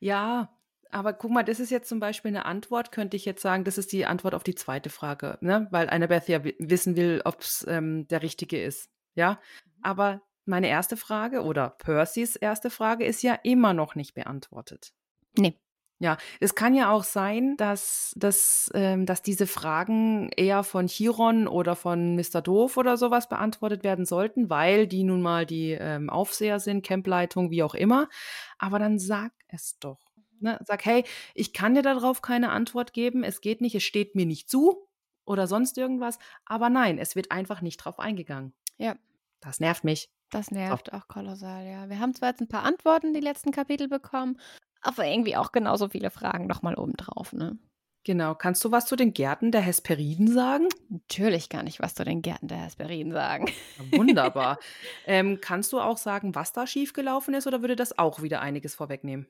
[0.00, 0.56] Ja,
[0.90, 3.78] aber guck mal, das ist jetzt zum Beispiel eine Antwort, könnte ich jetzt sagen, das
[3.78, 5.66] ist die Antwort auf die zweite Frage, ne?
[5.70, 8.90] weil Annabeth ja wi- wissen will, ob es ähm, der Richtige ist.
[9.14, 9.40] Ja,
[9.82, 14.92] aber meine erste Frage oder Percys erste Frage ist ja immer noch nicht beantwortet.
[15.36, 15.58] Nee.
[16.04, 21.48] Ja, es kann ja auch sein, dass, dass, ähm, dass diese Fragen eher von Chiron
[21.48, 22.42] oder von Mr.
[22.42, 27.50] Doof oder sowas beantwortet werden sollten, weil die nun mal die ähm, Aufseher sind, Campleitung,
[27.50, 28.10] wie auch immer.
[28.58, 30.12] Aber dann sag es doch.
[30.40, 30.60] Ne?
[30.66, 34.26] Sag, hey, ich kann dir darauf keine Antwort geben, es geht nicht, es steht mir
[34.26, 34.86] nicht zu
[35.24, 36.18] oder sonst irgendwas.
[36.44, 38.52] Aber nein, es wird einfach nicht drauf eingegangen.
[38.76, 38.94] Ja.
[39.40, 40.10] Das nervt mich.
[40.28, 41.88] Das nervt auch kolossal, ja.
[41.88, 44.38] Wir haben zwar jetzt ein paar Antworten die letzten Kapitel bekommen,
[44.84, 47.58] aber irgendwie auch genauso viele Fragen nochmal obendrauf, ne?
[48.04, 48.34] Genau.
[48.34, 50.68] Kannst du was zu den Gärten der Hesperiden sagen?
[50.90, 53.50] Natürlich kann ich was zu den Gärten der Hesperiden sagen.
[53.92, 54.58] Wunderbar.
[55.06, 58.74] ähm, kannst du auch sagen, was da schiefgelaufen ist oder würde das auch wieder einiges
[58.74, 59.26] vorwegnehmen?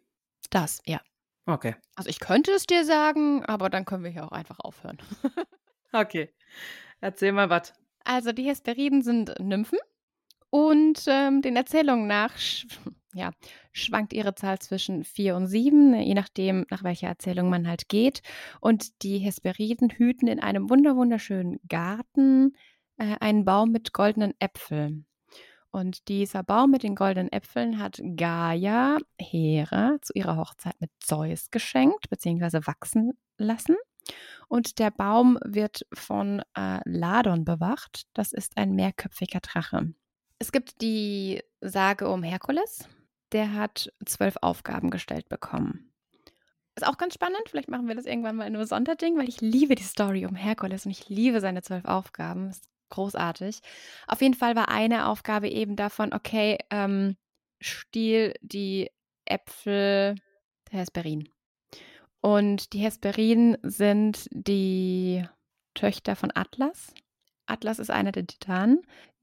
[0.51, 1.01] Das, ja.
[1.47, 1.77] Okay.
[1.95, 4.99] Also ich könnte es dir sagen, aber dann können wir hier auch einfach aufhören.
[5.97, 6.35] Okay.
[7.01, 7.73] Erzähl mal was.
[8.03, 9.79] Also die Hesperiden sind Nymphen
[10.51, 12.33] und ähm, den Erzählungen nach
[13.15, 13.33] ja,
[13.73, 18.23] schwankt ihre Zahl zwischen vier und sieben, je nachdem, nach welcher Erzählung man halt geht.
[18.61, 22.57] Und die Hesperiden hüten in einem wunder wunderschönen Garten
[22.99, 25.07] äh, einen Baum mit goldenen Äpfeln.
[25.71, 31.51] Und dieser Baum mit den goldenen Äpfeln hat Gaia Hera zu ihrer Hochzeit mit Zeus
[31.51, 33.75] geschenkt, beziehungsweise wachsen lassen.
[34.49, 38.05] Und der Baum wird von äh, Ladon bewacht.
[38.15, 39.93] Das ist ein mehrköpfiger Drache.
[40.39, 42.89] Es gibt die Sage um Herkules.
[43.33, 45.93] Der hat zwölf Aufgaben gestellt bekommen.
[46.77, 47.43] Ist auch ganz spannend.
[47.47, 50.35] Vielleicht machen wir das irgendwann mal in einem Sonderding, weil ich liebe die Story um
[50.35, 52.51] Herkules und ich liebe seine zwölf Aufgaben.
[52.51, 53.61] Ist großartig.
[54.07, 57.17] Auf jeden Fall war eine Aufgabe eben davon, okay, ähm,
[57.61, 58.91] stiehl die
[59.25, 60.17] Äpfel
[60.71, 61.29] der Hesperin.
[62.21, 65.25] Und die Hesperiden sind die
[65.75, 66.95] Töchter von Atlas.
[67.47, 68.83] Atlas ist einer der Titanen.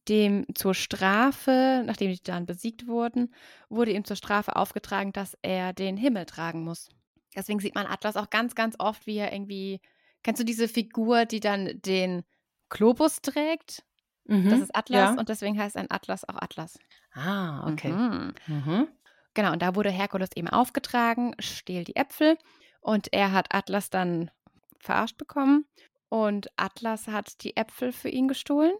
[0.09, 3.33] Dem zur Strafe, nachdem die Titanen besiegt wurden,
[3.69, 6.89] wurde ihm zur Strafe aufgetragen, dass er den Himmel tragen muss.
[7.35, 9.79] Deswegen sieht man Atlas auch ganz, ganz oft, wie er irgendwie.
[10.23, 12.23] Kennst du diese Figur, die dann den
[12.69, 13.83] Globus trägt?
[14.25, 14.49] Mhm.
[14.49, 15.15] Das ist Atlas Ja.
[15.15, 16.79] und deswegen heißt ein Atlas auch Atlas.
[17.13, 17.89] Ah, okay.
[17.91, 18.33] Mhm.
[18.47, 18.87] Mhm.
[19.33, 22.37] Genau, und da wurde Herkules eben aufgetragen, stehl die Äpfel.
[22.81, 24.31] Und er hat Atlas dann
[24.79, 25.65] verarscht bekommen.
[26.09, 28.73] Und Atlas hat die Äpfel für ihn gestohlen.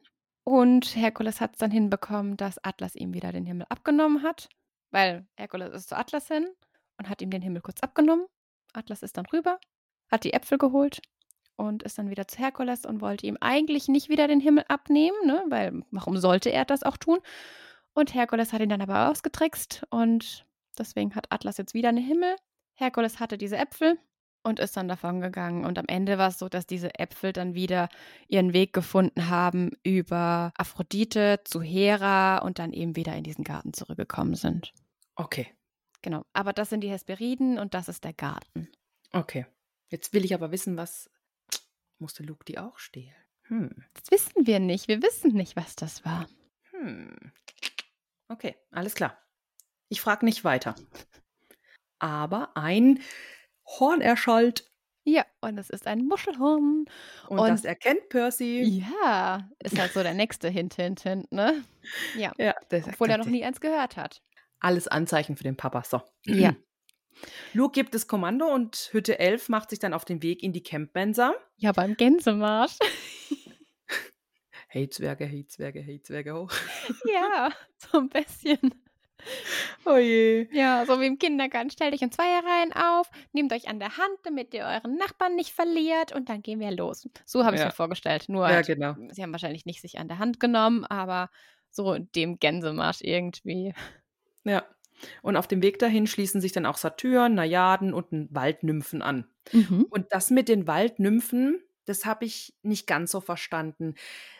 [0.44, 4.50] Und Herkules hat es dann hinbekommen, dass Atlas ihm wieder den Himmel abgenommen hat,
[4.90, 6.48] weil Herkules ist zu Atlas hin
[6.98, 8.26] und hat ihm den Himmel kurz abgenommen.
[8.74, 9.60] Atlas ist dann rüber,
[10.10, 11.02] hat die Äpfel geholt
[11.58, 15.18] und ist dann wieder zu Herkules und wollte ihm eigentlich nicht wieder den Himmel abnehmen,
[15.26, 15.44] ne?
[15.50, 17.20] weil warum sollte er das auch tun?
[17.94, 20.46] Und Herkules hat ihn dann aber ausgetrickst und
[20.78, 22.36] deswegen hat Atlas jetzt wieder einen Himmel.
[22.74, 24.00] Herkules hatte diese Äpfel
[24.44, 25.66] und ist dann davon gegangen.
[25.66, 27.90] Und am Ende war es so, dass diese Äpfel dann wieder
[28.28, 33.74] ihren Weg gefunden haben über Aphrodite zu Hera und dann eben wieder in diesen Garten
[33.74, 34.74] zurückgekommen sind.
[35.16, 35.48] Okay.
[36.02, 36.26] Genau.
[36.34, 38.70] Aber das sind die Hesperiden und das ist der Garten.
[39.12, 39.46] Okay.
[39.90, 41.10] Jetzt will ich aber wissen, was
[42.00, 43.14] musste Luke die auch stehlen?
[43.44, 43.86] Hm.
[43.94, 44.88] Das wissen wir nicht.
[44.88, 46.28] Wir wissen nicht, was das war.
[46.72, 47.34] Hm.
[48.30, 49.18] Okay, alles klar.
[49.90, 50.76] Ich frage nicht weiter.
[52.00, 53.00] Aber ein
[53.80, 54.72] Horn erschallt.
[55.04, 56.86] Ja, und es ist ein Muschelhorn.
[57.28, 58.84] Und, und, das erkennt Percy.
[59.02, 61.64] Ja, ist halt so der nächste Hint, Hint, Hint, ne?
[62.16, 62.32] Ja.
[62.38, 64.22] ja Obwohl er noch nie eins gehört hat.
[64.60, 65.84] Alles Anzeichen für den Papa.
[65.84, 66.02] So.
[66.26, 66.56] Ja.
[67.54, 70.64] Luke gibt das Kommando und Hütte 11 macht sich dann auf den Weg in die
[70.64, 71.34] Campbenser.
[71.58, 72.78] Ja, beim Gänsemarsch.
[74.68, 76.52] hey Zwerge, hey Zwerge, hey Zwerge hoch.
[77.12, 78.60] ja, so ein bisschen.
[79.86, 80.48] Oh je.
[80.52, 81.70] Ja, so wie im Kindergarten.
[81.70, 85.52] Stellt euch in Zweierreihen auf, nehmt euch an der Hand, damit ihr euren Nachbarn nicht
[85.52, 87.08] verliert und dann gehen wir los.
[87.26, 87.68] So habe ich Ja.
[87.68, 88.26] mir vorgestellt.
[88.30, 88.96] Nur, Ja, halt, genau.
[89.12, 91.30] sie haben wahrscheinlich nicht sich an der Hand genommen, aber
[91.70, 93.74] so dem Gänsemarsch irgendwie.
[94.44, 94.64] Ja.
[95.24, 99.26] Und auf dem Weg dahin schließen sich dann auch Satyren, Najaden und Waldnymphen an.
[99.90, 101.60] Und das mit den Waldnymphen,
[101.92, 103.96] das habe ich nicht ganz so verstanden.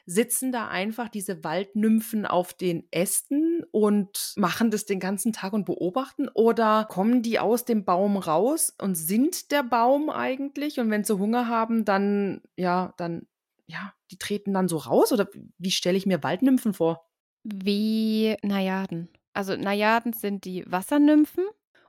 [0.06, 5.66] Sitzen da einfach diese Waldnymphen auf den Ästen und machen das den ganzen Tag und
[5.66, 6.30] beobachten?
[6.30, 10.80] Oder kommen die aus dem Baum raus und sind der Baum eigentlich?
[10.80, 13.28] Und wenn sie Hunger haben, dann, ja, dann,
[13.68, 15.12] ja, die treten dann so raus?
[15.12, 17.06] Oder wie stelle ich mir Waldnymphen vor?
[17.44, 19.10] Wie Najaden.
[19.34, 21.46] Also Najaden sind die Wassernymphen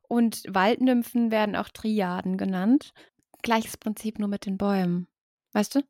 [0.08, 2.92] und Waldnymphen werden auch Triaden genannt.
[3.42, 5.08] Gleiches Prinzip nur mit den Bäumen.
[5.52, 5.82] Weißt du?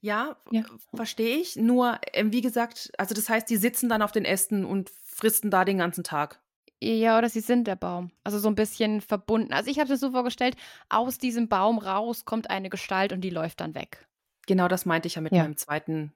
[0.00, 0.62] Ja, Ja.
[0.94, 1.56] verstehe ich.
[1.56, 5.50] Nur, ähm, wie gesagt, also das heißt, die sitzen dann auf den Ästen und fristen
[5.50, 6.40] da den ganzen Tag.
[6.82, 8.10] Ja, oder sie sind der Baum.
[8.24, 9.52] Also so ein bisschen verbunden.
[9.52, 10.56] Also ich habe das so vorgestellt,
[10.90, 14.06] aus diesem Baum raus kommt eine Gestalt und die läuft dann weg.
[14.46, 15.42] Genau das meinte ich ja mit Ja.
[15.44, 16.12] meinem zweiten,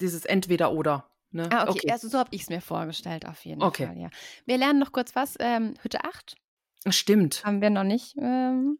[0.00, 1.08] dieses Entweder-Oder.
[1.30, 1.48] Ne?
[1.52, 1.90] Ah, okay.
[1.92, 3.86] Also so habe ich es mir vorgestellt, auf jeden Okay.
[3.86, 4.10] Fall, ja.
[4.46, 5.36] Wir lernen noch kurz was.
[5.38, 6.36] Ähm, Hütte 8
[6.88, 7.44] Stimmt.
[7.44, 8.78] haben wir noch nicht ähm,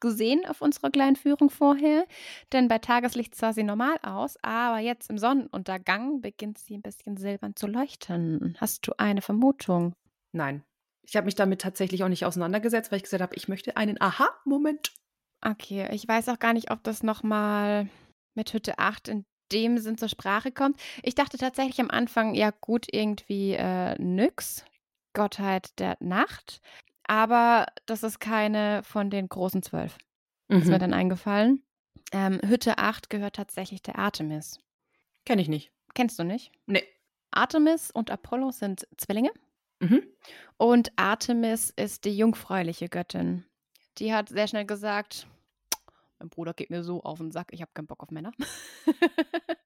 [0.00, 2.06] gesehen auf unserer kleinen Führung vorher.
[2.52, 7.16] Denn bei Tageslicht sah sie normal aus, aber jetzt im Sonnenuntergang beginnt sie ein bisschen
[7.16, 8.56] silbern zu leuchten.
[8.60, 9.94] Hast du eine Vermutung?
[10.32, 10.62] Nein.
[11.02, 14.00] Ich habe mich damit tatsächlich auch nicht auseinandergesetzt, weil ich gesagt habe, ich möchte einen
[14.00, 14.92] Aha-Moment.
[15.40, 17.88] Okay, ich weiß auch gar nicht, ob das nochmal
[18.34, 20.80] mit Hütte 8 in dem Sinn zur Sprache kommt.
[21.02, 24.64] Ich dachte tatsächlich am Anfang, ja gut, irgendwie äh, Nyx,
[25.12, 26.60] Gottheit der Nacht,
[27.08, 29.96] aber das ist keine von den großen zwölf.
[30.48, 30.80] Ist mir Mhm.
[30.80, 31.62] dann eingefallen.
[32.12, 34.58] Ähm, Hütte 8 gehört tatsächlich der Artemis.
[35.24, 35.72] Kenne ich nicht.
[35.94, 36.52] Kennst du nicht?
[36.66, 36.84] Nee.
[37.32, 39.30] Artemis und Apollo sind Zwillinge
[39.80, 40.02] Mhm.
[40.56, 43.44] und Artemis ist die jungfräuliche Göttin.
[43.98, 45.26] Die hat sehr schnell gesagt,
[46.18, 48.32] mein Bruder geht mir so auf den Sack, ich habe keinen Bock auf Männer.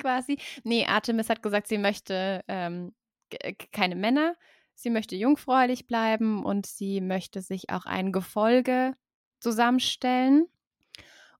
[0.00, 0.38] Quasi.
[0.64, 2.94] Nee, Artemis hat gesagt, sie möchte ähm,
[3.72, 4.36] keine Männer,
[4.78, 8.94] sie möchte jungfräulich bleiben und sie möchte sich auch ein Gefolge
[9.40, 10.46] zusammenstellen.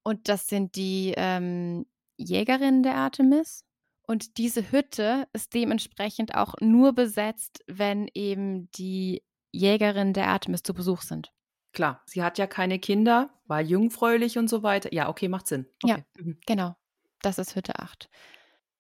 [0.02, 1.86] Und das sind die ähm,
[2.16, 3.64] Jägerinnen der Artemis.
[4.02, 10.72] Und diese Hütte ist dementsprechend auch nur besetzt, wenn eben die Jägerinnen der Artemis zu
[10.74, 11.32] Besuch sind.
[11.72, 14.92] Klar, sie hat ja keine Kinder, war jungfräulich und so weiter.
[14.92, 15.66] Ja, okay, macht Sinn.
[15.84, 15.96] Ja.
[15.96, 16.04] Okay.
[16.18, 16.38] Mhm.
[16.46, 16.74] Genau,
[17.22, 18.08] das ist Hütte 8.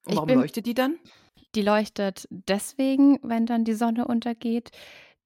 [0.06, 0.98] Und Ich warum bin- leuchtet die dann?
[1.58, 4.70] Die leuchtet deswegen, wenn dann die Sonne untergeht,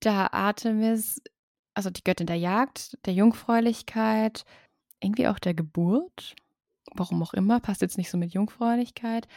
[0.01, 1.21] da Artemis,
[1.75, 4.47] also die Göttin der Jagd, der Jungfräulichkeit,
[5.03, 6.35] irgendwie auch der Geburt,
[6.95, 9.29] warum auch immer, passt jetzt nicht so mit Jungfräulichkeit,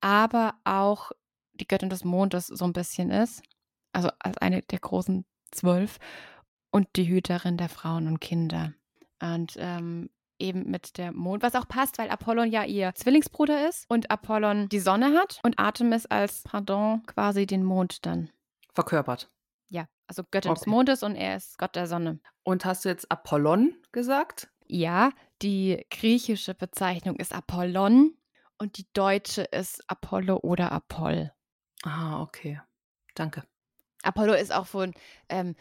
[0.00, 1.12] aber auch
[1.52, 3.44] die Göttin des Mondes so ein bisschen ist,
[3.92, 6.00] also als eine der großen zwölf
[6.72, 8.74] und die Hüterin der Frauen und Kinder.
[9.22, 10.10] Und ähm,
[10.40, 14.68] eben mit der Mond, was auch passt, weil Apollon ja ihr Zwillingsbruder ist und Apollon
[14.68, 18.30] die Sonne hat und Artemis als Pardon quasi den Mond dann.
[18.72, 19.30] Verkörpert.
[19.68, 20.70] Ja, also Göttin des Okay.
[20.70, 22.20] Mondes und er ist Gott der Sonne.
[22.42, 24.50] Und hast du jetzt Apollon gesagt?
[24.66, 25.10] Ja,
[25.42, 28.14] die griechische Bezeichnung ist Apollon
[28.58, 31.32] und die deutsche ist Apollo oder Apoll.
[31.82, 32.60] Ah, okay.
[33.14, 33.44] Danke.
[34.02, 34.94] Apollo ist auch von
[35.28, 35.56] ähm,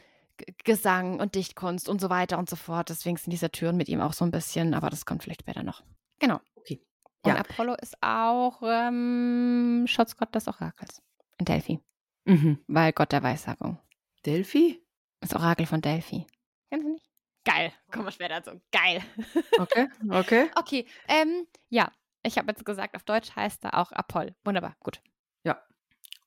[0.63, 2.89] Gesang und Dichtkunst und so weiter und so fort.
[2.89, 5.63] Deswegen sind diese Türen mit ihm auch so ein bisschen, aber das kommt vielleicht später
[5.63, 5.83] noch.
[6.19, 6.39] Genau.
[6.55, 6.81] Okay.
[7.23, 7.39] Und Ja.
[7.39, 11.01] Apollo ist auch ähm, Schutzgott des Orakels
[11.37, 11.79] in Delphi,
[12.25, 12.59] Mhm.
[12.67, 13.79] weil Gott der Weissagung.
[14.25, 14.81] Delphi?
[15.21, 16.25] Das Orakel von Delphi.
[16.69, 17.05] Kennst du nicht?
[17.45, 17.73] Geil.
[17.91, 18.59] Komm mal später dazu.
[18.71, 19.01] Geil.
[19.59, 20.49] Okay, okay.
[20.55, 21.91] Okay, ähm, ja.
[22.21, 24.35] Ich habe jetzt gesagt, auf Deutsch heißt er auch Apoll.
[24.43, 25.01] Wunderbar, gut.
[25.45, 25.61] Ja.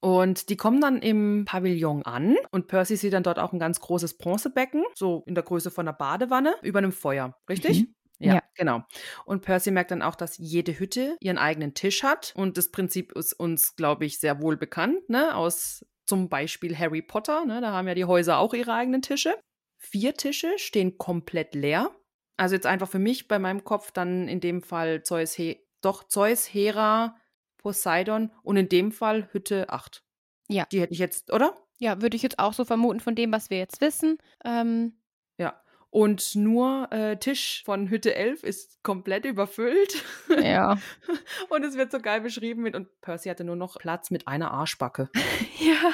[0.02, 3.78] Und die kommen dann im Pavillon an und Percy sieht dann dort auch ein ganz
[3.80, 7.36] großes Bronzebecken, so in der Größe von einer Badewanne, über einem Feuer.
[7.48, 7.82] Richtig?
[7.82, 7.94] Mhm.
[8.18, 8.42] Ja, Ja.
[8.56, 8.82] genau.
[9.24, 12.32] Und Percy merkt dann auch, dass jede Hütte ihren eigenen Tisch hat.
[12.36, 15.36] Und das Prinzip ist uns, glaube ich, sehr wohl bekannt, ne?
[15.36, 17.60] Aus zum Beispiel Harry Potter, ne?
[17.60, 19.38] Da haben ja die Häuser auch ihre eigenen Tische.
[19.78, 21.90] Vier Tische stehen komplett leer.
[22.36, 26.04] Also jetzt einfach für mich bei meinem Kopf dann in dem Fall Zeus, He doch
[26.04, 27.16] Zeus, Hera,
[27.62, 30.02] Poseidon und in dem Fall Hütte 8.
[30.48, 30.66] Ja.
[30.70, 31.56] Die hätte ich jetzt, oder?
[31.78, 34.18] Ja, würde ich jetzt auch so vermuten von dem, was wir jetzt wissen.
[34.44, 34.98] Ähm,
[35.38, 35.60] Ja.
[35.90, 40.02] Und nur äh, Tisch von Hütte 11 ist komplett überfüllt.
[40.42, 40.78] ja.
[41.50, 44.52] Und es wird so geil beschrieben mit, und Percy hatte nur noch Platz mit einer
[44.52, 45.10] Arschbacke.
[45.58, 45.92] ja.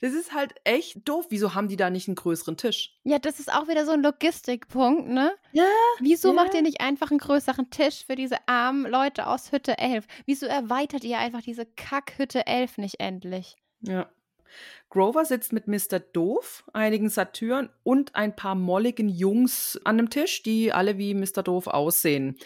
[0.00, 1.26] Das ist, halt echt doof.
[1.30, 2.98] Wieso haben die da nicht einen größeren Tisch?
[3.04, 5.34] Ja, das ist auch wieder so ein Logistikpunkt, ne?
[5.52, 5.64] Ja.
[6.00, 6.34] Wieso Ja.
[6.34, 10.06] macht ihr nicht einfach einen größeren Tisch für diese armen Leute aus Hütte 11?
[10.26, 13.56] Wieso erweitert ihr einfach diese Kack-Hütte 11 nicht endlich?
[13.80, 14.10] Ja.
[14.90, 15.98] Grover sitzt mit Mr.
[16.00, 21.42] Doof, einigen Satyren und ein paar molligen Jungs an dem Tisch, die alle wie Mr.
[21.42, 22.36] Doof aussehen.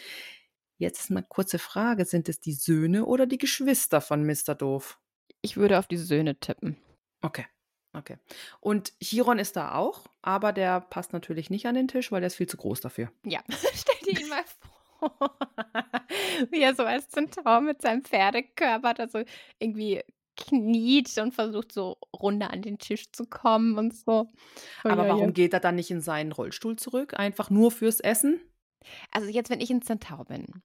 [0.79, 4.55] Jetzt ist mal kurze Frage: Sind es die Söhne oder die Geschwister von Mr.
[4.55, 4.99] Doof?
[5.43, 6.77] Ich würde auf die Söhne tippen.
[7.23, 7.47] Okay.
[7.95, 8.19] Okay.
[8.61, 12.29] Und Chiron ist da auch, aber der passt natürlich nicht an den Tisch, weil der
[12.29, 13.11] ist viel zu groß dafür.
[13.25, 13.41] Ja,
[13.75, 14.45] stell dir ihn mal
[14.99, 15.39] vor,
[16.51, 19.23] wie er so als Zentaur mit seinem Pferdekörper da so
[19.59, 20.03] irgendwie
[20.37, 24.31] kniet und versucht so runter an den Tisch zu kommen und so.
[24.85, 25.09] Aber Uiuiui.
[25.09, 27.19] warum geht er dann nicht in seinen Rollstuhl zurück?
[27.19, 28.41] Einfach nur fürs Essen?
[29.11, 30.63] Also jetzt, wenn ich ein Zentaur bin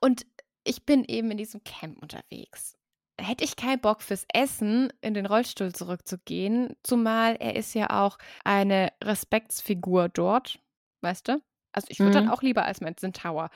[0.00, 0.26] und
[0.64, 2.76] ich bin eben in diesem Camp unterwegs,
[3.20, 8.18] hätte ich keinen Bock fürs Essen in den Rollstuhl zurückzugehen, zumal er ist ja auch
[8.44, 10.58] eine Respektsfigur dort,
[11.02, 11.42] weißt du?
[11.72, 12.30] Also ich würde dann Mhm.
[12.30, 13.50] auch lieber als mein Zentaur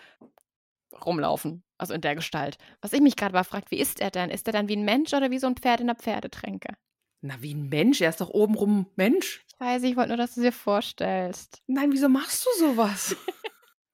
[1.04, 2.56] rumlaufen, also in der Gestalt.
[2.80, 4.30] Was ich mich gerade mal fragt, wie ist er denn?
[4.30, 6.74] Ist er dann wie ein Mensch oder wie so ein Pferd in der Pferdetränke?
[7.20, 8.00] Na, wie ein Mensch.
[8.00, 9.44] Er ist doch obenrum Mensch.
[9.52, 11.62] Ich weiß, ich wollte nur, dass du dir vorstellst.
[11.66, 13.16] Nein, wieso machst du sowas?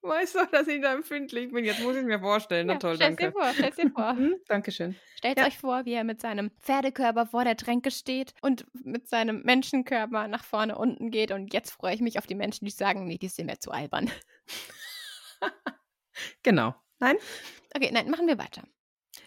[0.05, 1.65] weißt du, dass ich da empfindlich bin?
[1.65, 2.67] Jetzt muss ich mir vorstellen.
[2.67, 3.39] Na Ja, toll, stell's dir danke.
[3.39, 4.11] vor, stell's dir vor.
[4.17, 4.97] Hm, Dankeschön.
[5.17, 5.47] Stellt Ja.
[5.47, 10.29] euch vor, wie er mit seinem Pferdekörper vor der Tränke steht und mit seinem Menschenkörper
[10.29, 11.31] nach vorne unten geht.
[11.33, 13.71] Und jetzt freue ich mich auf die Menschen, die sagen, nee, die sind mir zu
[13.71, 14.11] albern.
[16.43, 16.75] Genau.
[17.01, 17.17] Nein?
[17.75, 18.63] Okay, nein, machen wir weiter.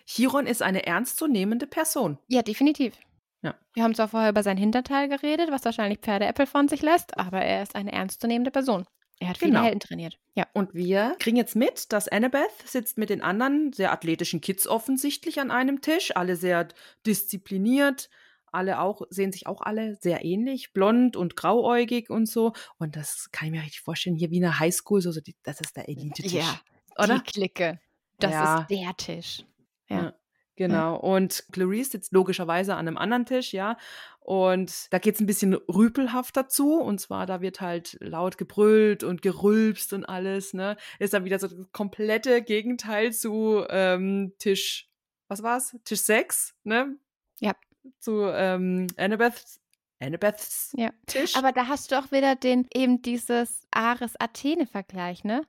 [0.05, 2.17] Chiron ist eine ernstzunehmende Person.
[2.27, 2.97] Ja, definitiv.
[3.41, 3.55] Ja.
[3.73, 7.41] Wir haben zwar vorher über sein Hinterteil geredet, was wahrscheinlich Pferdeäpfel von sich lässt, aber
[7.41, 8.85] er ist eine ernstzunehmende Person.
[9.19, 9.64] Er hat viele Genau.
[9.64, 10.19] Helden trainiert.
[10.35, 10.45] Ja.
[10.53, 15.39] Und wir kriegen jetzt mit, dass Annabeth sitzt mit den anderen sehr athletischen Kids offensichtlich
[15.39, 16.68] an einem Tisch, alle sehr
[17.06, 18.10] diszipliniert,
[18.52, 22.53] alle auch, sehen sich auch alle sehr ähnlich, blond und grauäugig und so.
[22.77, 25.61] Und das kann ich mir richtig vorstellen, hier wie eine Highschool, so, so die, das
[25.61, 26.31] ist der Elite-Tisch.
[26.34, 26.60] Ja,
[26.98, 27.19] oder?
[27.19, 27.80] Die Clique.
[28.19, 28.60] Das Ja.
[28.61, 29.44] ist der Tisch.
[29.89, 30.02] Ja.
[30.03, 30.14] Ja.
[30.57, 30.97] Genau.
[30.97, 33.77] Und Clarice sitzt logischerweise an einem anderen Tisch, ja.
[34.19, 36.73] Und da geht es ein bisschen rüpelhafter zu.
[36.73, 40.75] Und zwar, da wird halt laut gebrüllt und gerülpst und alles, ne?
[40.99, 44.89] Ist dann wieder so das komplette Gegenteil zu ähm, Tisch,
[45.29, 45.77] was war's?
[45.85, 46.97] Tisch 6, ne?
[47.39, 47.55] Ja.
[47.99, 49.61] Zu ähm, Annabeths,
[49.99, 50.89] Annabeths Ja.
[51.05, 51.35] Tisch.
[51.35, 55.43] Aber da hast du auch wieder den, eben dieses Ares-Athene-Vergleich, ne?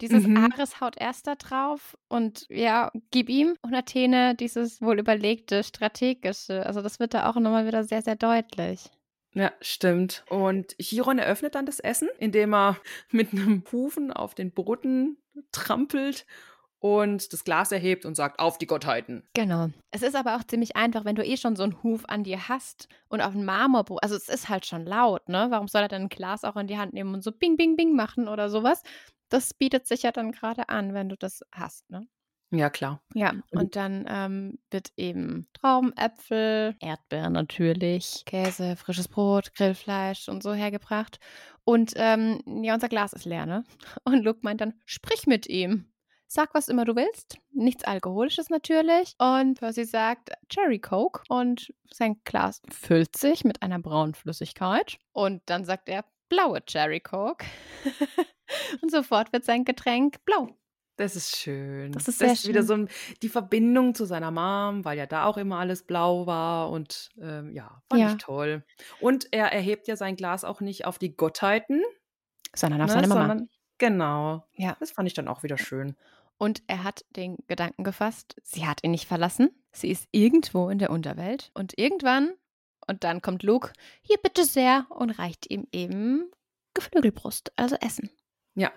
[0.00, 0.36] Dieses Mhm.
[0.52, 3.54] Ares haut erst da drauf und ja, gib ihm.
[3.62, 6.66] Und Athene dieses wohl überlegte, strategische.
[6.66, 8.90] Also das wird da auch nochmal wieder sehr, sehr deutlich.
[9.34, 10.24] Ja, stimmt.
[10.28, 12.76] Und Chiron eröffnet dann das Essen, indem er
[13.10, 15.18] mit einem Hufen auf den Boden
[15.52, 16.26] trampelt
[16.78, 19.26] und das Glas erhebt und sagt, auf die Gottheiten.
[19.32, 19.70] Genau.
[19.90, 22.48] Es ist aber auch ziemlich einfach, wenn du eh schon so einen Huf an dir
[22.48, 25.46] hast und auf einen Marmorboden, also es ist halt schon laut, ne?
[25.48, 27.76] Warum soll er dann ein Glas auch in die Hand nehmen und so bing, bing,
[27.76, 28.82] bing machen oder sowas?
[29.28, 32.06] Das bietet sich ja dann gerade an, wenn du das hast, ne?
[32.50, 33.02] Ja, klar.
[33.14, 40.42] Ja, Und- dann ähm, wird eben Trauben, Äpfel, Erdbeeren natürlich, Käse, frisches Brot, Grillfleisch und
[40.42, 41.18] so hergebracht.
[41.64, 43.64] Und ähm, ja, unser Glas ist leer, ne?
[44.04, 45.90] Und Luke meint dann, sprich mit ihm.
[46.26, 47.38] Sag, was immer du willst.
[47.52, 49.14] Nichts Alkoholisches natürlich.
[49.18, 51.22] Und Percy sagt Cherry Coke.
[51.28, 54.98] Und sein Glas füllt sich mit einer braunen Flüssigkeit.
[55.12, 57.44] Und dann sagt er blaue Cherry Coke.
[58.82, 60.48] und sofort wird sein Getränk blau.
[60.96, 61.90] Das ist schön.
[61.90, 62.66] Das ist sehr wieder schön.
[62.66, 62.88] so ein,
[63.22, 67.52] die Verbindung zu seiner Mom, weil ja da auch immer alles blau war und ähm,
[67.52, 68.12] ja, fand Ja.
[68.12, 68.64] ich toll.
[69.00, 71.82] Und er erhebt ja sein Glas auch nicht auf die Gottheiten,
[72.54, 73.20] Sondern auf ne, seine Mama.
[73.26, 73.48] sondern
[73.78, 74.46] genau.
[74.54, 74.76] Ja.
[74.78, 75.96] Das fand ich dann auch wieder schön.
[76.38, 79.50] Und er hat den Gedanken gefasst, sie hat ihn nicht verlassen.
[79.72, 81.50] Sie ist irgendwo in der Unterwelt.
[81.54, 82.30] Und irgendwann,
[82.86, 83.72] und dann kommt Luke,
[84.02, 86.30] hier bitte sehr, und reicht ihm eben
[86.74, 88.10] Geflügelbrust, also Essen.
[88.54, 88.72] Ja,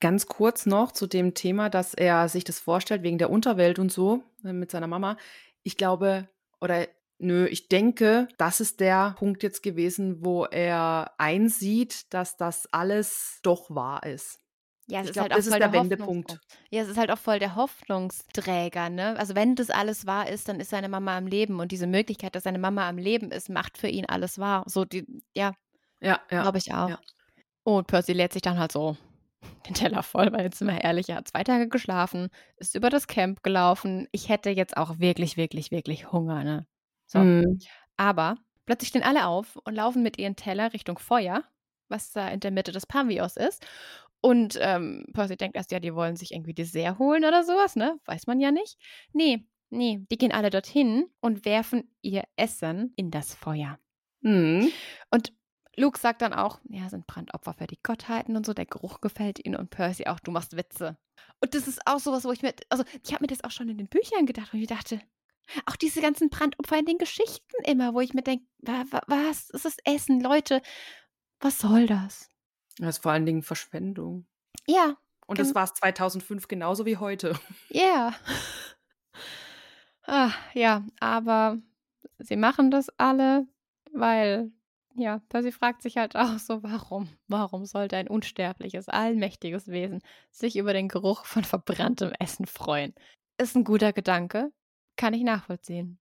[0.00, 3.92] ganz kurz noch zu dem Thema, dass er sich das vorstellt wegen der Unterwelt und
[3.92, 5.16] so äh, mit seiner Mama.
[5.62, 6.28] Ich glaube,
[6.60, 6.86] oder
[7.18, 13.40] nö, ich denke, das ist der Punkt jetzt gewesen, wo er einsieht, dass das alles
[13.42, 14.40] doch wahr ist.
[14.90, 16.40] Ja, es Ich ist glaube, halt auch voll der der Wendepunkt.
[16.70, 19.16] Ja, es ist halt auch voll der Hoffnungsträger, ne?
[19.18, 22.34] Also wenn das alles wahr ist, dann ist seine Mama am Leben und diese Möglichkeit,
[22.34, 24.64] dass seine Mama am Leben ist, macht für ihn alles wahr.
[24.66, 25.04] So die,
[25.34, 25.52] ja,
[26.00, 26.42] Ja, ja.
[26.42, 26.90] glaube ich auch.
[26.90, 26.98] ja.
[27.64, 28.96] Und Percy lädt sich dann halt so
[29.66, 32.90] den Teller voll, weil jetzt sind wir ehrlich, er hat zwei Tage geschlafen, ist über
[32.90, 34.08] das Camp gelaufen.
[34.12, 36.66] Ich hätte jetzt auch wirklich, wirklich, wirklich Hunger, ne?
[37.06, 37.18] So.
[37.18, 37.58] Mhm.
[37.96, 38.36] Aber
[38.66, 41.44] plötzlich stehen alle auf und laufen mit ihren Teller Richtung Feuer,
[41.88, 43.66] was da in der Mitte des Pavios ist.
[44.20, 47.98] Und ähm, Percy denkt erst, ja, die wollen sich irgendwie Dessert holen oder sowas, ne?
[48.04, 48.76] Weiß man ja nicht.
[49.12, 53.78] Nee, nee, die gehen alle dorthin und werfen ihr Essen in das Feuer.
[54.20, 54.70] Mhm.
[55.10, 55.32] Und
[55.78, 59.44] Luke sagt dann auch, ja, sind Brandopfer für die Gottheiten und so, der Geruch gefällt
[59.44, 60.98] ihnen und Percy auch, du machst Witze.
[61.40, 63.68] Und das ist auch sowas, wo ich mir, also ich habe mir das auch schon
[63.68, 65.00] in den Büchern gedacht und ich dachte,
[65.66, 69.50] auch diese ganzen Brandopfer in den Geschichten immer, wo ich mir denke, wa, wa, was
[69.50, 70.62] ist das Essen, Leute,
[71.40, 72.28] was soll das?
[72.78, 74.26] Das ist vor allen Dingen Verschwendung.
[74.66, 74.96] Ja,
[75.26, 77.38] Und das war es 2005 genauso wie heute.
[77.70, 78.14] ja.
[80.02, 81.58] Ah, ja, aber
[82.18, 83.46] sie machen das alle,
[83.92, 84.50] weil,
[84.98, 87.08] ja, Percy fragt sich halt auch so, warum?
[87.26, 92.94] Warum sollte ein unsterbliches, allmächtiges Wesen sich über den Geruch von verbranntem Essen freuen?
[93.38, 94.52] Ist ein guter Gedanke,
[94.96, 95.98] kann ich nachvollziehen.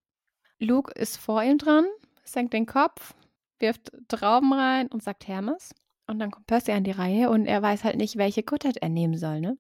[0.60, 1.86] Luke ist vor ihm dran,
[2.24, 3.14] senkt den Kopf,
[3.60, 5.74] wirft Trauben rein und sagt Hermes.
[6.08, 8.90] Und dann kommt Percy an die Reihe und er weiß halt nicht, welche Gottheit er
[8.90, 9.58] nehmen soll, ne?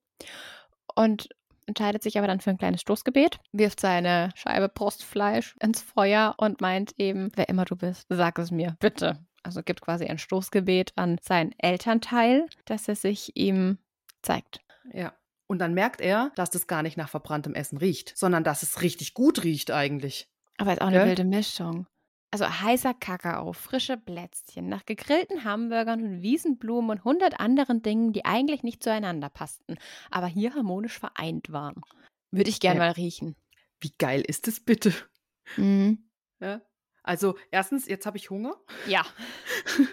[0.95, 1.29] Und
[1.67, 6.61] entscheidet sich aber dann für ein kleines Stoßgebet, wirft seine Scheibe Brustfleisch ins Feuer und
[6.61, 9.26] meint eben, wer immer du bist, sag es mir, bitte.
[9.47, 13.77] Also gibt quasi ein Stoßgebet an seinen Elternteil, dass er sich ihm
[14.21, 14.59] zeigt.
[14.91, 15.13] Ja.
[15.47, 18.81] Und dann merkt er, dass das gar nicht nach verbranntem Essen riecht, sondern dass es
[18.81, 20.27] richtig gut riecht eigentlich.
[20.57, 21.07] Aber ist auch eine Gell?
[21.07, 21.87] wilde Mischung.
[22.29, 28.25] Also heißer Kakao, frische Plätzchen, nach gegrillten Hamburgern und Wiesenblumen und hundert anderen Dingen, die
[28.25, 29.77] eigentlich nicht zueinander passten,
[30.11, 31.81] aber hier harmonisch vereint waren.
[32.31, 32.83] Würde ich gern Ja.
[32.83, 33.37] mal riechen.
[33.79, 34.93] Wie geil ist das bitte?
[35.55, 36.09] Mhm.
[36.41, 36.59] Ja.
[37.07, 38.55] Also erstens, jetzt habe ich Hunger.
[38.87, 39.05] Ja.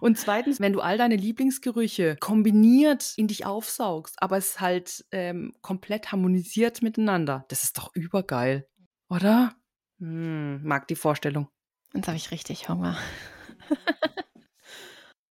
[0.00, 5.54] Und zweitens, wenn du all deine Lieblingsgerüche kombiniert in dich aufsaugst, aber es halt ähm,
[5.62, 8.66] komplett harmonisiert miteinander, das ist doch übergeil,
[9.08, 9.54] oder?
[9.98, 11.48] Hm, mag die Vorstellung.
[11.94, 12.96] Jetzt habe ich richtig Hunger.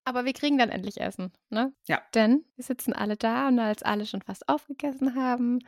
[0.06, 1.74] Aber wir kriegen dann endlich Essen, ne?
[1.86, 2.02] Ja.
[2.16, 5.60] Denn wir sitzen alle da und als alle schon fast aufgegessen haben,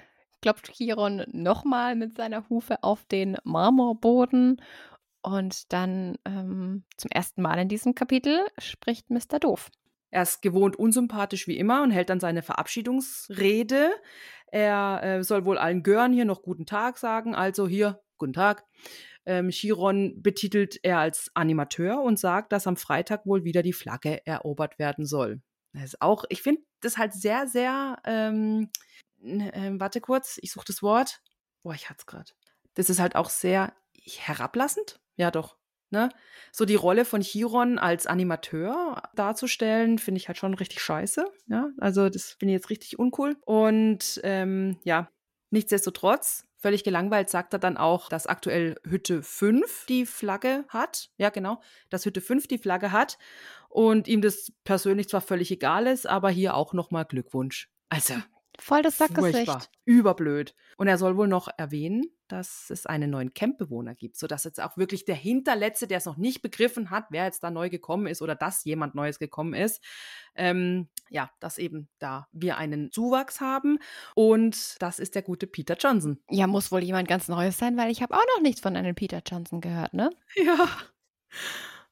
[0.41, 4.61] klopft Chiron nochmal mit seiner Hufe auf den Marmorboden.
[5.21, 9.39] Und dann ähm, zum ersten Mal in diesem Kapitel spricht Mr.
[9.39, 9.69] Doof.
[10.11, 13.91] Er ist gewohnt unsympathisch wie immer und hält dann seine Verabschiedungsrede.
[14.47, 17.35] Er äh, soll wohl allen Gören hier noch guten Tag sagen.
[17.35, 18.65] Also hier, guten Tag.
[19.25, 24.25] Ähm, Chiron betitelt er als Animateur und sagt, dass am Freitag wohl wieder die Flagge
[24.25, 25.41] erobert werden soll.
[25.73, 28.71] Das ist auch, ich finde das halt sehr, sehr, ähm,
[29.21, 31.21] ähm, warte kurz, ich suche das Wort.
[31.61, 32.31] Boah, ich hatte es gerade.
[32.73, 33.73] Das ist halt auch sehr
[34.03, 34.99] herablassend.
[35.19, 35.57] Ja, doch.
[35.91, 36.09] Ne?
[36.51, 41.25] So die Rolle von Chiron als Animateur darzustellen, finde ich halt schon richtig scheiße.
[41.47, 43.35] Ja, also das finde ich jetzt richtig uncool.
[43.45, 45.09] Und ähm, ja,
[45.49, 51.09] nichtsdestotrotz, völlig gelangweilt sagt er dann auch, dass aktuell Hütte 5 die Flagge hat.
[51.17, 53.17] Ja, genau, dass Hütte 5 die Flagge hat
[53.67, 57.69] und ihm das persönlich zwar völlig egal ist, aber hier auch nochmal Glückwunsch.
[57.89, 58.13] Also,
[58.59, 59.71] Voll das Sackgesicht.
[59.85, 60.53] Überblöd.
[60.77, 64.77] Und er soll wohl noch erwähnen, dass es einen neuen Campbewohner gibt, sodass jetzt auch
[64.77, 68.21] wirklich der Hinterletzte, der es noch nicht begriffen hat, wer jetzt da neu gekommen ist
[68.21, 69.83] oder dass jemand Neues gekommen ist,
[70.35, 73.79] ähm, ja, dass eben da wir einen Zuwachs haben.
[74.15, 76.19] Und das ist der gute Peter Johnson.
[76.29, 78.95] Ja, muss wohl jemand ganz Neues sein, weil ich habe auch noch nichts von einem
[78.95, 80.09] Peter Johnson gehört, ne?
[80.35, 80.67] Ja.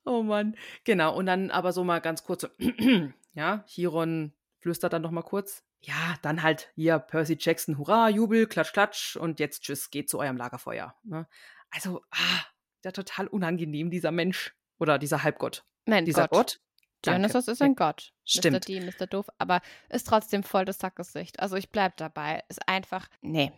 [0.06, 0.56] Oh Mann.
[0.86, 1.16] Genau.
[1.16, 2.48] Und dann aber so mal ganz kurz, so,
[3.34, 5.67] ja, Chiron flüstert dann noch mal kurz.
[5.82, 10.20] Ja, dann halt hier Percy Jackson, hurra, Jubel, klatsch, klatsch und jetzt tschüss, geht zu
[10.20, 10.96] eurem Lagerfeuer.
[11.04, 11.28] Ne?
[11.70, 12.46] Also, ah,
[12.84, 15.66] der total unangenehm, dieser Mensch oder dieser Halbgott.
[15.86, 16.32] Nein, Dieser Gott.
[16.32, 16.62] Gott.
[17.02, 17.22] Danke.
[17.22, 18.14] Dionysos ist ein Gott.
[18.26, 18.56] Stimmt.
[18.56, 18.60] Mr.
[18.60, 19.08] D, Mr.
[19.08, 21.40] Doof, aber ist trotzdem voll das Sackgesicht.
[21.40, 22.44] Also ich bleib dabei.
[22.50, 23.52] Ist einfach, nee,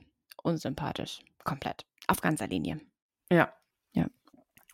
[0.43, 1.21] unsympathisch.
[1.43, 1.85] Komplett.
[2.07, 2.79] Auf ganzer Linie.
[3.31, 3.53] Ja.
[3.93, 4.07] Ja.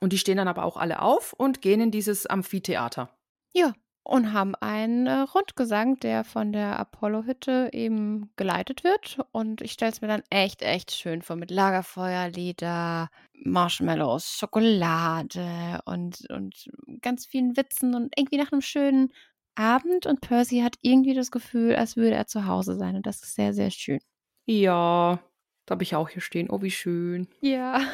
[0.02, 3.10] Und die stehen dann aber auch alle auf und gehen in dieses Amphitheater.
[3.54, 3.74] Ja.
[4.06, 9.18] Und haben einen äh, Rundgesang, der von der Apollo-Hütte eben geleitet wird.
[9.32, 13.10] Und ich stelle es mir dann echt, echt schön vor mit Lagerfeuerlieder,
[13.44, 16.69] Marshmallows, Schokolade und, und
[17.02, 19.11] ganz vielen Witzen und irgendwie nach einem schönen
[19.56, 20.06] Abend.
[20.06, 22.95] Und Percy hat irgendwie das Gefühl, als würde er zu Hause sein.
[22.95, 23.99] Und das ist sehr, sehr schön.
[24.45, 25.19] Ja,
[25.66, 26.50] da habe ich auch hier stehen.
[26.50, 27.28] Oh, wie schön.
[27.42, 27.82] Ja.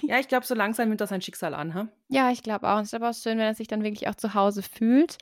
[0.00, 1.88] Ja, ich glaube, so langsam nimmt das sein Schicksal an, ha?
[2.08, 2.76] Ja, ich glaube auch.
[2.78, 5.18] Und es ist aber auch schön, wenn er sich dann wirklich auch zu Hause fühlt.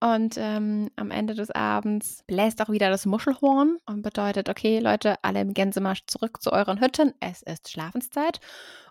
[0.00, 5.16] Und ähm, am Ende des Abends bläst auch wieder das Muschelhorn und bedeutet, okay, Leute,
[5.22, 7.12] alle im Gänsemarsch zurück zu euren Hütten.
[7.20, 8.40] Es ist Schlafenszeit.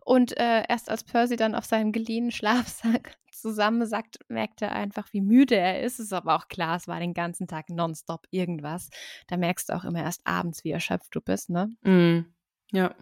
[0.04, 5.22] Und äh, erst als Percy dann auf seinem geliehenen Schlafsack zusammensackt, merkt er einfach, wie
[5.22, 5.94] müde er ist.
[6.00, 8.90] Es ist aber auch klar, es war den ganzen Tag nonstop irgendwas.
[9.28, 11.70] Da merkst du auch immer erst abends, wie erschöpft du bist, ne?
[11.84, 12.26] Mm,
[12.72, 12.96] ja.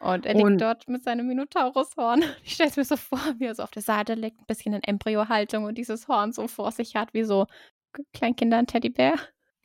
[0.00, 2.24] Und er liegt dort mit seinem Minotaurushorn.
[2.44, 4.72] Ich stelle es mir so vor, wie er so auf der Seite liegt, ein bisschen
[4.72, 7.46] in Embryohaltung und dieses Horn so vor sich hat, wie so
[8.12, 9.14] Kleinkinder ein Teddybär.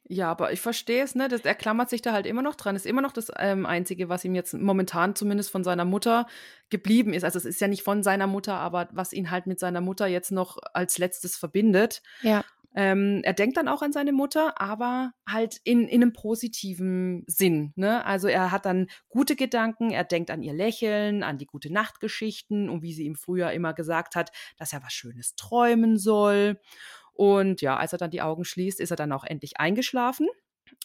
[0.07, 1.27] Ja, aber ich verstehe es, ne?
[1.29, 2.75] Das, er klammert sich da halt immer noch dran.
[2.75, 6.27] Ist immer noch das ähm, Einzige, was ihm jetzt momentan zumindest von seiner Mutter
[6.69, 7.23] geblieben ist.
[7.23, 10.05] Also es ist ja nicht von seiner Mutter, aber was ihn halt mit seiner Mutter
[10.05, 12.03] jetzt noch als letztes verbindet.
[12.21, 12.43] Ja.
[12.75, 17.71] Ähm, er denkt dann auch an seine Mutter, aber halt in, in einem positiven Sinn.
[17.75, 18.05] Ne?
[18.05, 22.69] Also er hat dann gute Gedanken, er denkt an ihr Lächeln, an die gute Nachtgeschichten
[22.69, 26.59] und wie sie ihm früher immer gesagt hat, dass er was Schönes träumen soll.
[27.13, 30.27] Und ja, als er dann die Augen schließt, ist er dann auch endlich eingeschlafen.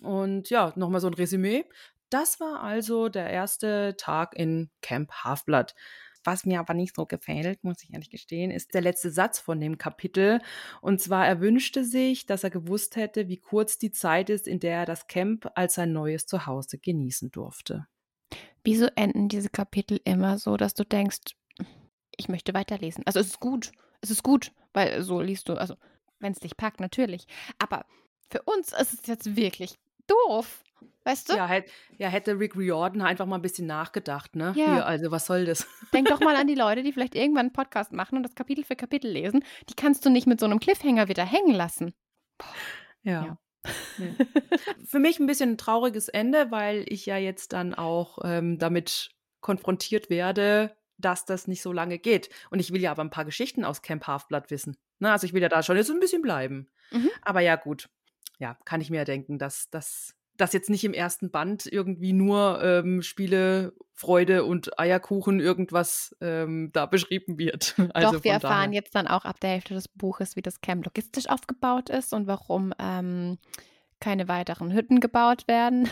[0.01, 1.65] Und ja, nochmal so ein Resümee.
[2.09, 5.75] Das war also der erste Tag in Camp Halfblood.
[6.25, 9.61] Was mir aber nicht so gefällt, muss ich ehrlich gestehen, ist der letzte Satz von
[9.61, 10.41] dem Kapitel.
[10.83, 14.61] Und zwar, er wünschte sich, dass er gewusst hätte, wie kurz die Zeit ist, in
[14.61, 17.87] der er das Camp als sein neues Zuhause genießen durfte.
[18.65, 21.37] Wieso enden diese Kapitel immer so, dass du denkst,
[22.17, 23.03] ich möchte weiterlesen?
[23.07, 23.73] Also es ist gut,
[24.03, 25.77] es ist gut, weil so liest du, also
[26.19, 27.27] wenn es dich packt, natürlich.
[27.59, 27.87] Aber
[28.31, 30.63] für uns ist es jetzt wirklich doof.
[31.05, 31.37] Weißt du?
[31.37, 34.53] Ja, hätt, ja, hätte Rick Riordan einfach mal ein bisschen nachgedacht, ne?
[34.57, 34.75] Ja.
[34.75, 35.67] Hier, also, was soll das?
[35.93, 38.65] Denk doch mal an die Leute, die vielleicht irgendwann einen Podcast machen und das Kapitel
[38.65, 39.45] für Kapitel lesen.
[39.69, 41.95] Die kannst du nicht mit so einem Cliffhanger wieder hängen lassen.
[43.03, 43.25] Ja.
[43.25, 43.39] Ja.
[43.99, 44.15] Nee.
[44.87, 49.11] Für mich ein bisschen ein trauriges Ende, weil ich ja jetzt dann auch ähm, damit
[49.41, 52.31] konfrontiert werde, dass das nicht so lange geht.
[52.51, 54.77] Und ich will ja aber ein paar Geschichten aus Camp Halfblood wissen.
[54.99, 56.69] Na, also ich will ja da schon jetzt ein bisschen bleiben.
[56.91, 57.11] Mhm.
[57.23, 57.89] Aber ja, gut.
[58.39, 62.13] Ja, kann ich mir ja denken, dass das dass jetzt nicht im ersten Band irgendwie
[62.13, 67.75] nur ähm, Spiele, Freude und Eierkuchen irgendwas ähm, da beschrieben wird.
[67.95, 68.73] Also Doch, wir erfahren daher.
[68.73, 72.27] jetzt dann auch ab der Hälfte des Buches, wie das Camp logistisch aufgebaut ist und
[72.27, 73.39] warum ähm,
[74.01, 75.91] keine weiteren Hütten gebaut werden.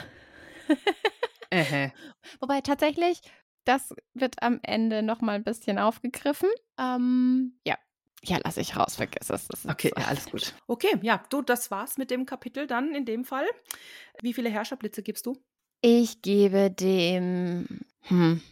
[2.40, 3.20] Wobei tatsächlich,
[3.64, 6.48] das wird am Ende nochmal ein bisschen aufgegriffen.
[6.78, 7.76] Ähm, ja.
[8.24, 9.46] Ja, lass ich raus, vergiss es.
[9.48, 10.54] Das ist- Okay, ja, alles gut.
[10.66, 13.46] Okay, ja, du, das war's mit dem Kapitel dann in dem Fall.
[14.20, 15.36] Wie viele Herrscherblitze gibst du?
[15.80, 17.80] Ich gebe dem.
[18.02, 18.42] Hm.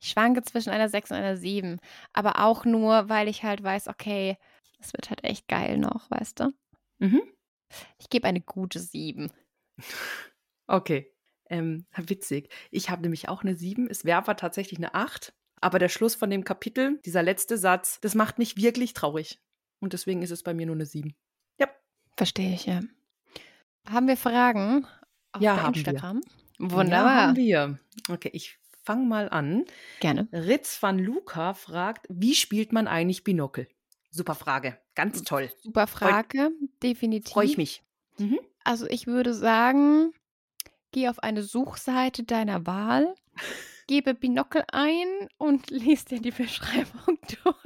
[0.00, 1.78] Ich schwanke zwischen einer 6 und einer 7.
[2.12, 4.36] Aber auch nur, weil ich halt weiß, okay,
[4.78, 6.52] das wird halt echt geil noch, weißt du?
[6.98, 7.22] Mhm.
[7.98, 9.30] Ich gebe eine gute 7.
[10.68, 11.12] Okay.
[11.48, 12.52] Ähm, witzig.
[12.72, 13.86] Ich habe nämlich auch eine 7.
[13.88, 15.32] Es wäre aber tatsächlich eine 8.
[15.60, 19.40] Aber der Schluss von dem Kapitel, dieser letzte Satz, das macht mich wirklich traurig.
[19.80, 21.14] Und deswegen ist es bei mir nur eine 7.
[21.58, 21.68] Ja.
[22.16, 22.80] Verstehe ich, ja.
[23.88, 24.86] Haben wir Fragen
[25.32, 25.86] auf Ja, haben wir.
[25.86, 26.20] Instagram?
[26.58, 27.16] Ja, Wunderbar.
[27.28, 27.78] haben wir.
[28.08, 29.64] Okay, ich fange mal an.
[30.00, 30.28] Gerne.
[30.32, 33.68] Ritz van Luca fragt, wie spielt man eigentlich Binokel?
[34.10, 34.78] Super Frage.
[34.94, 35.50] Ganz toll.
[35.62, 36.50] Super Frage,
[36.82, 37.32] definitiv.
[37.32, 37.82] Freue ich mich.
[38.18, 38.38] Mhm.
[38.64, 40.12] Also ich würde sagen,
[40.92, 43.14] geh auf eine Suchseite deiner Wahl,
[43.86, 47.56] gebe Binokel ein und lies dir die Beschreibung durch.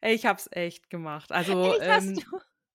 [0.00, 1.32] Ich habe es echt gemacht.
[1.32, 2.20] Also ähm,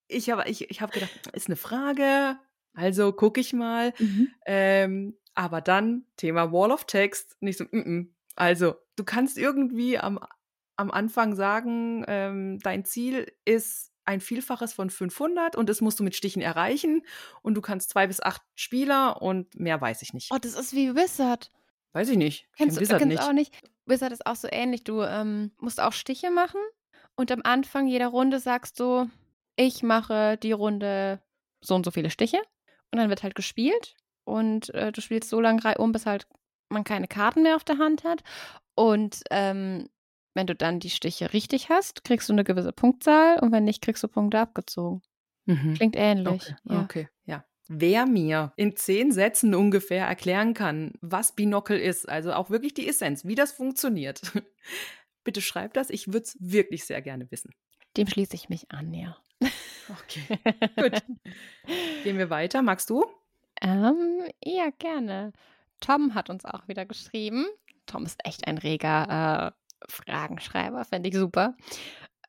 [0.08, 2.38] ich habe ich, ich hab gedacht, ist eine Frage.
[2.74, 3.94] Also gucke ich mal.
[3.98, 4.28] Mhm.
[4.46, 7.36] Ähm, aber dann Thema Wall of Text.
[7.40, 8.06] Nicht so, mm -mm.
[8.36, 10.20] also du kannst irgendwie am,
[10.76, 16.04] am Anfang sagen, ähm, dein Ziel ist ein Vielfaches von 500 und das musst du
[16.04, 17.02] mit Stichen erreichen
[17.42, 20.30] und du kannst zwei bis acht Spieler und mehr weiß ich nicht.
[20.32, 21.50] Oh, das ist wie Wizard.
[21.94, 22.46] Weiß ich nicht.
[22.52, 23.22] Ich Kennst kenn du kennst nicht.
[23.22, 23.54] auch nicht?
[23.86, 24.84] Wizard ist auch so ähnlich.
[24.84, 26.60] Du ähm, musst auch Stiche machen
[27.16, 29.08] und am Anfang jeder Runde sagst du,
[29.56, 31.20] ich mache die Runde
[31.60, 32.38] so und so viele Stiche
[32.92, 33.94] und dann wird halt gespielt
[34.24, 36.26] und äh, du spielst so lange reihum, bis halt
[36.68, 38.22] man keine Karten mehr auf der Hand hat
[38.74, 39.88] und ähm,
[40.34, 43.80] wenn du dann die Stiche richtig hast, kriegst du eine gewisse Punktzahl und wenn nicht,
[43.82, 45.00] kriegst du Punkte abgezogen.
[45.46, 45.74] Mhm.
[45.74, 46.42] Klingt ähnlich.
[46.42, 46.82] Okay, Ja.
[46.82, 47.44] okay, ja.
[47.68, 52.88] Wer mir in zehn Sätzen ungefähr erklären kann, was Binokel ist, also auch wirklich die
[52.88, 54.20] Essenz, wie das funktioniert,
[55.24, 55.90] bitte schreibt das.
[55.90, 57.54] Ich würde es wirklich sehr gerne wissen.
[57.96, 59.16] Dem schließe ich mich an, ja.
[59.88, 60.38] Okay,
[60.76, 61.02] gut.
[62.02, 62.62] Gehen wir weiter.
[62.62, 63.06] Magst du?
[63.60, 65.32] Ähm, ja, gerne.
[65.80, 67.46] Tom hat uns auch wieder geschrieben.
[67.86, 71.56] Tom ist echt ein reger äh, Fragenschreiber, fände ich super.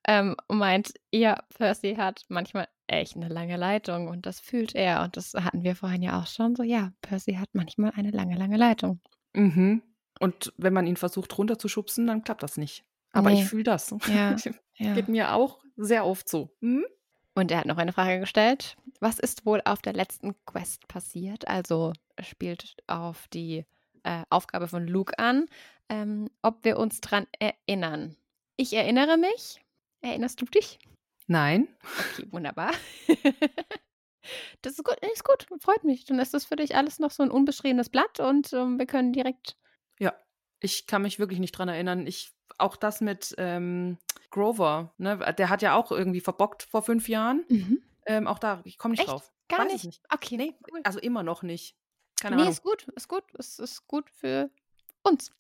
[0.07, 5.02] Ähm, und meint, ja, Percy hat manchmal echt eine lange Leitung und das fühlt er.
[5.03, 8.38] Und das hatten wir vorhin ja auch schon so, ja, Percy hat manchmal eine lange,
[8.38, 8.99] lange Leitung.
[9.34, 9.82] Mhm.
[10.19, 12.84] Und wenn man ihn versucht runterzuschubsen, dann klappt das nicht.
[13.11, 13.41] Aber Nee.
[13.41, 13.94] ich fühle das.
[14.07, 14.36] Ja,
[14.77, 14.94] ja.
[14.94, 16.52] Geht mir auch sehr oft so.
[16.61, 16.86] Hm?
[17.34, 18.77] Und er hat noch eine Frage gestellt.
[19.02, 21.48] Was ist wohl auf der letzten Quest passiert?
[21.48, 21.91] Also
[22.22, 23.65] spielt auf die
[24.03, 25.48] äh, Aufgabe von Luke an,
[25.90, 28.15] ähm, ob wir uns dran erinnern.
[28.56, 29.60] Ich erinnere mich.
[30.06, 30.80] Erinnerst du dich?
[31.27, 31.68] Nein.
[32.14, 32.72] Okay, wunderbar.
[34.61, 36.06] das ist gut, ist gut, freut mich.
[36.06, 39.14] Dann ist das für dich alles noch so ein unbeschriebenes Blatt und ähm, wir können
[39.14, 39.57] direkt.
[39.99, 40.14] Ja,
[40.60, 42.06] ich kann mich wirklich nicht dran erinnern.
[42.07, 43.98] Ich auch das mit ähm,
[44.30, 45.18] Grover, ne?
[45.38, 47.44] Der hat ja auch irgendwie verbockt vor fünf Jahren.
[48.06, 49.10] Ähm, auch da, ich komme nicht Echt?
[49.10, 49.34] drauf.
[49.48, 49.86] Gar nicht.
[49.86, 50.03] nicht.
[50.11, 50.82] Okay, Nee, cool.
[50.84, 51.76] also immer noch nicht.
[52.19, 52.53] Keine nee, Ahnung.
[52.53, 53.23] ist gut, ist gut.
[53.38, 54.49] Es ist gut für
[55.03, 55.32] uns.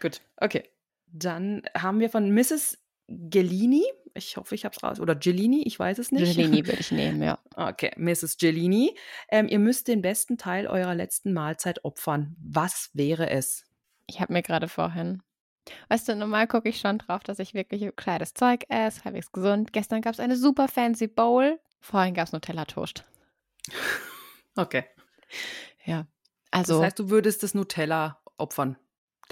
[0.00, 0.68] Gut, okay.
[1.06, 2.78] Dann haben wir von Mrs.
[3.08, 3.84] Gellini,
[4.14, 6.36] ich hoffe, ich habe es raus, oder Gellini, ich weiß es nicht.
[6.36, 7.38] Gelini würde ich nehmen, ja.
[7.56, 8.36] Okay, Mrs.
[8.38, 8.96] Gellini.
[9.28, 12.36] Ähm, ihr müsst den besten Teil eurer letzten Mahlzeit opfern.
[12.38, 13.64] Was wäre es?
[14.06, 15.22] Ich habe mir gerade vorhin.
[15.88, 19.72] Weißt du, normal gucke ich schon drauf, dass ich wirklich kleines Zeug esse, halbwegs gesund.
[19.72, 21.60] Gestern gab es eine super fancy Bowl.
[21.80, 23.04] Vorhin gab es Nutella-Toast.
[24.54, 24.84] Okay.
[25.86, 26.06] Ja.
[26.50, 28.76] Also, das heißt, du würdest das Nutella opfern.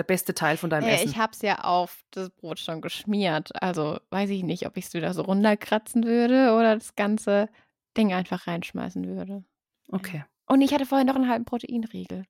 [0.01, 1.11] Der beste Teil von deinem äh, Essen.
[1.11, 3.51] ich habe es ja auf das Brot schon geschmiert.
[3.63, 7.51] Also weiß ich nicht, ob ich es wieder so runterkratzen würde oder das ganze
[7.99, 9.45] Ding einfach reinschmeißen würde.
[9.93, 10.25] okay.
[10.47, 12.25] Und ich hatte vorhin noch einen halben Proteinriegel.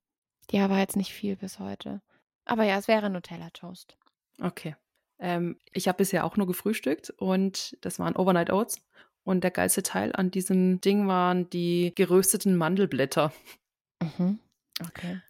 [0.51, 2.01] Ja, war jetzt nicht viel bis heute.
[2.43, 3.97] Aber ja, es wäre Nutella-Toast.
[4.41, 4.75] Okay.
[5.17, 8.81] Ähm, ich habe bisher auch nur gefrühstückt und das waren Overnight Oats.
[9.23, 13.31] Und der geilste Teil an diesem Ding waren die gerösteten Mandelblätter.
[14.01, 14.39] Mhm.
[14.87, 15.21] Okay.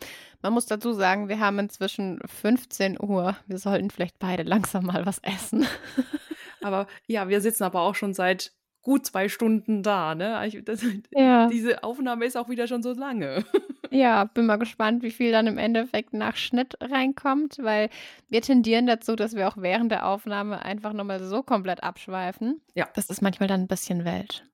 [0.42, 3.36] Man muss dazu sagen, wir haben inzwischen 15 Uhr.
[3.46, 5.68] Wir sollten vielleicht beide langsam mal was essen.
[6.62, 8.52] Aber ja, wir sitzen aber auch schon seit
[8.82, 10.16] gut zwei Stunden da.
[10.16, 10.46] Ne?
[10.48, 11.48] Ich, das, Ja.
[11.48, 13.44] Diese Aufnahme ist auch wieder schon so lange.
[13.94, 17.90] Ja, bin mal gespannt, wie viel dann im Endeffekt nach Schnitt reinkommt, weil
[18.30, 22.62] wir tendieren dazu, dass wir auch während der Aufnahme einfach nochmal so komplett abschweifen.
[22.74, 22.88] Ja.
[22.94, 24.46] Das ist manchmal dann ein bisschen Welt.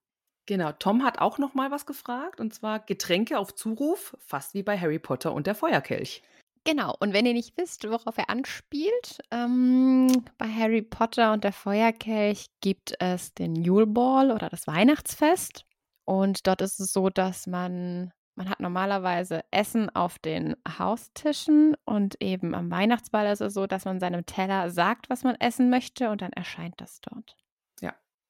[0.47, 4.63] Genau, Tom hat auch noch mal was gefragt und zwar Getränke auf Zuruf, fast wie
[4.63, 6.23] bei Harry Potter und der Feuerkelch.
[6.63, 11.51] Genau, und wenn ihr nicht wisst, worauf er anspielt, ähm, bei Harry Potter und der
[11.51, 15.65] Feuerkelch gibt es den Yule Ball oder das Weihnachtsfest.
[16.05, 22.21] Und dort ist es so, dass man, man hat normalerweise Essen auf den Haustischen und
[22.21, 26.09] eben am Weihnachtsball ist es so, dass man seinem Teller sagt, was man essen möchte
[26.09, 27.35] und dann erscheint das dort.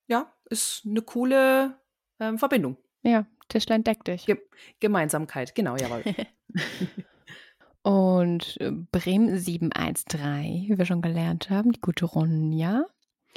[0.07, 1.75] Ja, ist eine coole
[2.19, 2.77] ähm, Verbindung.
[3.03, 4.25] Ja, Tischlein deck dich.
[4.25, 4.37] Ge
[4.79, 6.03] Gemeinsamkeit, genau, jawohl.
[7.83, 12.85] Und äh, Bremen 713, wie wir schon gelernt haben, die gute Ronja,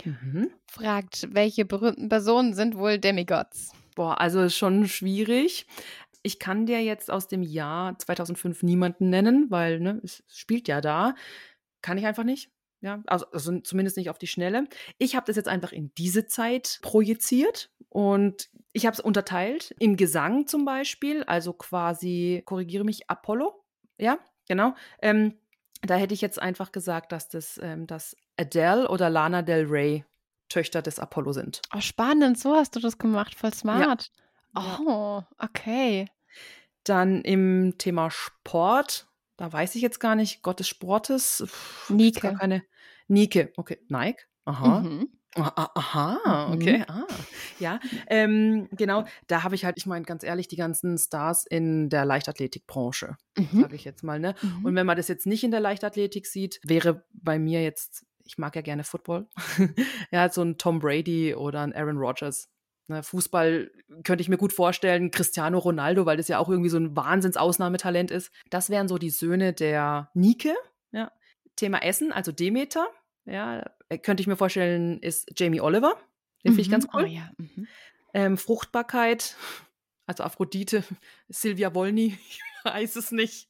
[0.05, 0.51] mhm.
[0.66, 3.73] fragt, welche berühmten Personen sind wohl Demigods?
[3.94, 5.66] Boah, also ist schon schwierig.
[6.23, 10.81] Ich kann dir jetzt aus dem Jahr 2005 niemanden nennen, weil ne, es spielt ja
[10.81, 11.15] da.
[11.81, 12.51] Kann ich einfach nicht.
[12.82, 14.65] Ja, also, also zumindest nicht auf die Schnelle.
[14.98, 19.96] Ich habe das jetzt einfach in diese Zeit projiziert und ich habe es unterteilt in
[19.96, 23.62] Gesang zum Beispiel, also quasi, korrigiere mich, Apollo.
[23.98, 24.18] Ja,
[24.48, 24.74] genau.
[25.02, 25.34] Ähm,
[25.82, 30.04] da hätte ich jetzt einfach gesagt, dass das ähm, dass Adele oder Lana Del Rey
[30.48, 31.62] Töchter des Apollo sind.
[31.74, 34.10] Oh, spannend, so hast du das gemacht, voll smart.
[34.54, 34.78] Ja.
[34.84, 36.06] Oh, okay.
[36.84, 39.06] Dann im Thema Sport,
[39.36, 41.44] da weiß ich jetzt gar nicht, Gott des Sportes.
[41.46, 42.20] pff, Nike.
[42.20, 42.64] keine.
[43.06, 43.78] Nike, okay.
[43.88, 44.80] Nike, aha.
[44.80, 45.08] Mhm.
[45.36, 46.85] Ah, ah, Aha, okay.
[46.89, 47.07] Ah,
[47.61, 47.78] ja,
[48.09, 49.05] ähm, genau.
[49.28, 53.61] Da habe ich halt, ich meine, ganz ehrlich, die ganzen Stars in der Leichtathletikbranche, Mhm.
[53.62, 54.19] sage ich jetzt mal.
[54.19, 54.35] Ne?
[54.43, 54.65] Mhm.
[54.65, 58.39] Und wenn man das jetzt nicht in der Leichtathletik sieht, wäre bei mir jetzt, ich
[58.39, 59.28] mag ja gerne Football,
[60.11, 62.48] ja, so ein Tom Brady oder ein Aaron Rodgers.
[62.89, 63.70] Ne, Fußball
[64.02, 68.11] könnte ich mir gut vorstellen, Cristiano Ronaldo, weil das ja auch irgendwie so ein Wahnsinns-Ausnahmetalent
[68.11, 68.32] ist.
[68.51, 70.55] Das wären so die Söhne der Nike.
[70.90, 71.12] Ja.
[71.55, 72.89] Thema Essen, also Demeter.
[73.27, 73.65] Ja,
[73.98, 75.94] könnte ich mir vorstellen, ist Jamie Oliver.
[76.44, 76.90] Den finde ich ganz Mhm.
[76.94, 77.02] cool.
[77.02, 77.30] Oh, ja.
[77.36, 77.68] Mhm.
[78.14, 79.36] Ähm, Fruchtbarkeit,
[80.06, 80.82] also Aphrodite,
[81.28, 83.48] Silvia Wolny, ich weiß es nicht.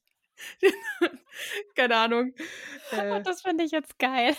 [1.74, 2.34] Keine Ahnung.
[2.92, 4.36] Äh, das finde ich jetzt geil.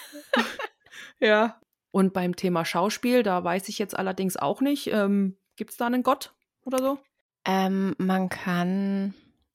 [1.19, 1.59] ja.
[1.91, 5.87] Und beim Thema Schauspiel, da weiß ich jetzt allerdings auch nicht, ähm, gibt es da
[5.87, 6.33] einen Gott
[6.63, 6.99] oder so?
[7.45, 9.13] Ähm, man kann,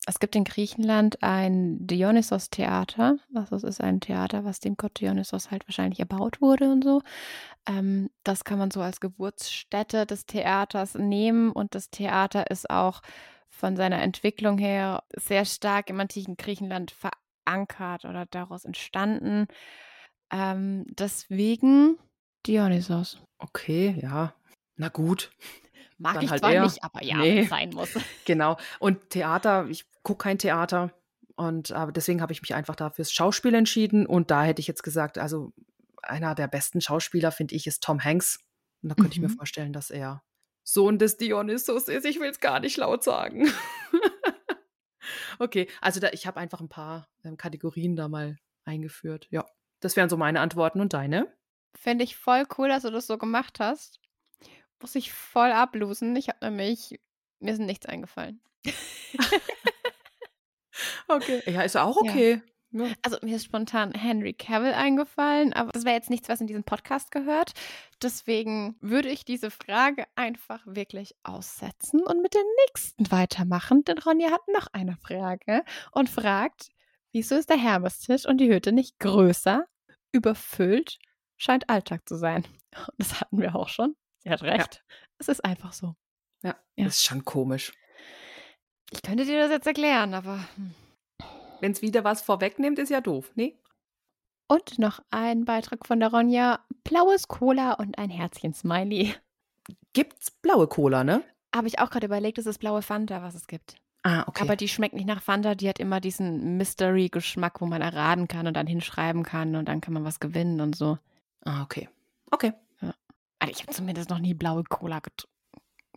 [0.08, 3.18] Es gibt in Griechenland ein Dionysos-Theater.
[3.34, 7.02] Also es ist ein Theater, was dem Gott Dionysos halt wahrscheinlich erbaut wurde und so.
[7.68, 13.02] Ähm, das kann man so als Geburtsstätte des Theaters nehmen und das Theater ist auch
[13.48, 19.48] von seiner Entwicklung her sehr stark im antiken Griechenland verankert oder daraus entstanden.
[20.30, 21.98] Ähm, deswegen
[22.46, 23.20] Dionysos.
[23.38, 24.34] Okay, ja.
[24.76, 25.32] Na gut.
[25.98, 26.62] Mag Dann ich halt zwar eher.
[26.64, 27.44] nicht, aber ja, Nee.
[27.44, 27.90] sein muss.
[28.26, 28.56] Genau.
[28.78, 30.92] Und Theater, ich gucke kein Theater.
[31.36, 34.06] Und aber deswegen habe ich mich einfach da fürs Schauspiel entschieden.
[34.06, 35.52] Und da hätte ich jetzt gesagt, also
[36.02, 38.38] einer der besten Schauspieler, finde ich, ist Tom Hanks.
[38.82, 39.36] Und da könnte ich mir Mhm.
[39.36, 40.22] vorstellen, dass er
[40.62, 42.04] Sohn des Dionysos ist.
[42.04, 43.48] Ich will es gar nicht laut sagen.
[45.38, 49.28] okay, also da, ich habe einfach ein paar ähm, Kategorien da mal eingeführt.
[49.30, 49.44] Ja,
[49.80, 51.32] das wären so meine Antworten und deine.
[51.76, 54.00] Finde ich voll cool, dass du das so gemacht hast.
[54.80, 56.14] Muss ich voll ablosen.
[56.16, 57.00] Ich habe nämlich,
[57.40, 58.40] mir ist nichts eingefallen.
[61.08, 61.42] Okay.
[61.46, 62.42] Ja, ist auch okay.
[62.70, 62.86] Ja.
[63.02, 66.64] Also mir ist spontan Henry Cavill eingefallen, aber das wäre jetzt nichts, was in diesem
[66.64, 67.52] Podcast gehört.
[68.02, 74.30] Deswegen würde ich diese Frage einfach wirklich aussetzen und mit der nächsten weitermachen, denn Ronja
[74.30, 76.68] hat noch eine Frage und fragt,
[77.12, 79.64] wieso ist der Hermestisch und die Hütte nicht größer,
[80.12, 80.98] überfüllt,
[81.36, 82.46] scheint Alltag zu sein.
[82.98, 83.96] Das hatten wir auch schon.
[84.26, 84.82] Sie hat recht.
[85.18, 85.94] Es ist einfach so.
[86.42, 86.84] Ja, Ja.
[86.86, 87.72] das ist schon komisch.
[88.90, 90.40] Ich könnte dir das jetzt erklären, aber.
[90.56, 90.74] hm.
[91.60, 93.54] Wenn es wieder was vorwegnimmt, ist ja doof, ne?
[94.48, 99.14] Und noch ein Beitrag von der Ronja: blaues Cola und ein Herzchen-Smiley.
[99.92, 101.22] Gibt's blaue Cola, ne?
[101.54, 103.76] Habe ich auch gerade überlegt, es ist blaue Fanta, was es gibt.
[104.02, 104.42] Ah, okay.
[104.42, 108.46] Aber die schmeckt nicht nach Fanta, die hat immer diesen Mystery-Geschmack, wo man erraten kann
[108.48, 110.98] und dann hinschreiben kann und dann kann man was gewinnen und so.
[111.44, 111.88] ah, okay.
[112.32, 112.52] Okay.
[113.46, 115.00] Also ich habe zumindest noch nie blaue Cola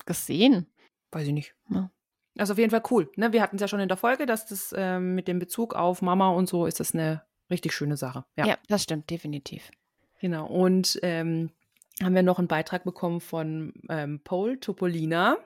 [0.06, 0.68] gesehen.
[1.12, 1.56] Weiß ich nicht.
[1.70, 1.92] Ja.
[2.38, 3.12] Also auf jeden Fall cool.
[3.16, 3.34] Ne?
[3.34, 6.02] Wir hatten es ja schon in der Folge, dass das ähm, mit dem Bezug auf
[6.02, 8.24] Mama und so ist das eine richtig schöne Sache.
[8.38, 9.72] Ja, Ja, das stimmt, definitiv.
[10.20, 10.46] genau.
[10.48, 11.52] Und ähm,
[12.02, 15.38] haben wir noch einen Beitrag bekommen von ähm, Paul Topolina.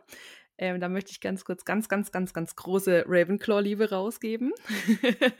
[0.60, 4.54] Ähm, da möchte ich ganz kurz ganz, ganz, ganz, ganz große Ravenclaw-Liebe rausgeben.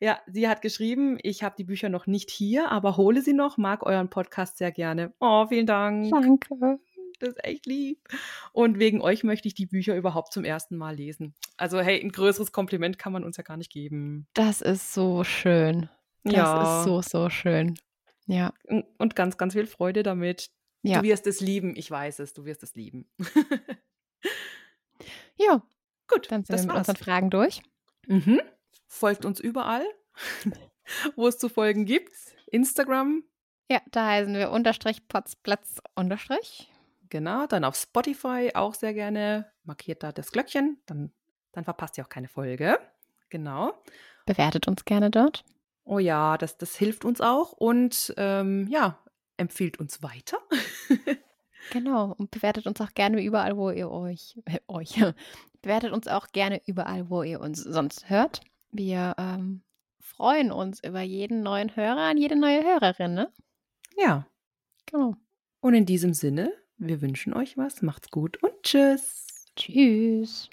[0.00, 3.56] ja, sie hat geschrieben, ich habe die Bücher noch nicht hier, aber hole sie noch,
[3.58, 5.12] mag euren Podcast sehr gerne.
[5.20, 6.10] Oh, vielen Dank.
[6.10, 6.78] Danke.
[7.20, 8.00] Das ist echt lieb.
[8.52, 11.34] Und wegen euch möchte ich die Bücher überhaupt zum ersten Mal lesen.
[11.56, 14.26] Also, hey, ein größeres Kompliment kann man uns ja gar nicht geben.
[14.34, 15.88] Das ist so schön.
[16.24, 16.78] Das Ja.
[16.80, 17.74] ist so, so schön.
[18.26, 18.52] Ja.
[18.98, 20.50] Und- ganz, ganz viel Freude damit.
[20.82, 20.98] Ja.
[20.98, 21.76] Du wirst es lieben.
[21.76, 22.32] Ich weiß es.
[22.34, 23.06] Du wirst es lieben.
[25.36, 25.62] Ja,
[26.06, 26.88] Gut, dann sind das wir mit war's.
[26.88, 27.62] unseren Fragen durch.
[28.06, 28.40] Mhm.
[28.94, 29.84] Folgt uns überall,
[31.16, 32.12] wo es zu folgen gibt.
[32.46, 33.24] Instagram,
[33.68, 36.70] Ja, da heißen wir Unterstrich Platz Platz Unterstrich.
[37.10, 37.48] genau.
[37.48, 39.50] Dann auf Spotify auch sehr gerne.
[39.64, 40.78] Markiert da das Glöckchen.
[40.86, 41.12] Dann,
[41.50, 42.78] dann verpasst ihr auch keine Folge.
[43.30, 43.72] Genau.
[44.26, 45.44] Bewertet uns gerne dort.
[45.82, 49.02] Oh ja, das, das hilft uns auch und ähm, ja,
[49.36, 50.38] empfiehlt uns weiter.
[51.70, 52.12] Genau.
[52.18, 55.02] Und bewertet uns auch gerne überall, wo ihr euch, äh, euch,
[55.62, 58.42] bewertet uns auch gerne überall, wo ihr uns sonst hört.
[58.76, 59.62] Wir ähm,
[60.00, 63.32] freuen uns über jeden neuen Hörer und jede neue Hörerin, ne?
[63.96, 64.26] ja,
[64.86, 65.14] Genau.
[65.60, 69.46] und in diesem Sinne, wir wünschen euch was, macht's gut und tschüss.
[69.54, 70.50] Tschüss.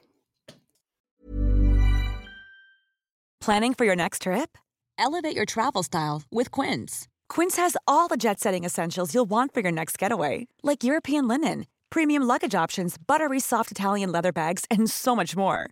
[3.39, 4.55] Planning for your next trip?
[4.99, 7.07] Elevate your travel style with Quince.
[7.27, 11.27] Quince has all the jet setting essentials you'll want for your next getaway, like European
[11.27, 15.71] linen, premium luggage options, buttery soft Italian leather bags, and so much more.